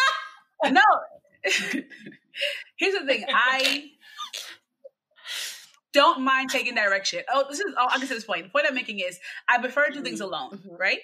no. 0.70 0.80
Here's 2.76 2.94
the 2.94 3.06
thing. 3.06 3.24
I 3.28 3.90
don't 5.92 6.22
mind 6.22 6.50
taking 6.50 6.74
direction. 6.74 7.22
Oh, 7.32 7.44
this 7.48 7.60
is. 7.60 7.74
Oh, 7.78 7.86
I 7.90 7.98
get 7.98 8.08
to 8.08 8.14
this 8.14 8.24
point. 8.24 8.44
The 8.44 8.50
point 8.50 8.66
I'm 8.68 8.74
making 8.74 9.00
is 9.00 9.18
I 9.48 9.58
prefer 9.58 9.86
to 9.88 9.94
do 9.94 10.02
things 10.02 10.20
alone, 10.20 10.58
Mhm. 10.58 10.78
right? 10.78 11.00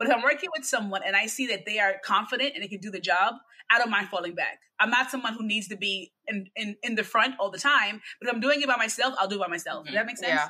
But 0.00 0.08
if 0.08 0.14
I'm 0.16 0.22
working 0.22 0.48
with 0.56 0.66
someone 0.66 1.02
and 1.06 1.14
I 1.14 1.26
see 1.26 1.46
that 1.48 1.66
they 1.66 1.78
are 1.78 1.96
confident 2.02 2.52
and 2.54 2.64
they 2.64 2.68
can 2.68 2.80
do 2.80 2.90
the 2.90 2.98
job, 2.98 3.34
I 3.70 3.78
don't 3.78 3.90
mind 3.90 4.08
falling 4.08 4.34
back. 4.34 4.58
I'm 4.80 4.90
not 4.90 5.10
someone 5.10 5.34
who 5.34 5.46
needs 5.46 5.68
to 5.68 5.76
be 5.76 6.10
in 6.26 6.46
in, 6.56 6.74
in 6.82 6.94
the 6.94 7.04
front 7.04 7.34
all 7.38 7.50
the 7.50 7.58
time. 7.58 8.00
But 8.18 8.28
if 8.28 8.34
I'm 8.34 8.40
doing 8.40 8.62
it 8.62 8.66
by 8.66 8.76
myself, 8.76 9.14
I'll 9.18 9.28
do 9.28 9.36
it 9.36 9.40
by 9.40 9.46
myself. 9.48 9.84
Does 9.84 9.94
that 9.94 10.06
make 10.06 10.16
sense? 10.16 10.32
Yeah. 10.32 10.48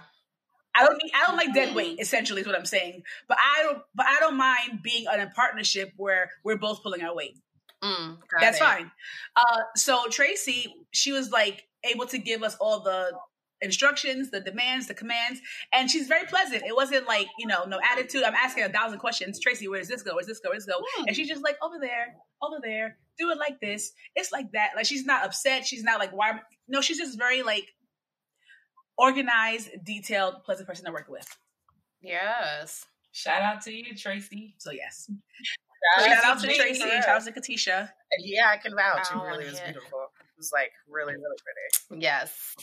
I 0.72 0.84
don't 0.84 1.02
need, 1.02 1.10
I 1.12 1.26
don't 1.26 1.36
like 1.36 1.52
dead 1.52 1.74
weight. 1.74 1.98
Essentially, 1.98 2.42
is 2.42 2.46
what 2.46 2.56
I'm 2.56 2.64
saying. 2.64 3.02
But 3.28 3.38
I 3.40 3.64
don't. 3.64 3.82
But 3.94 4.06
I 4.06 4.20
don't 4.20 4.36
mind 4.36 4.82
being 4.84 5.04
in 5.12 5.20
a 5.20 5.28
partnership 5.34 5.92
where 5.96 6.30
we're 6.44 6.58
both 6.58 6.82
pulling 6.84 7.02
our 7.02 7.14
weight. 7.14 7.36
Mm, 7.82 8.18
That's 8.40 8.58
it. 8.58 8.60
fine. 8.60 8.90
Uh, 9.34 9.62
so 9.74 10.06
Tracey, 10.10 10.72
she 10.92 11.12
was 11.12 11.30
like 11.32 11.64
able 11.82 12.06
to 12.06 12.18
give 12.18 12.42
us 12.42 12.56
all 12.60 12.80
the 12.80 13.10
instructions, 13.62 14.30
the 14.30 14.40
demands, 14.40 14.88
the 14.88 14.94
commands, 14.94 15.40
and 15.72 15.90
she's 15.90 16.06
very 16.06 16.26
pleasant. 16.26 16.62
It 16.66 16.74
wasn't 16.74 17.06
like 17.06 17.28
you 17.38 17.46
know, 17.46 17.64
no 17.64 17.80
attitude. 17.92 18.22
I'm 18.22 18.34
asking 18.34 18.64
a 18.64 18.68
thousand 18.68 18.98
questions. 18.98 19.38
Tracey, 19.40 19.68
where 19.68 19.78
does 19.78 19.88
this 19.88 20.02
go? 20.02 20.14
Where's 20.14 20.26
this 20.26 20.40
go? 20.40 20.50
Where's 20.50 20.66
this 20.66 20.74
go? 20.74 20.80
Mm. 20.80 21.08
And 21.08 21.16
she's 21.16 21.28
just 21.28 21.42
like 21.42 21.56
over 21.62 21.76
there, 21.80 22.14
over 22.42 22.56
there. 22.62 22.98
Do 23.18 23.30
it 23.30 23.38
like 23.38 23.60
this. 23.60 23.92
It's 24.16 24.32
like 24.32 24.52
that. 24.52 24.70
Like 24.76 24.86
she's 24.86 25.04
not 25.04 25.24
upset. 25.24 25.66
She's 25.66 25.82
not 25.82 25.98
like 25.98 26.10
why. 26.10 26.40
No, 26.68 26.80
she's 26.80 26.98
just 26.98 27.18
very 27.18 27.42
like 27.42 27.66
organized, 28.96 29.70
detailed, 29.84 30.44
pleasant 30.44 30.68
person 30.68 30.84
to 30.86 30.92
work 30.92 31.08
with. 31.08 31.26
Yes. 32.02 32.86
Shout 33.12 33.42
out 33.42 33.62
to 33.62 33.72
you, 33.72 33.94
Tracey. 33.96 34.54
So 34.58 34.70
yes. 34.70 35.10
Shout, 35.98 36.06
shout 36.06 36.24
out 36.24 36.40
to 36.40 36.46
Tracey 36.46 36.82
and 36.82 37.04
shout 37.04 37.16
out 37.16 37.24
to 37.24 37.32
Catisha. 37.32 37.90
Yeah, 38.20 38.48
I 38.50 38.56
can 38.58 38.74
vouch. 38.74 39.10
It 39.10 39.16
really 39.16 39.46
is 39.46 39.60
beautiful. 39.60 40.00
It 40.20 40.36
was 40.36 40.50
like 40.52 40.72
really, 40.88 41.14
really 41.14 41.36
pretty. 41.88 42.02
Yes. 42.02 42.54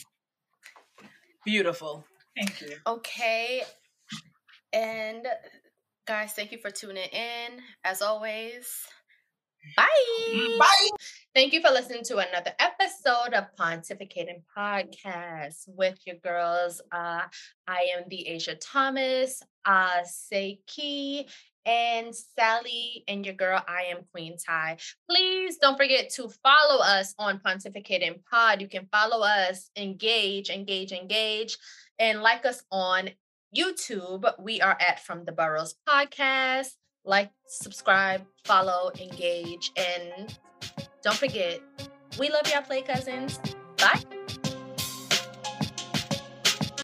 Beautiful. 1.44 2.04
Thank 2.36 2.60
you. 2.60 2.76
Okay. 2.86 3.62
And 4.72 5.26
guys, 6.06 6.32
thank 6.32 6.52
you 6.52 6.58
for 6.58 6.70
tuning 6.70 7.08
in. 7.08 7.60
As 7.84 8.02
always, 8.02 8.66
bye. 9.76 9.86
Bye. 10.58 10.88
Thank 11.34 11.52
you 11.52 11.60
for 11.60 11.70
listening 11.70 12.02
to 12.04 12.18
another 12.18 12.52
episode 12.58 13.34
of 13.34 13.46
Pontificating 13.58 14.42
Podcast 14.56 15.68
with 15.68 15.98
your 16.06 16.16
girls. 16.16 16.80
Uh, 16.92 17.22
I 17.66 17.86
am 17.96 18.04
the 18.08 18.26
Asia 18.28 18.56
Thomas, 18.56 19.42
uh, 19.64 20.02
Seiki, 20.04 21.30
and 21.66 22.14
Sally, 22.14 23.04
and 23.08 23.24
your 23.24 23.34
girl, 23.34 23.62
I 23.66 23.84
am 23.90 24.04
Queen 24.12 24.36
Ty. 24.38 24.78
Please 25.08 25.58
don't 25.58 25.76
forget 25.76 26.10
to 26.14 26.28
follow 26.42 26.82
us 26.82 27.14
on 27.18 27.40
Pontificating 27.40 28.20
Pod. 28.30 28.60
You 28.60 28.68
can 28.68 28.88
follow 28.90 29.24
us, 29.24 29.70
engage, 29.76 30.50
engage, 30.50 30.92
engage, 30.92 31.58
and 31.98 32.22
like 32.22 32.46
us 32.46 32.62
on 32.70 33.10
YouTube. 33.56 34.30
We 34.38 34.60
are 34.60 34.76
at 34.80 35.00
From 35.00 35.24
the 35.24 35.32
Burrows 35.32 35.74
Podcast. 35.88 36.70
Like, 37.04 37.30
subscribe, 37.46 38.24
follow, 38.44 38.90
engage, 39.00 39.72
and 39.76 40.36
don't 41.02 41.16
forget, 41.16 41.60
we 42.18 42.28
love 42.28 42.50
y'all, 42.52 42.62
play 42.62 42.82
cousins. 42.82 43.40
Bye. 43.78 44.17